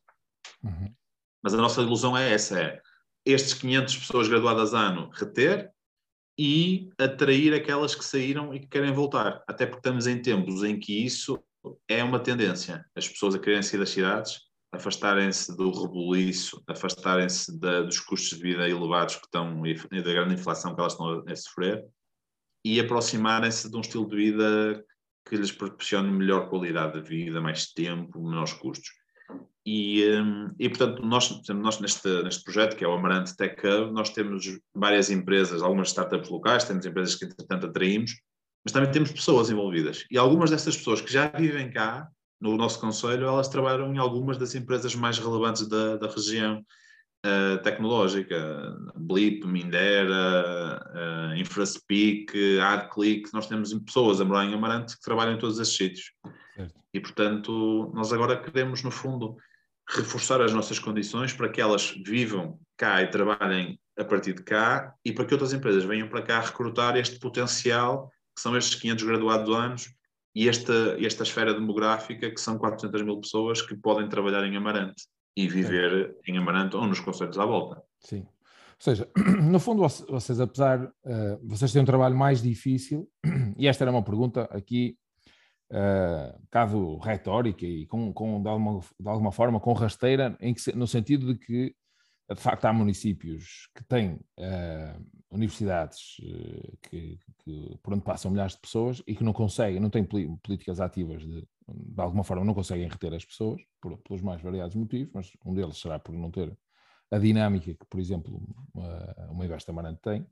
Uhum. 0.63 0.95
Mas 1.43 1.55
a 1.55 1.57
nossa 1.57 1.81
ilusão 1.81 2.17
é 2.17 2.33
essa, 2.33 2.61
é 2.61 2.81
estes 3.25 3.55
500 3.55 3.97
pessoas 3.97 4.29
graduadas 4.29 4.73
ano 4.73 5.11
reter 5.13 5.71
e 6.43 6.89
atrair 6.97 7.53
aquelas 7.53 7.95
que 7.95 8.03
saíram 8.03 8.55
e 8.55 8.61
que 8.61 8.67
querem 8.67 8.95
voltar. 8.95 9.45
Até 9.47 9.67
porque 9.67 9.81
estamos 9.81 10.07
em 10.07 10.23
tempos 10.23 10.65
em 10.65 10.81
que 10.81 11.05
isso 11.05 11.39
é 11.87 12.03
uma 12.03 12.19
tendência. 12.19 12.83
As 12.97 13.07
pessoas 13.07 13.35
a 13.35 13.39
querem 13.39 13.61
sair 13.61 13.79
das 13.79 13.91
cidades, 13.91 14.41
afastarem-se 14.73 15.55
do 15.55 15.71
rebuliço, 15.71 16.63
afastarem-se 16.67 17.61
dos 17.61 18.01
custos 18.01 18.39
de 18.39 18.43
vida 18.43 18.67
elevados 18.67 19.17
que 19.17 19.27
estão 19.27 19.67
e 19.67 19.75
da 19.75 20.13
grande 20.15 20.33
inflação 20.33 20.75
que 20.75 20.81
elas 20.81 20.95
estão 20.95 21.23
a, 21.29 21.37
sofrer 21.37 21.85
e 22.65 22.81
aproximarem-se 22.81 23.71
de 23.71 23.77
um 23.77 23.83
estilo 23.83 24.09
de 24.09 24.17
vida 24.17 24.83
que 25.29 25.37
lhes 25.37 25.53
proporcione 25.53 26.11
melhor 26.11 26.49
qualidade 26.49 27.03
de 27.03 27.07
vida, 27.07 27.39
mais 27.43 27.71
tempo, 27.71 28.19
menores 28.19 28.55
custos. 28.55 28.89
E, 29.65 30.05
hum, 30.11 30.51
e 30.59 30.69
portanto, 30.69 31.03
nós, 31.03 31.43
nós 31.49 31.81
neste, 31.81 32.23
neste 32.23 32.45
projeto, 32.45 32.77
que 32.77 32.85
é 32.85 32.89
o 32.89 32.93
Amarante 32.93 33.37
Tech 33.37 33.55
Hub, 33.67 33.93
nós 33.93 34.11
temos 34.11 34.59
várias 34.75 35.11
empresas, 35.11 35.63
algumas 35.63 35.89
startups 35.89 36.31
locais, 36.31 36.65
temos 36.65 36.87
empresas 36.87 37.15
que, 37.15 37.27
entretanto, 37.27 37.67
atraímos, 37.67 38.13
mas 38.65 38.73
também 38.73 38.91
temos 38.91 39.13
pessoas 39.13 39.51
envolvidas. 39.51 40.05
E 40.11 40.17
algumas 40.17 40.51
dessas 40.51 40.77
pessoas 40.77 41.01
que 41.01 41.13
já 41.13 41.29
vivem 41.29 41.71
cá, 41.71 42.09
no 42.41 42.57
nosso 42.57 42.81
conselho, 42.81 43.27
elas 43.27 43.49
trabalham 43.49 43.95
em 43.95 43.99
algumas 43.99 44.39
das 44.39 44.55
empresas 44.55 44.95
mais 44.95 45.19
relevantes 45.19 45.69
da, 45.69 45.97
da 45.97 46.09
região, 46.09 46.65
uh, 47.27 47.63
tecnológica, 47.63 48.77
Blip, 48.97 49.47
Mindera, 49.47 50.81
uh, 50.95 51.37
InfraSpeak, 51.37 52.59
AdClick, 52.61 53.33
nós 53.33 53.47
temos 53.47 53.73
pessoas 53.75 54.21
a 54.21 54.25
morar 54.25 54.47
em 54.47 54.55
Amarante 54.55 54.97
que 54.97 55.03
trabalham 55.03 55.35
em 55.35 55.39
todos 55.39 55.59
esses 55.59 55.77
sítios. 55.77 56.13
Certo. 56.57 56.75
E, 56.93 57.01
portanto, 57.01 57.93
nós 57.95 58.13
agora 58.13 58.41
queremos, 58.41 58.83
no 58.83 58.91
fundo, 58.91 59.37
reforçar 59.91 60.41
as 60.41 60.53
nossas 60.53 60.79
condições 60.79 61.33
para 61.33 61.49
que 61.49 61.61
elas 61.61 61.95
vivam 62.05 62.59
cá 62.77 63.03
e 63.03 63.09
trabalhem 63.09 63.79
a 63.99 64.05
partir 64.05 64.35
de 64.35 64.43
cá 64.43 64.95
e 65.05 65.13
para 65.13 65.25
que 65.25 65.35
outras 65.35 65.53
empresas 65.53 65.85
venham 65.85 66.09
para 66.09 66.23
cá 66.23 66.41
recrutar 66.41 66.97
este 66.97 67.19
potencial, 67.19 68.11
que 68.35 68.41
são 68.41 68.57
estes 68.57 68.81
500 68.81 69.05
graduados 69.05 69.55
anos 69.55 69.95
e 70.35 70.49
esta, 70.49 70.97
esta 71.01 71.25
esfera 71.25 71.53
demográfica, 71.53 72.31
que 72.31 72.41
são 72.41 72.57
400 72.57 73.03
mil 73.03 73.21
pessoas 73.21 73.61
que 73.61 73.77
podem 73.77 74.09
trabalhar 74.09 74.45
em 74.45 74.57
Amarante 74.57 75.05
e 75.37 75.49
viver 75.49 76.15
em 76.27 76.39
Amarante 76.39 76.77
ou 76.77 76.87
nos 76.87 77.01
conselhos 77.01 77.39
à 77.39 77.45
volta. 77.45 77.83
Sim. 77.99 78.21
Ou 78.21 78.27
seja, 78.79 79.09
no 79.43 79.61
fundo, 79.61 79.83
vocês, 79.83 80.41
apesar, 80.41 80.83
uh, 80.85 81.39
vocês 81.43 81.73
têm 81.73 81.83
um 81.83 81.87
trabalho 81.87 82.17
mais 82.17 82.41
difícil, 82.41 83.09
e 83.59 83.67
esta 83.67 83.85
era 83.85 83.91
uma 83.91 84.03
pergunta 84.03 84.45
aqui, 84.45 84.97
uh, 85.71 86.39
bocado 86.43 86.99
retórica 86.99 87.65
e 87.65 87.87
com, 87.87 88.13
com 88.13 88.43
de, 88.43 88.49
alguma, 88.49 88.81
de 88.81 89.09
alguma 89.09 89.33
forma 89.33 89.61
com 89.61 89.73
rasteira, 89.73 90.37
em 90.41 90.55
que, 90.55 90.73
no 90.75 90.87
sentido 90.87 91.33
de 91.33 91.39
que, 91.39 91.75
de 92.29 92.41
facto, 92.41 92.65
há 92.65 92.73
municípios 92.73 93.69
que 93.75 93.85
têm 93.85 94.15
uh, 94.15 95.07
universidades 95.31 96.19
uh, 96.21 96.79
que, 96.83 97.19
que, 97.45 97.79
por 97.83 97.95
onde 97.95 98.05
passam 98.05 98.31
milhares 98.31 98.55
de 98.55 98.61
pessoas 98.61 99.03
e 99.07 99.15
que 99.15 99.25
não 99.25 99.33
conseguem, 99.33 99.81
não 99.81 99.91
têm 99.91 100.05
políticas 100.05 100.81
ativas 100.81 101.23
de, 101.23 101.47
de 101.69 102.01
alguma 102.01 102.25
forma, 102.25 102.45
não 102.45 102.55
conseguem 102.55 102.89
reter 102.89 103.15
as 103.15 103.25
pessoas, 103.25 103.61
por, 103.81 103.97
pelos 103.99 104.23
mais 104.23 104.41
variados 104.41 104.75
motivos, 104.75 105.13
mas 105.15 105.33
um 105.45 105.55
deles 105.55 105.79
será 105.79 105.99
por 105.99 106.13
não 106.13 106.31
ter 106.31 106.57
a 107.11 107.19
dinâmica 107.19 107.75
que, 107.75 107.87
por 107.89 107.99
exemplo, 107.99 108.41
uma, 108.73 109.29
uma 109.31 109.45
Investa 109.45 109.73
tem, 110.01 110.25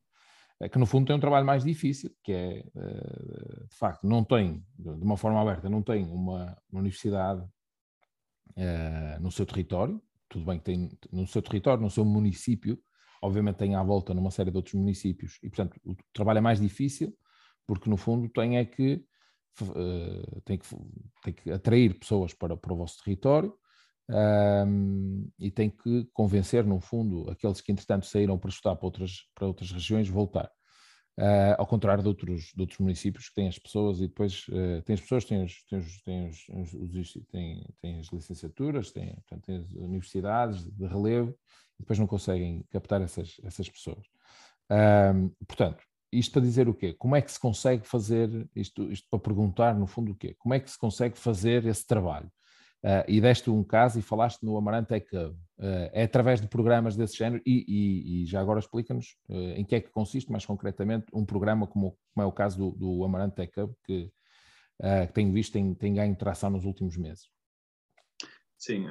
que 0.67 0.79
no 0.79 0.87
fundo 0.87 1.07
tem 1.07 1.15
um 1.15 1.21
trabalho 1.21 1.47
mais 1.47 1.63
difícil, 1.63 2.11
que 2.25 2.33
é, 2.33 2.59
eh, 2.59 3.67
de 3.71 3.77
facto, 3.77 4.05
não 4.07 4.25
tem, 4.25 4.65
de 4.77 5.05
uma 5.05 5.17
forma 5.17 5.41
aberta, 5.41 5.69
não 5.69 5.83
tem 5.83 6.05
uma, 6.07 6.57
uma 6.69 6.81
universidade 6.81 7.43
uh, 8.57 9.21
no 9.21 9.31
seu 9.31 9.47
território, 9.47 10.03
tudo 10.29 10.45
bem 10.45 10.59
que 10.59 10.65
tem 10.65 10.91
no 11.13 11.27
seu 11.29 11.41
território, 11.43 11.83
no 11.83 11.91
seu 11.91 12.05
município, 12.05 12.77
obviamente 13.23 13.57
tem 13.57 13.77
à 13.77 13.83
volta 13.85 14.13
numa 14.13 14.33
série 14.33 14.51
de 14.51 14.57
outros 14.57 14.75
municípios, 14.75 15.39
e 15.45 15.49
portanto 15.49 15.81
o 15.85 15.95
trabalho 16.13 16.39
é 16.39 16.43
mais 16.43 16.61
difícil, 16.61 17.17
porque 17.65 17.89
no 17.89 17.97
fundo 17.97 18.29
tem 18.29 18.59
é 18.59 18.65
que, 18.65 19.05
uh, 19.63 20.41
tem 20.45 20.59
que, 20.59 20.67
tem 21.23 21.35
que 21.35 21.53
atrair 21.53 21.97
pessoas 22.01 22.35
para, 22.35 22.57
para 22.57 22.73
o 22.73 22.77
vosso 22.77 23.03
território, 23.05 23.55
um, 24.11 25.29
e 25.39 25.51
tem 25.51 25.69
que 25.71 26.09
convencer, 26.13 26.65
no 26.65 26.81
fundo, 26.81 27.31
aqueles 27.31 27.61
que 27.61 27.71
entretanto 27.71 28.07
saíram 28.07 28.39
para 28.39 28.51
estudar 28.51 28.77
para 28.77 28.87
outras, 28.87 29.29
para 29.35 29.47
outras 29.47 29.71
regiões 29.71 30.09
voltar. 30.09 30.51
Uh, 31.19 31.59
ao 31.59 31.67
contrário 31.67 32.01
de 32.01 32.09
outros, 32.09 32.53
de 32.55 32.61
outros 32.61 32.79
municípios 32.79 33.29
que 33.29 33.35
têm 33.35 33.49
as 33.49 33.59
pessoas 33.59 33.99
e 33.99 34.07
depois 34.07 34.47
uh, 34.49 34.81
têm 34.83 34.95
as 34.95 35.01
pessoas, 35.01 35.25
têm, 35.25 35.45
os, 35.45 35.65
têm, 35.65 35.79
os, 35.81 36.03
têm, 36.03 36.29
os, 36.29 36.75
os, 36.75 37.13
têm, 37.33 37.67
têm 37.83 37.99
as 37.99 38.07
licenciaturas, 38.07 38.93
têm, 38.93 39.15
portanto, 39.17 39.45
têm 39.45 39.57
as 39.57 39.73
universidades 39.73 40.65
de 40.65 40.87
relevo 40.87 41.37
e 41.77 41.83
depois 41.83 41.99
não 41.99 42.07
conseguem 42.07 42.65
captar 42.71 43.03
essas, 43.03 43.35
essas 43.43 43.69
pessoas. 43.69 44.07
Um, 44.71 45.31
portanto, 45.45 45.83
isto 46.13 46.33
para 46.33 46.43
dizer 46.43 46.69
o 46.69 46.75
quê? 46.75 46.95
Como 46.95 47.17
é 47.17 47.21
que 47.21 47.33
se 47.33 47.41
consegue 47.41 47.85
fazer, 47.87 48.49
isto, 48.55 48.91
isto 48.91 49.09
para 49.11 49.19
perguntar 49.19 49.77
no 49.77 49.89
fundo 49.89 50.13
o 50.13 50.15
quê? 50.15 50.37
Como 50.39 50.55
é 50.55 50.61
que 50.61 50.71
se 50.71 50.79
consegue 50.79 51.19
fazer 51.19 51.67
esse 51.67 51.85
trabalho? 51.85 52.31
Uh, 52.85 53.03
e 53.09 53.21
deste 53.21 53.51
um 53.51 53.65
caso 53.65 53.99
e 53.99 54.03
falaste 54.03 54.45
no 54.45 54.57
Amarante 54.57 54.89
Tech. 54.89 55.17
Uh, 55.17 55.37
é 55.93 56.05
através 56.05 56.41
de 56.41 56.47
programas 56.47 56.95
desse 56.97 57.17
género 57.17 57.43
e, 57.45 57.65
e, 57.67 58.23
e 58.23 58.27
já 58.27 58.41
agora 58.41 58.61
explica-nos 58.61 59.17
uh, 59.29 59.35
em 59.57 59.65
que 59.65 59.75
é 59.75 59.81
que 59.81 59.91
consiste 59.91 60.31
mais 60.31 60.47
concretamente 60.47 61.07
um 61.13 61.27
programa 61.27 61.67
como, 61.67 61.99
como 62.15 62.25
é 62.25 62.25
o 62.25 62.31
caso 62.31 62.57
do, 62.57 62.71
do 62.71 63.05
Amarante 63.05 63.35
Tech 63.35 63.61
Hub 63.61 63.75
que, 63.85 64.13
que 65.09 65.13
tenho 65.13 65.33
visto 65.33 65.55
tem, 65.55 65.75
tem 65.75 65.95
ganho 65.95 66.15
tração 66.15 66.51
nos 66.51 66.65
últimos 66.65 66.97
meses. 66.97 67.29
Sim, 68.57 68.87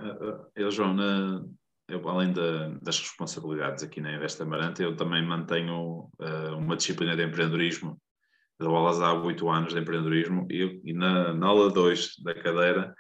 eu 0.54 0.70
João, 0.70 0.94
na, 0.94 1.46
eu, 1.88 2.06
além 2.10 2.34
da, 2.34 2.68
das 2.82 3.00
responsabilidades 3.00 3.86
aqui 3.86 4.02
na 4.02 4.14
Invest 4.14 4.42
Amarante, 4.42 4.84
eu 4.84 4.98
também 4.98 5.26
mantenho 5.26 6.10
uma 6.58 6.76
disciplina 6.76 7.16
de 7.16 7.24
empreendedorismo. 7.24 7.98
Dou 8.60 8.76
aulas 8.76 9.00
há 9.00 9.14
oito 9.14 9.50
anos 9.50 9.74
de 9.74 9.80
empreendedorismo 9.80 10.46
e, 10.52 10.82
e 10.84 10.94
na, 10.94 11.34
na 11.34 11.48
aula 11.48 11.72
2 11.72 12.18
da 12.22 12.34
cadeira 12.34 12.94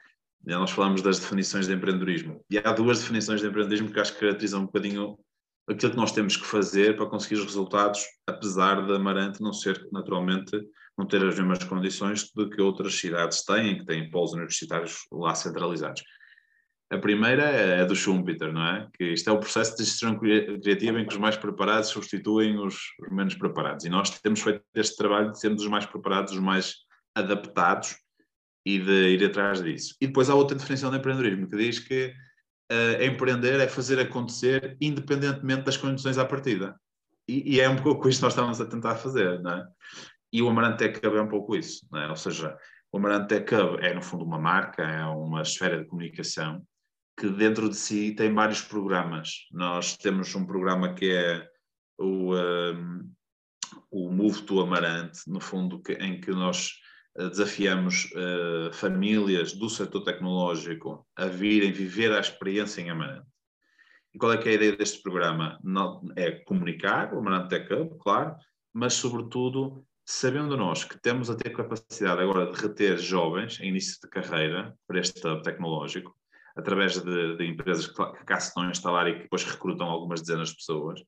nós 0.55 0.71
falamos 0.71 1.01
das 1.01 1.19
definições 1.19 1.67
de 1.67 1.73
empreendedorismo. 1.73 2.39
E 2.49 2.57
há 2.57 2.71
duas 2.71 2.99
definições 2.99 3.41
de 3.41 3.47
empreendedorismo 3.47 3.91
que 3.91 3.99
acho 3.99 4.13
que 4.13 4.19
caracterizam 4.19 4.61
um 4.61 4.65
bocadinho 4.65 5.17
aquilo 5.69 5.91
que 5.91 5.97
nós 5.97 6.11
temos 6.13 6.37
que 6.37 6.45
fazer 6.45 6.95
para 6.95 7.05
conseguir 7.05 7.35
os 7.35 7.45
resultados, 7.45 8.05
apesar 8.25 8.87
da 8.87 8.95
Amarante 8.95 9.41
não 9.41 9.51
ser, 9.51 9.85
naturalmente, 9.91 10.57
não 10.97 11.05
ter 11.05 11.23
as 11.23 11.37
mesmas 11.37 11.63
condições 11.65 12.31
do 12.33 12.49
que 12.49 12.61
outras 12.61 12.95
cidades 12.95 13.43
têm, 13.43 13.79
que 13.79 13.85
têm 13.85 14.09
polos 14.09 14.33
universitários 14.33 15.05
lá 15.11 15.35
centralizados. 15.35 16.01
A 16.89 16.97
primeira 16.97 17.43
é 17.43 17.81
a 17.81 17.85
do 17.85 17.93
Schumpeter, 17.93 18.53
não 18.53 18.65
é? 18.65 18.87
Que 18.97 19.11
isto 19.11 19.29
é 19.29 19.33
o 19.33 19.39
processo 19.39 19.75
de 19.75 19.83
gestão 19.83 20.17
criativa 20.17 20.97
em 20.97 21.05
que 21.05 21.13
os 21.13 21.19
mais 21.19 21.35
preparados 21.35 21.89
substituem 21.89 22.57
os 22.57 22.77
menos 23.11 23.35
preparados. 23.35 23.83
E 23.83 23.89
nós 23.89 24.09
temos 24.21 24.39
feito 24.39 24.63
este 24.73 24.95
trabalho 24.95 25.33
de 25.33 25.39
sermos 25.39 25.61
os 25.61 25.67
mais 25.67 25.85
preparados, 25.85 26.31
os 26.31 26.39
mais 26.39 26.75
adaptados 27.13 27.97
e 28.67 28.79
de 28.79 29.13
ir 29.13 29.23
atrás 29.23 29.63
disso. 29.63 29.95
E 30.01 30.07
depois 30.07 30.29
há 30.29 30.35
outra 30.35 30.57
definição 30.57 30.91
de 30.91 30.97
empreendedorismo 30.97 31.49
que 31.49 31.55
diz 31.55 31.79
que 31.79 32.13
uh, 32.69 33.01
empreender 33.01 33.61
é 33.61 33.67
fazer 33.69 33.97
acontecer 33.97 34.75
independentemente 34.81 35.63
das 35.63 35.77
condições 35.77 36.17
à 36.17 36.25
partida. 36.25 36.77
E, 37.29 37.55
e, 37.55 37.61
é 37.61 37.69
um 37.69 37.77
pouco 37.77 38.09
isso 38.09 38.19
que 38.19 38.23
nós 38.25 38.33
estamos 38.33 38.59
a 38.59 38.65
tentar 38.65 38.95
fazer, 38.95 39.41
não 39.41 39.51
é? 39.51 39.67
E 40.33 40.41
o 40.41 40.49
Amarante 40.49 40.79
Tech 40.79 41.05
Hub 41.05 41.15
é 41.15 41.21
um 41.21 41.29
pouco 41.29 41.55
isso, 41.55 41.87
não 41.89 42.01
é? 42.01 42.09
Ou 42.09 42.17
seja, 42.17 42.57
o 42.91 42.97
Amarante 42.97 43.29
Tech 43.29 43.55
Hub 43.55 43.81
é 43.81 43.93
no 43.93 44.01
fundo 44.01 44.25
uma 44.25 44.37
marca, 44.37 44.83
é 44.83 45.05
uma 45.05 45.43
esfera 45.43 45.77
de 45.77 45.85
comunicação 45.85 46.61
que 47.17 47.29
dentro 47.29 47.69
de 47.69 47.75
si 47.75 48.11
tem 48.11 48.33
vários 48.33 48.61
programas. 48.61 49.47
Nós 49.49 49.95
temos 49.95 50.35
um 50.35 50.45
programa 50.45 50.93
que 50.93 51.09
é 51.09 51.47
o, 51.97 52.33
um, 52.33 52.37
ehm, 52.37 53.01
o 53.89 54.11
Move 54.11 54.41
to 54.41 54.59
Amarante, 54.59 55.21
no 55.25 55.39
fundo, 55.39 55.81
que, 55.81 55.93
em 55.93 56.19
que 56.19 56.31
nós 56.31 56.73
desafiamos 57.17 58.05
uh, 58.13 58.71
famílias 58.73 59.53
do 59.53 59.69
setor 59.69 60.03
tecnológico 60.03 61.05
a 61.15 61.25
virem 61.25 61.71
viver 61.71 62.11
a 62.11 62.19
experiência 62.19 62.81
em 62.81 62.89
Amarante. 62.89 63.27
E 64.13 64.19
qual 64.19 64.33
é 64.33 64.35
é 64.37 64.49
a 64.49 64.53
ideia 64.53 64.75
deste 64.75 65.01
programa? 65.01 65.59
Não, 65.63 66.01
é 66.15 66.31
comunicar, 66.31 67.13
o 67.13 67.19
Amarante 67.19 67.49
Tech 67.49 67.73
Hub, 67.73 67.97
claro, 67.99 68.35
mas 68.73 68.93
sobretudo 68.93 69.83
sabendo 70.05 70.55
nós 70.55 70.85
que 70.85 70.97
temos 70.97 71.29
a 71.29 71.35
ter 71.35 71.49
capacidade 71.49 72.21
agora 72.21 72.49
de 72.49 72.61
reter 72.61 72.97
jovens 72.97 73.59
em 73.59 73.67
início 73.67 73.99
de 74.01 74.07
carreira 74.07 74.73
para 74.87 74.99
este 74.99 75.27
hub 75.27 75.43
tecnológico, 75.43 76.15
através 76.55 77.01
de, 77.01 77.35
de 77.35 77.45
empresas 77.45 77.87
que, 77.87 77.93
que 77.93 78.23
cá 78.23 78.39
se 78.39 78.47
estão 78.47 78.63
a 78.63 78.71
instalar 78.71 79.07
e 79.07 79.15
que 79.15 79.23
depois 79.23 79.43
recrutam 79.43 79.87
algumas 79.87 80.21
dezenas 80.21 80.49
de 80.49 80.55
pessoas, 80.55 81.03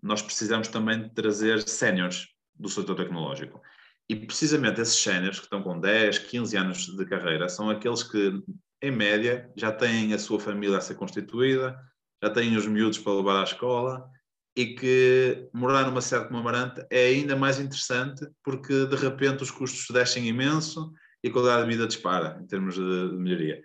nós 0.00 0.22
precisamos 0.22 0.68
também 0.68 1.02
de 1.02 1.12
trazer 1.12 1.60
séniores 1.62 2.28
do 2.54 2.68
setor 2.68 2.94
tecnológico. 2.94 3.60
E 4.08 4.14
precisamente 4.14 4.80
esses 4.80 5.02
séniores 5.02 5.38
que 5.38 5.46
estão 5.46 5.62
com 5.62 5.80
10, 5.80 6.18
15 6.18 6.56
anos 6.56 6.86
de 6.86 7.04
carreira 7.06 7.48
são 7.48 7.68
aqueles 7.68 8.02
que, 8.02 8.40
em 8.80 8.90
média, 8.90 9.50
já 9.56 9.72
têm 9.72 10.14
a 10.14 10.18
sua 10.18 10.38
família 10.38 10.78
a 10.78 10.80
ser 10.80 10.94
constituída, 10.94 11.76
já 12.22 12.30
têm 12.30 12.56
os 12.56 12.66
miúdos 12.66 12.98
para 12.98 13.14
levar 13.14 13.40
à 13.40 13.44
escola 13.44 14.08
e 14.56 14.74
que 14.74 15.48
morar 15.52 15.86
numa 15.86 16.00
cidade 16.00 16.28
como 16.28 16.38
Amarante 16.38 16.86
é 16.88 17.06
ainda 17.06 17.36
mais 17.36 17.58
interessante 17.58 18.26
porque 18.42 18.86
de 18.86 18.96
repente 18.96 19.42
os 19.42 19.50
custos 19.50 19.86
descem 19.90 20.26
imenso 20.26 20.92
e 21.22 21.28
a 21.28 21.32
qualidade 21.32 21.64
de 21.64 21.72
vida 21.72 21.86
dispara 21.86 22.38
em 22.40 22.46
termos 22.46 22.76
de, 22.76 22.80
melhoria. 22.80 23.60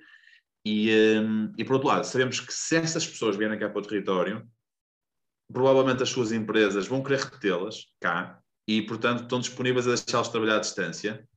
E, 0.66 0.92
um, 1.24 1.54
e 1.58 1.64
por 1.64 1.74
outro 1.74 1.88
lado, 1.88 2.04
sabemos 2.04 2.40
que 2.40 2.54
se 2.54 2.76
essas 2.76 3.08
pessoas 3.08 3.38
vierem 3.38 3.58
cá 3.58 3.70
para 3.70 3.80
o 3.80 3.86
território, 3.86 4.46
provavelmente 5.52 6.04
as 6.04 6.10
suas 6.10 6.32
empresas 6.32 6.88
vão 6.88 7.02
querer 7.02 7.20
retê-las 7.20 7.86
cá 8.00 8.41
e, 8.78 8.82
portanto, 8.84 9.24
estão 9.24 9.40
disponíveis 9.40 9.86
a 9.86 9.96
deixá-los 9.96 10.30
trabalhar 10.30 10.56
à 10.56 10.60
distância. 10.60 11.28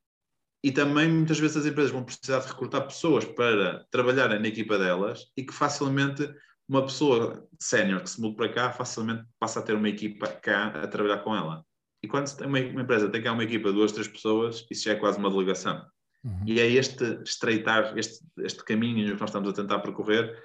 E 0.63 0.71
também, 0.71 1.09
muitas 1.09 1.39
vezes, 1.39 1.57
as 1.57 1.67
empresas 1.67 1.91
vão 1.91 2.05
precisar 2.05 2.39
de 2.39 2.47
recrutar 2.47 2.87
pessoas 2.87 3.25
para 3.25 3.85
trabalharem 3.91 4.39
na 4.41 4.47
equipa 4.47 4.79
delas 4.79 5.25
e 5.37 5.43
que 5.43 5.53
facilmente 5.53 6.33
uma 6.69 6.83
pessoa 6.83 7.47
sénior 7.59 8.03
que 8.03 8.09
se 8.09 8.21
muda 8.21 8.37
para 8.37 8.53
cá 8.53 8.73
facilmente 8.73 9.25
passa 9.39 9.59
a 9.59 9.63
ter 9.63 9.75
uma 9.75 9.89
equipa 9.89 10.29
cá 10.29 10.69
a 10.69 10.87
trabalhar 10.87 11.19
com 11.19 11.35
ela. 11.35 11.65
E 12.03 12.09
quando 12.09 12.29
uma, 12.41 12.61
uma 12.61 12.83
empresa 12.83 13.11
tem 13.11 13.23
cá 13.23 13.33
uma 13.33 13.45
equipa 13.45 13.69
de 13.69 13.75
duas, 13.75 13.93
três 13.93 14.09
pessoas, 14.09 14.65
isso 14.71 14.85
já 14.85 14.93
é 14.93 14.97
quase 14.97 15.19
uma 15.19 15.29
delegação. 15.29 15.85
Uhum. 16.25 16.45
E 16.47 16.61
é 16.61 16.71
este 16.71 17.21
estreitar, 17.25 17.99
este, 17.99 18.25
este 18.39 18.65
caminho 18.65 19.15
que 19.15 19.21
nós 19.21 19.29
estamos 19.29 19.49
a 19.51 19.53
tentar 19.53 19.81
percorrer, 19.81 20.41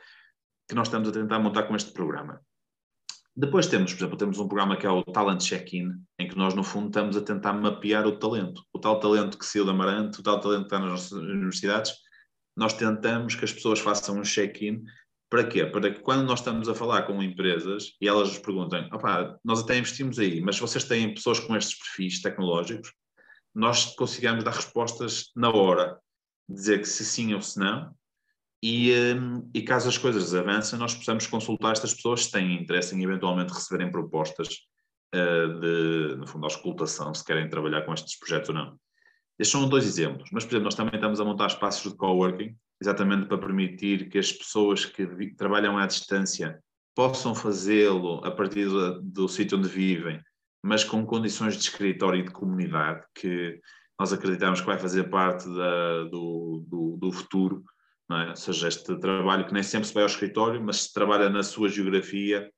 que 0.67 0.75
nós 0.75 0.87
estamos 0.87 1.07
a 1.07 1.11
tentar 1.11 1.39
montar 1.39 1.63
com 1.63 1.75
este 1.75 1.91
programa. 1.91 2.41
Depois 3.39 3.67
temos, 3.67 3.93
por 3.93 3.99
exemplo, 4.01 4.17
temos 4.17 4.37
um 4.37 4.49
programa 4.49 4.75
que 4.75 4.85
é 4.85 4.89
o 4.89 5.01
Talent 5.01 5.39
Check-in, 5.39 5.93
em 6.19 6.27
que 6.27 6.37
nós, 6.37 6.53
no 6.53 6.61
fundo, 6.61 6.87
estamos 6.87 7.15
a 7.15 7.21
tentar 7.21 7.53
mapear 7.53 8.05
o 8.05 8.19
talento. 8.19 8.61
O 8.73 8.79
tal 8.79 8.99
talento 8.99 9.37
que 9.37 9.45
saiu 9.45 9.63
da 9.63 9.71
Amarante, 9.71 10.19
o 10.19 10.23
tal 10.23 10.41
talento 10.41 10.63
que 10.63 10.65
está 10.65 10.79
nas 10.79 10.89
nossas 10.89 11.13
universidades, 11.13 11.93
nós 12.57 12.73
tentamos 12.73 13.35
que 13.35 13.45
as 13.45 13.53
pessoas 13.53 13.79
façam 13.79 14.17
um 14.19 14.23
check-in 14.23 14.83
Para 15.29 15.45
quê? 15.45 15.65
Para 15.65 15.89
que 15.89 16.01
quando 16.01 16.25
nós 16.25 16.39
estamos 16.39 16.67
a 16.67 16.75
falar 16.75 17.03
com 17.03 17.23
empresas 17.23 17.93
e 18.01 18.09
elas 18.09 18.27
nos 18.27 18.39
perguntem, 18.39 18.89
nós 19.45 19.61
até 19.61 19.77
investimos 19.77 20.19
aí, 20.19 20.41
mas 20.41 20.59
vocês 20.59 20.83
têm 20.83 21.13
pessoas 21.13 21.39
com 21.39 21.55
estes 21.55 21.79
perfis 21.79 22.21
tecnológicos, 22.21 22.91
nós 23.55 23.95
consigamos 23.95 24.43
dar 24.43 24.51
respostas 24.51 25.31
na 25.33 25.49
hora, 25.49 25.97
dizer 26.49 26.79
que 26.79 26.89
se 26.89 27.05
sim 27.05 27.33
ou 27.33 27.41
se 27.41 27.57
não, 27.57 27.95
e, 28.61 28.93
um, 29.15 29.49
e 29.53 29.61
caso 29.61 29.87
as 29.87 29.97
coisas 29.97 30.33
avancem, 30.35 30.77
nós 30.77 30.93
possamos 30.93 31.25
consultar 31.27 31.71
estas 31.71 31.93
pessoas 31.93 32.25
se 32.25 32.31
têm 32.31 32.61
interesse 32.61 32.95
em 32.95 33.03
eventualmente 33.03 33.53
receberem 33.53 33.91
propostas 33.91 34.49
uh, 35.15 35.59
de, 35.59 36.15
no 36.17 36.27
fundo, 36.27 36.45
auscultação, 36.45 37.13
se 37.13 37.23
querem 37.23 37.49
trabalhar 37.49 37.83
com 37.83 37.93
estes 37.93 38.17
projetos 38.19 38.49
ou 38.49 38.55
não. 38.55 38.77
Estes 39.39 39.51
são 39.57 39.69
dois 39.69 39.85
exemplos, 39.85 40.29
mas, 40.33 40.43
por 40.43 40.51
exemplo, 40.51 40.65
nós 40.65 40.75
também 40.75 40.95
estamos 40.95 41.21
a 41.21 41.25
montar 41.25 41.47
espaços 41.47 41.89
de 41.89 41.97
coworking, 41.97 42.53
exatamente 42.81 43.27
para 43.27 43.37
permitir 43.37 44.09
que 44.09 44.17
as 44.17 44.31
pessoas 44.31 44.85
que 44.85 45.33
trabalham 45.35 45.77
à 45.77 45.85
distância 45.85 46.61
possam 46.93 47.33
fazê-lo 47.33 48.21
a 48.25 48.31
partir 48.31 48.65
do, 48.65 49.01
do 49.01 49.27
sítio 49.29 49.57
onde 49.57 49.69
vivem, 49.69 50.21
mas 50.61 50.83
com 50.83 51.05
condições 51.05 51.55
de 51.55 51.61
escritório 51.61 52.19
e 52.19 52.25
de 52.25 52.31
comunidade, 52.31 53.05
que 53.15 53.61
nós 53.97 54.11
acreditamos 54.11 54.59
que 54.59 54.67
vai 54.67 54.77
fazer 54.77 55.09
parte 55.09 55.47
da, 55.47 56.03
do, 56.05 56.65
do, 56.67 56.97
do, 56.97 57.11
futuro, 57.11 57.63
é? 58.17 58.29
ou 58.29 58.35
seja, 58.35 58.67
este 58.67 58.97
trabalho 58.99 59.45
que 59.45 59.53
nem 59.53 59.63
sempre 59.63 59.87
se 59.87 59.93
vai 59.93 60.03
ao 60.03 60.09
escritório, 60.09 60.61
mas 60.63 60.83
se 60.83 60.93
trabalha 60.93 61.29
na 61.29 61.43
sua 61.43 61.69
geografia, 61.69 62.51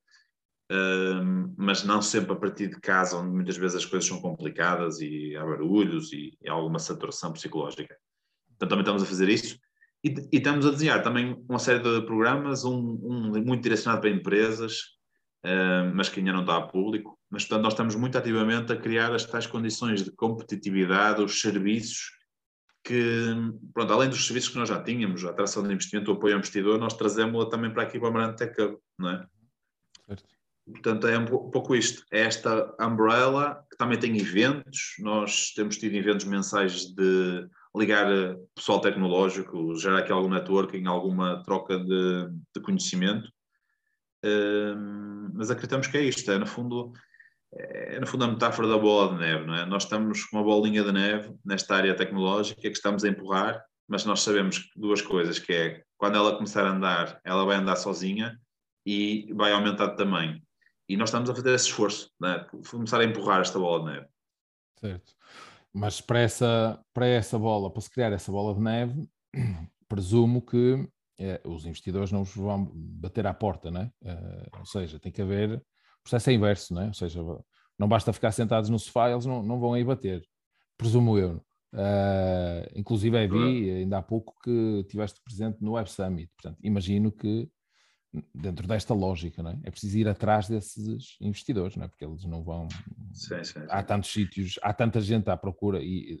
um, 0.70 1.54
mas 1.58 1.84
não 1.84 2.00
sempre 2.00 2.32
a 2.32 2.36
partir 2.36 2.68
de 2.68 2.80
casa, 2.80 3.16
onde 3.18 3.34
muitas 3.34 3.56
vezes 3.56 3.76
as 3.76 3.84
coisas 3.84 4.08
são 4.08 4.20
complicadas 4.20 5.00
e 5.00 5.36
há 5.36 5.44
barulhos 5.44 6.12
e, 6.12 6.36
e 6.40 6.48
há 6.48 6.52
alguma 6.52 6.78
saturação 6.78 7.32
psicológica. 7.32 7.94
Então 8.56 8.68
também 8.68 8.82
estamos 8.82 9.02
a 9.02 9.06
fazer 9.06 9.28
isso. 9.28 9.58
E, 10.02 10.08
e, 10.32 10.38
estamos 10.38 10.66
a 10.66 10.70
desenhar 10.70 11.02
também 11.02 11.36
uma 11.48 11.58
série 11.58 11.80
de 11.80 12.06
programas, 12.06 12.64
um, 12.64 12.98
um 13.02 13.44
muito 13.44 13.62
direcionado 13.62 14.00
para 14.00 14.10
empresas, 14.10 14.80
uh, 15.44 15.92
mas 15.94 16.08
que 16.08 16.20
ainda 16.20 16.32
não 16.32 16.40
está 16.40 16.56
a 16.56 16.66
público. 16.66 17.18
Mas, 17.30 17.44
portanto, 17.44 17.64
nós 17.64 17.72
estamos 17.74 17.94
muito 17.94 18.16
ativamente 18.16 18.72
a 18.72 18.76
criar 18.76 19.14
as 19.14 19.24
tais 19.24 19.46
condições 19.46 20.02
de 20.02 20.10
competitividade, 20.10 21.22
os 21.22 21.40
serviços 21.40 22.21
que, 22.84 23.34
pronto, 23.72 23.92
além 23.92 24.08
dos 24.08 24.26
serviços 24.26 24.50
que 24.50 24.58
nós 24.58 24.68
já 24.68 24.82
tínhamos, 24.82 25.24
a 25.24 25.30
atração 25.30 25.62
de 25.62 25.72
investimento, 25.72 26.10
o 26.10 26.14
apoio 26.14 26.34
ao 26.34 26.38
investidor, 26.38 26.78
nós 26.78 26.94
trazemos-la 26.94 27.48
também 27.48 27.72
para 27.72 27.84
aqui 27.84 27.98
para 27.98 28.08
a 28.08 28.12
Marante 28.12 28.38
Tech 28.38 28.60
Hub, 28.60 28.78
não 28.98 29.10
é? 29.10 29.26
Certo. 30.06 30.24
Portanto, 30.64 31.06
é 31.08 31.18
um 31.18 31.26
pouco 31.26 31.74
isto. 31.74 32.04
É 32.12 32.20
esta 32.20 32.74
umbrella 32.80 33.64
que 33.70 33.76
também 33.76 33.98
tem 33.98 34.16
eventos. 34.16 34.94
Nós 35.00 35.52
temos 35.54 35.76
tido 35.76 35.94
eventos 35.94 36.24
mensais 36.24 36.86
de 36.86 37.48
ligar 37.76 38.06
pessoal 38.54 38.80
tecnológico, 38.80 39.74
gerar 39.76 39.98
aqui 39.98 40.12
algum 40.12 40.28
networking, 40.28 40.86
alguma 40.86 41.42
troca 41.42 41.78
de, 41.78 42.28
de 42.54 42.62
conhecimento. 42.62 43.28
mas 45.34 45.50
acreditamos 45.50 45.88
que 45.88 45.98
é 45.98 46.02
isto. 46.02 46.30
É, 46.30 46.38
no 46.38 46.46
fundo, 46.46 46.92
é, 47.54 48.00
no 48.00 48.06
fundo, 48.06 48.24
a 48.24 48.28
metáfora 48.28 48.68
da 48.68 48.78
bola 48.78 49.12
de 49.12 49.20
neve. 49.20 49.46
Não 49.46 49.54
é? 49.54 49.66
Nós 49.66 49.84
estamos 49.84 50.24
com 50.24 50.36
uma 50.36 50.44
bolinha 50.44 50.82
de 50.82 50.92
neve 50.92 51.34
nesta 51.44 51.76
área 51.76 51.94
tecnológica 51.94 52.60
que 52.60 52.68
estamos 52.68 53.04
a 53.04 53.08
empurrar, 53.08 53.62
mas 53.86 54.04
nós 54.04 54.22
sabemos 54.22 54.70
duas 54.76 55.02
coisas, 55.02 55.38
que 55.38 55.52
é 55.52 55.82
quando 55.96 56.16
ela 56.16 56.34
começar 56.34 56.66
a 56.66 56.70
andar, 56.70 57.20
ela 57.24 57.44
vai 57.44 57.56
andar 57.56 57.76
sozinha 57.76 58.38
e 58.86 59.32
vai 59.34 59.52
aumentar 59.52 59.88
de 59.88 59.96
tamanho. 59.96 60.40
E 60.88 60.96
nós 60.96 61.10
estamos 61.10 61.30
a 61.30 61.34
fazer 61.34 61.54
esse 61.54 61.66
esforço, 61.66 62.10
né? 62.20 62.44
começar 62.70 63.00
a 63.00 63.04
empurrar 63.04 63.40
esta 63.40 63.58
bola 63.58 63.84
de 63.84 63.92
neve. 63.92 64.06
Certo. 64.80 65.14
Mas 65.72 66.00
para 66.00 66.18
essa, 66.18 66.80
para 66.92 67.06
essa 67.06 67.38
bola, 67.38 67.70
para 67.70 67.80
se 67.80 67.90
criar 67.90 68.12
essa 68.12 68.32
bola 68.32 68.54
de 68.54 68.60
neve, 68.60 69.08
presumo 69.88 70.42
que 70.42 70.88
é, 71.18 71.40
os 71.44 71.64
investidores 71.64 72.10
não 72.10 72.22
os 72.22 72.34
vão 72.34 72.70
bater 72.74 73.26
à 73.26 73.32
porta, 73.32 73.70
né? 73.70 73.90
Uh, 74.02 74.58
ou 74.58 74.66
seja, 74.66 74.98
tem 74.98 75.12
que 75.12 75.22
haver. 75.22 75.62
O 76.02 76.10
processo 76.10 76.30
é 76.30 76.32
inverso, 76.32 76.74
né? 76.74 76.88
Ou 76.88 76.94
seja, 76.94 77.20
não 77.78 77.88
basta 77.88 78.12
ficar 78.12 78.32
sentados 78.32 78.68
no 78.68 78.78
sofá, 78.78 79.10
eles 79.10 79.24
não, 79.24 79.42
não 79.42 79.58
vão 79.58 79.74
aí 79.74 79.84
bater, 79.84 80.26
presumo 80.76 81.16
eu. 81.16 81.40
Uh, 81.72 82.68
inclusive, 82.74 83.26
vi 83.28 83.70
ainda 83.70 83.98
há 83.98 84.02
pouco 84.02 84.34
que 84.42 84.80
estiveste 84.80 85.20
presente 85.24 85.62
no 85.62 85.72
Web 85.72 85.90
Summit, 85.90 86.30
portanto, 86.36 86.58
imagino 86.62 87.10
que 87.10 87.48
dentro 88.34 88.66
desta 88.66 88.92
lógica, 88.92 89.42
não 89.42 89.52
é? 89.52 89.58
É 89.64 89.70
preciso 89.70 89.98
ir 89.98 90.08
atrás 90.08 90.48
desses 90.48 91.16
investidores, 91.20 91.76
não 91.76 91.84
é? 91.84 91.88
Porque 91.88 92.04
eles 92.04 92.24
não 92.24 92.42
vão. 92.42 92.68
Sim, 93.12 93.42
sim, 93.42 93.60
sim. 93.60 93.66
Há 93.68 93.82
tantos 93.82 94.12
sítios, 94.12 94.58
há 94.62 94.72
tanta 94.72 95.00
gente 95.00 95.30
à 95.30 95.36
procura 95.36 95.82
e. 95.82 96.20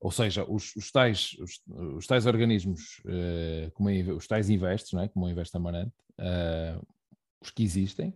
Ou 0.00 0.10
seja, 0.10 0.44
os, 0.48 0.74
os 0.74 0.90
tais, 0.90 1.36
os, 1.38 1.62
os, 1.94 2.06
tais 2.08 2.26
organismos, 2.26 3.00
uh, 3.04 3.70
como 3.72 3.88
os 4.16 4.26
tais 4.26 4.50
investes, 4.50 4.92
não 4.92 5.02
é? 5.02 5.08
como 5.08 5.26
o 5.26 5.30
Invest 5.30 5.56
Amarante, 5.56 5.94
uh, 6.18 6.84
os 7.40 7.50
que 7.50 7.62
existem, 7.62 8.12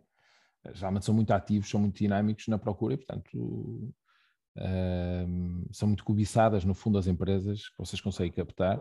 geralmente 0.74 1.04
são 1.04 1.14
muito 1.14 1.30
ativos, 1.32 1.68
são 1.68 1.80
muito 1.80 1.98
dinâmicos 1.98 2.46
na 2.48 2.58
procura 2.58 2.94
e, 2.94 2.96
portanto, 2.96 3.92
uh, 4.56 5.68
são 5.72 5.88
muito 5.88 6.04
cobiçadas, 6.04 6.64
no 6.64 6.74
fundo, 6.74 6.98
as 6.98 7.06
empresas 7.06 7.68
que 7.68 7.78
vocês 7.78 8.00
conseguem 8.00 8.32
captar. 8.32 8.80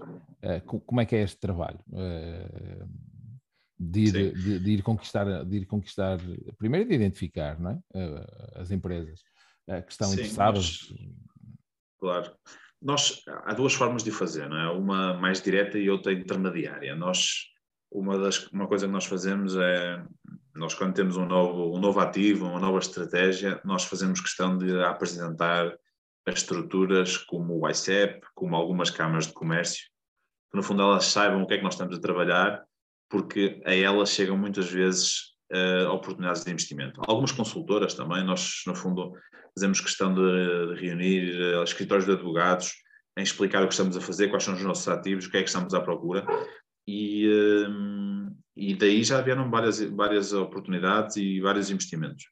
como 0.86 1.02
é 1.02 1.06
que 1.06 1.16
é 1.16 1.22
este 1.22 1.40
trabalho? 1.40 1.80
de 3.78 4.00
ir, 4.00 4.34
de, 4.34 4.60
de, 4.60 4.72
ir 4.72 4.82
conquistar, 4.82 5.44
de 5.44 5.58
ir 5.58 5.66
conquistar, 5.66 6.18
primeiro 6.58 6.88
de 6.88 6.96
identificar 6.96 7.60
não 7.60 7.72
é? 7.72 7.80
as 8.56 8.72
empresas 8.72 9.22
que 9.86 9.92
estão 9.92 10.08
Sim, 10.08 10.14
interessadas. 10.16 10.56
Nós, 10.56 10.94
claro. 12.00 12.36
Nós, 12.82 13.22
há 13.46 13.54
duas 13.54 13.74
formas 13.74 14.04
de 14.04 14.12
fazer, 14.12 14.48
não 14.48 14.58
é? 14.58 14.72
uma 14.72 15.14
mais 15.16 15.42
direta 15.42 15.78
e 15.78 15.90
outra 15.90 16.14
intermediária. 16.14 16.96
Nós, 16.96 17.46
uma, 17.92 18.18
das, 18.18 18.48
uma 18.48 18.68
coisa 18.68 18.86
que 18.86 18.94
nós 18.94 19.06
fazemos 19.06 19.56
é, 19.56 20.04
nós 20.56 20.74
quando 20.74 20.94
temos 20.94 21.18
um 21.18 21.26
novo, 21.26 21.76
um 21.76 21.80
novo 21.80 22.00
ativo, 22.00 22.46
uma 22.46 22.60
nova 22.60 22.80
estratégia, 22.80 23.60
nós 23.66 23.84
fazemos 23.84 24.22
questão 24.22 24.58
de 24.58 24.82
apresentar 24.84 25.76
as 26.26 26.36
estruturas 26.36 27.18
como 27.18 27.60
o 27.60 27.70
ICEP, 27.70 28.26
como 28.34 28.56
algumas 28.56 28.90
câmaras 28.90 29.28
de 29.28 29.34
comércio, 29.34 29.86
que 30.50 30.58
no 30.58 30.64
fundo 30.64 30.82
elas 30.82 31.06
saibam 31.06 31.44
o 31.44 31.48
que 31.48 31.56
é 31.56 31.58
que 31.58 31.64
nós 31.64 31.74
estamos 31.74 31.98
a 31.98 32.02
trabalhar 32.02 32.64
porque 33.10 33.62
a 33.66 33.76
elas 33.76 34.10
chegam 34.10 34.38
muitas 34.38 34.70
vezes 34.72 35.36
uh, 35.54 35.90
oportunidades 35.90 36.44
de 36.44 36.52
investimento. 36.52 37.02
Algumas 37.06 37.32
consultoras 37.32 37.94
também, 37.94 38.24
nós 38.24 38.64
no 38.66 38.74
fundo 38.74 39.14
fazemos 39.54 39.80
questão 39.80 40.14
de, 40.14 40.80
reunir 40.80 41.36
uh, 41.56 41.64
escritórios 41.64 42.06
de 42.06 42.14
advogados 42.14 42.74
em 43.18 43.24
explicar 43.24 43.64
o 43.64 43.68
que 43.68 43.74
estamos 43.74 43.96
a 43.96 44.02
fazer, 44.02 44.30
quais 44.30 44.44
são 44.44 44.54
os 44.54 44.64
nossos 44.64 44.88
ativos, 44.88 45.26
o 45.26 45.32
que 45.32 45.38
é 45.38 45.44
que 45.44 45.50
estamos 45.50 45.74
à 45.74 45.82
procura 45.82 46.26
e, 46.88 47.28
uh, 47.28 47.70
e 48.56 48.76
daí 48.76 49.04
já 49.04 49.22
vieram 49.22 49.50
várias, 49.50 49.80
várias 49.82 50.34
oportunidades 50.34 51.18
e 51.18 51.42
vários 51.42 51.70
investimentos. 51.70 52.26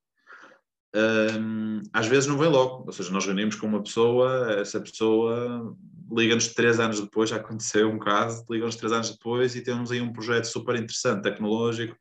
Um, 0.96 1.82
às 1.92 2.06
vezes 2.06 2.28
não 2.28 2.38
vem 2.38 2.50
logo, 2.50 2.86
ou 2.86 2.92
seja, 2.94 3.12
nós 3.12 3.26
reunimos 3.26 3.56
com 3.56 3.66
uma 3.66 3.82
pessoa, 3.82 4.54
essa 4.60 4.80
pessoa 4.80 5.76
liga-nos 6.12 6.50
três 6.50 6.80
anos 6.80 7.02
depois, 7.02 7.30
já 7.32 7.38
aconteceu 7.38 7.90
um 7.90 7.98
caso, 7.98 8.46
liga-nos 8.50 8.76
três 8.76 8.94
anos 8.94 9.10
depois 9.10 9.56
e 9.56 9.62
temos 9.62 9.92
aí 9.92 10.00
um 10.00 10.14
projeto 10.14 10.46
super 10.46 10.76
interessante, 10.76 11.24
tecnológico, 11.24 11.98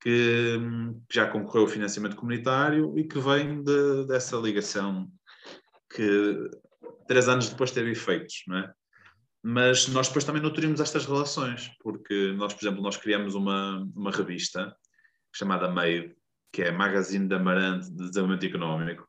que, 0.00 0.58
que 1.08 1.14
já 1.14 1.26
concorreu 1.26 1.62
ao 1.62 1.68
financiamento 1.68 2.16
comunitário 2.16 2.98
e 2.98 3.04
que 3.04 3.18
vem 3.18 3.62
de, 3.62 4.06
dessa 4.06 4.36
ligação 4.36 5.06
que 5.94 6.50
três 7.06 7.28
anos 7.28 7.50
depois 7.50 7.70
teve 7.70 7.90
efeitos, 7.90 8.44
não 8.46 8.58
é? 8.58 8.72
Mas 9.42 9.88
nós 9.88 10.08
depois 10.08 10.24
também 10.24 10.42
nutrimos 10.42 10.80
estas 10.80 11.06
relações, 11.06 11.70
porque 11.82 12.32
nós, 12.32 12.52
por 12.52 12.62
exemplo, 12.62 12.82
nós 12.82 12.96
criamos 12.96 13.34
uma, 13.34 13.88
uma 13.94 14.10
revista 14.10 14.74
chamada 15.34 15.68
Made, 15.68 16.14
que 16.52 16.62
é 16.62 16.70
Magazine 16.70 17.28
da 17.28 17.36
Amarante 17.36 17.90
de 17.90 18.08
Desenvolvimento 18.08 18.44
Económico, 18.44 19.08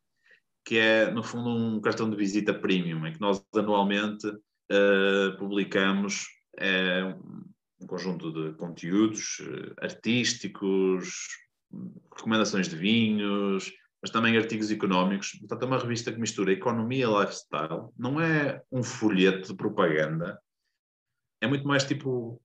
que 0.65 0.77
é, 0.77 1.11
no 1.11 1.23
fundo, 1.23 1.49
um 1.49 1.81
cartão 1.81 2.09
de 2.09 2.15
visita 2.15 2.53
premium, 2.53 3.05
em 3.05 3.13
que 3.13 3.19
nós 3.19 3.43
anualmente 3.55 4.27
uh, 4.27 5.37
publicamos 5.37 6.25
uh, 6.59 7.49
um 7.81 7.87
conjunto 7.87 8.31
de 8.31 8.55
conteúdos 8.57 9.39
uh, 9.39 9.73
artísticos, 9.81 11.27
recomendações 12.15 12.67
de 12.67 12.75
vinhos, 12.75 13.71
mas 14.01 14.11
também 14.11 14.37
artigos 14.37 14.71
económicos. 14.71 15.33
Portanto, 15.33 15.63
é 15.63 15.65
uma 15.65 15.79
revista 15.79 16.11
que 16.11 16.19
mistura 16.19 16.51
economia 16.51 17.05
e 17.05 17.19
lifestyle. 17.19 17.89
Não 17.97 18.19
é 18.19 18.61
um 18.71 18.83
folheto 18.83 19.49
de 19.49 19.55
propaganda, 19.55 20.39
é 21.41 21.47
muito 21.47 21.67
mais 21.67 21.83
tipo 21.83 22.41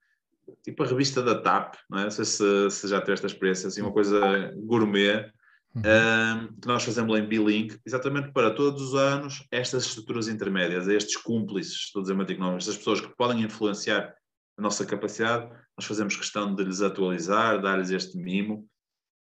tipo 0.63 0.83
a 0.83 0.87
revista 0.87 1.23
da 1.23 1.41
TAP, 1.41 1.75
não, 1.91 1.99
é? 1.99 2.05
não 2.05 2.11
sei 2.11 2.25
se, 2.25 2.71
se 2.71 2.89
já 2.89 3.01
tiveste 3.01 3.27
esta 3.27 3.35
experiência, 3.35 3.69
assim, 3.69 3.83
uma 3.83 3.93
coisa 3.93 4.53
gourmet, 4.57 5.31
uhum. 5.75 5.83
um, 5.83 6.61
que 6.61 6.69
nós 6.69 6.85
fazemos 6.85 7.19
em 7.19 7.27
B-Link, 7.27 7.79
exatamente 7.85 8.33
para 8.33 8.53
todos 8.53 8.81
os 8.81 8.95
anos 8.95 9.47
estas 9.51 9.87
estruturas 9.87 10.29
intermédias, 10.29 10.89
estes 10.89 11.17
cúmplices 11.17 11.91
do 11.93 12.01
desenvolvimento 12.01 12.33
económico, 12.33 12.59
estas 12.59 12.79
pessoas 12.79 13.01
que 13.01 13.17
podem 13.17 13.43
influenciar 13.43 14.15
a 14.59 14.63
nossa 14.63 14.87
capacidade, 14.87 15.51
nós 15.77 15.85
fazemos 15.85 16.17
questão 16.17 16.55
de 16.55 16.65
lhes 16.65 16.81
atualizar, 16.81 17.61
dar-lhes 17.61 17.91
este 17.91 18.17
mimo 18.17 18.67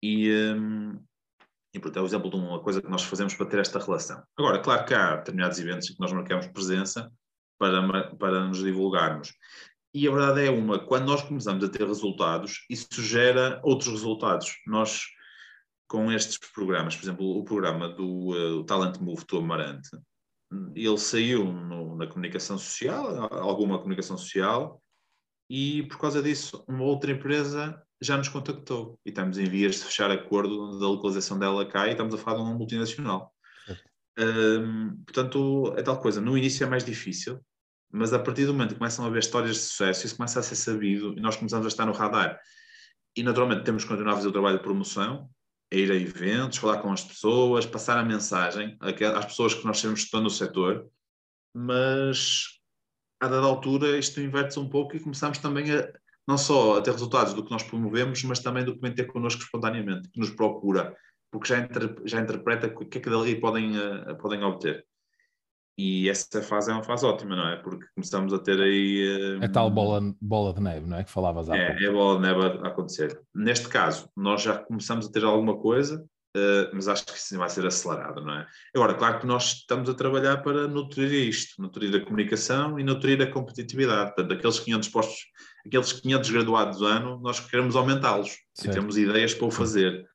e, 0.02 0.30
um, 0.54 1.00
e 1.76 1.80
portanto, 1.80 1.98
é 1.98 2.02
o 2.02 2.06
exemplo 2.06 2.30
de 2.30 2.36
uma 2.36 2.58
coisa 2.60 2.80
que 2.80 2.88
nós 2.88 3.02
fazemos 3.02 3.34
para 3.34 3.46
ter 3.46 3.58
esta 3.58 3.78
relação. 3.78 4.22
Agora, 4.36 4.58
claro 4.60 4.86
que 4.86 4.94
há 4.94 5.16
determinados 5.16 5.58
eventos 5.58 5.90
que 5.90 6.00
nós 6.00 6.10
marcamos 6.10 6.46
presença 6.46 7.12
para, 7.58 8.16
para 8.16 8.46
nos 8.46 8.58
divulgarmos. 8.58 9.34
e 9.92 10.08
a 10.08 10.10
verdade 10.10 10.46
é 10.46 10.50
uma, 10.50 10.78
quando 10.78 11.06
nós 11.06 11.22
começamos 11.22 11.62
a 11.62 11.68
ter 11.68 11.86
resultados, 11.86 12.64
isso 12.70 13.02
gera 13.02 13.60
outros 13.62 13.90
resultados. 13.90 14.54
Nós, 14.66 15.02
com 15.86 16.10
estes 16.10 16.38
programas, 16.50 16.96
por 16.96 17.04
exemplo, 17.04 17.38
o 17.38 17.44
programa 17.44 17.90
do 17.90 18.30
uh, 18.30 18.64
Talent 18.64 18.98
Move 18.98 19.24
do 19.28 19.38
Amarante, 19.38 19.90
ele 20.74 20.98
saiu 20.98 21.44
no, 21.44 21.94
na 21.96 22.06
comunicação 22.06 22.56
social, 22.56 23.28
alguma 23.34 23.78
comunicação 23.78 24.16
social, 24.16 24.80
e 25.50 25.82
por 25.84 25.98
causa 25.98 26.22
disso, 26.22 26.64
uma 26.66 26.84
outra 26.84 27.12
empresa 27.12 27.82
já 28.00 28.16
nos 28.16 28.28
contactou 28.28 28.98
e 29.04 29.10
estamos 29.10 29.38
em 29.38 29.44
vias 29.44 29.76
de 29.76 29.84
fechar 29.84 30.10
acordo 30.10 30.78
da 30.78 30.86
localização 30.86 31.38
dela 31.38 31.66
cá 31.66 31.86
e 31.86 31.92
estamos 31.92 32.14
a 32.14 32.18
falar 32.18 32.38
de 32.38 32.42
uma 32.42 32.54
multinacional. 32.54 33.32
Um, 34.18 34.96
portanto, 35.04 35.74
é 35.76 35.82
tal 35.82 36.00
coisa. 36.00 36.20
No 36.20 36.36
início 36.36 36.64
é 36.64 36.68
mais 36.68 36.84
difícil, 36.84 37.40
mas 37.90 38.12
a 38.12 38.18
partir 38.18 38.46
do 38.46 38.52
momento 38.52 38.72
que 38.72 38.78
começam 38.78 39.04
a 39.04 39.08
haver 39.08 39.20
histórias 39.20 39.56
de 39.56 39.62
sucesso, 39.62 40.06
isso 40.06 40.16
começa 40.16 40.40
a 40.40 40.42
ser 40.42 40.56
sabido 40.56 41.14
e 41.16 41.20
nós 41.20 41.36
começamos 41.36 41.66
a 41.66 41.68
estar 41.68 41.86
no 41.86 41.92
radar. 41.92 42.38
E 43.16 43.22
naturalmente 43.22 43.64
temos 43.64 43.84
que 43.84 43.88
continuar 43.88 44.12
a 44.12 44.16
fazer 44.16 44.28
o 44.28 44.32
trabalho 44.32 44.58
de 44.58 44.62
promoção, 44.62 45.30
a 45.72 45.76
ir 45.76 45.90
a 45.90 45.94
eventos, 45.94 46.58
falar 46.58 46.78
com 46.78 46.92
as 46.92 47.02
pessoas, 47.02 47.66
passar 47.66 47.98
a 47.98 48.04
mensagem 48.04 48.76
às 48.80 49.24
pessoas 49.24 49.54
que 49.54 49.64
nós 49.64 49.78
sabemos 49.78 50.00
que 50.00 50.06
estão 50.06 50.20
no 50.20 50.30
setor, 50.30 50.86
mas 51.54 52.60
a 53.20 53.28
dada 53.28 53.46
altura 53.46 53.98
isto 53.98 54.20
inverte-se 54.20 54.58
um 54.58 54.68
pouco 54.68 54.94
e 54.94 55.00
começamos 55.00 55.38
também 55.38 55.72
a 55.72 55.90
não 56.26 56.36
só 56.36 56.78
a 56.78 56.82
ter 56.82 56.90
resultados 56.90 57.34
do 57.34 57.44
que 57.44 57.50
nós 57.50 57.62
promovemos, 57.62 58.22
mas 58.24 58.40
também 58.40 58.64
do 58.64 58.74
que 58.74 58.80
vem 58.80 58.94
ter 58.94 59.04
connosco 59.04 59.42
espontaneamente, 59.42 60.08
que 60.10 60.18
nos 60.18 60.30
procura, 60.30 60.96
porque 61.30 61.48
já, 61.48 61.58
inter, 61.58 61.94
já 62.04 62.20
interpreta 62.20 62.66
o 62.66 62.86
que 62.86 62.98
é 62.98 63.00
que 63.00 63.10
dali 63.10 63.40
podem, 63.40 63.76
uh, 63.76 64.16
podem 64.18 64.42
obter. 64.42 64.84
E 65.78 66.08
essa 66.08 66.40
fase 66.40 66.70
é 66.70 66.74
uma 66.74 66.82
fase 66.82 67.04
ótima, 67.04 67.36
não 67.36 67.48
é? 67.48 67.56
Porque 67.56 67.84
começamos 67.94 68.32
a 68.32 68.38
ter 68.38 68.58
aí. 68.60 69.36
Uh, 69.38 69.44
a 69.44 69.48
tal 69.48 69.70
bola, 69.70 70.00
bola 70.20 70.54
de 70.54 70.60
neve, 70.62 70.86
não 70.86 70.96
é? 70.96 71.04
Que 71.04 71.10
falavas 71.10 71.50
há 71.50 71.56
é, 71.56 71.66
pouco. 71.66 71.82
É 71.82 71.86
a 71.86 71.92
bola 71.92 72.16
de 72.16 72.22
neve 72.22 72.40
a 72.40 72.68
acontecer. 72.68 73.20
Neste 73.34 73.68
caso, 73.68 74.08
nós 74.16 74.42
já 74.42 74.56
começamos 74.56 75.06
a 75.06 75.12
ter 75.12 75.22
alguma 75.22 75.58
coisa, 75.58 76.02
uh, 76.34 76.70
mas 76.72 76.88
acho 76.88 77.04
que 77.04 77.12
isso 77.12 77.36
vai 77.36 77.50
ser 77.50 77.66
acelerado, 77.66 78.24
não 78.24 78.38
é? 78.38 78.46
Agora, 78.74 78.94
claro 78.94 79.20
que 79.20 79.26
nós 79.26 79.52
estamos 79.52 79.90
a 79.90 79.94
trabalhar 79.94 80.38
para 80.38 80.66
nutrir 80.66 81.12
isto, 81.12 81.60
nutrir 81.60 81.94
a 81.94 82.02
comunicação 82.02 82.80
e 82.80 82.82
nutrir 82.82 83.20
a 83.20 83.30
competitividade. 83.30 84.14
Portanto, 84.14 84.32
aqueles 84.32 84.58
500 84.58 84.88
postos, 84.88 85.26
aqueles 85.66 85.92
500 85.92 86.30
graduados 86.30 86.78
do 86.78 86.86
ano, 86.86 87.18
nós 87.20 87.40
queremos 87.40 87.76
aumentá-los 87.76 88.36
e 88.64 88.68
temos 88.68 88.96
ideias 88.96 89.34
para 89.34 89.46
o 89.46 89.50
fazer. 89.50 90.06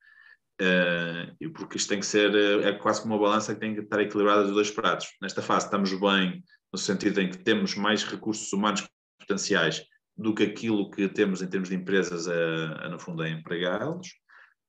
Uh, 0.62 1.50
porque 1.54 1.78
isto 1.78 1.90
tem 1.90 2.00
que 2.00 2.06
ser, 2.06 2.36
eh, 2.36 2.70
é 2.70 2.74
quase 2.74 3.02
como 3.02 3.16
uma 3.16 3.22
balança 3.22 3.54
que 3.56 3.60
tem 3.60 3.74
que 3.74 3.82
estar 3.82 4.00
equilibrada 4.00 4.44
dos 4.44 4.54
dois 4.54 4.70
pratos. 4.70 5.08
Nesta 5.20 5.42
fase 5.42 5.66
estamos 5.66 5.92
bem, 6.00 6.44
no 6.72 6.78
sentido 6.78 7.20
em 7.20 7.32
que 7.32 7.38
temos 7.40 7.74
mais 7.74 8.04
recursos 8.04 8.54
humanos 8.54 8.88
potenciais 9.20 9.84
do 10.16 10.36
que 10.36 10.44
aquilo 10.44 10.92
que 10.92 11.08
temos 11.08 11.42
em 11.42 11.48
termos 11.48 11.70
de 11.70 11.76
empresas 11.76 12.28
a, 12.28 12.86
a 12.86 12.90
no 12.90 13.00
fundo, 13.00 13.24
a 13.24 13.30
empregá-los, 13.30 14.08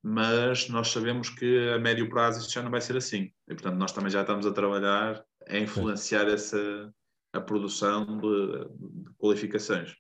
mas 0.03 0.69
nós 0.71 0.89
sabemos 0.89 1.29
que 1.29 1.69
a 1.69 1.79
médio 1.79 2.09
prazo 2.09 2.41
isto 2.41 2.53
já 2.53 2.63
não 2.63 2.71
vai 2.71 2.81
ser 2.81 2.97
assim. 2.97 3.31
E, 3.47 3.55
portanto, 3.55 3.77
nós 3.77 3.93
também 3.93 4.11
já 4.11 4.23
estamos 4.23 4.47
a 4.47 4.53
trabalhar 4.53 5.23
a 5.47 5.59
influenciar 5.59 6.27
essa, 6.29 6.93
a 7.33 7.41
produção 7.41 8.05
de, 8.19 8.65
de 9.05 9.15
qualificações. 9.19 9.95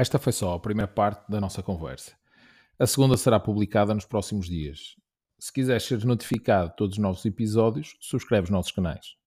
Esta 0.00 0.18
foi 0.18 0.32
só 0.32 0.54
a 0.54 0.58
primeira 0.58 0.90
parte 0.90 1.30
da 1.30 1.38
nossa 1.38 1.62
conversa. 1.62 2.12
A 2.78 2.86
segunda 2.86 3.18
será 3.18 3.38
publicada 3.38 3.92
nos 3.92 4.06
próximos 4.06 4.46
dias. 4.46 4.96
Se 5.38 5.52
quiseres 5.52 5.82
ser 5.82 6.02
notificado 6.06 6.70
de 6.70 6.76
todos 6.76 6.94
os 6.94 6.98
novos 6.98 7.26
episódios, 7.26 7.98
subscreve 8.00 8.44
os 8.44 8.50
nossos 8.50 8.72
canais. 8.72 9.19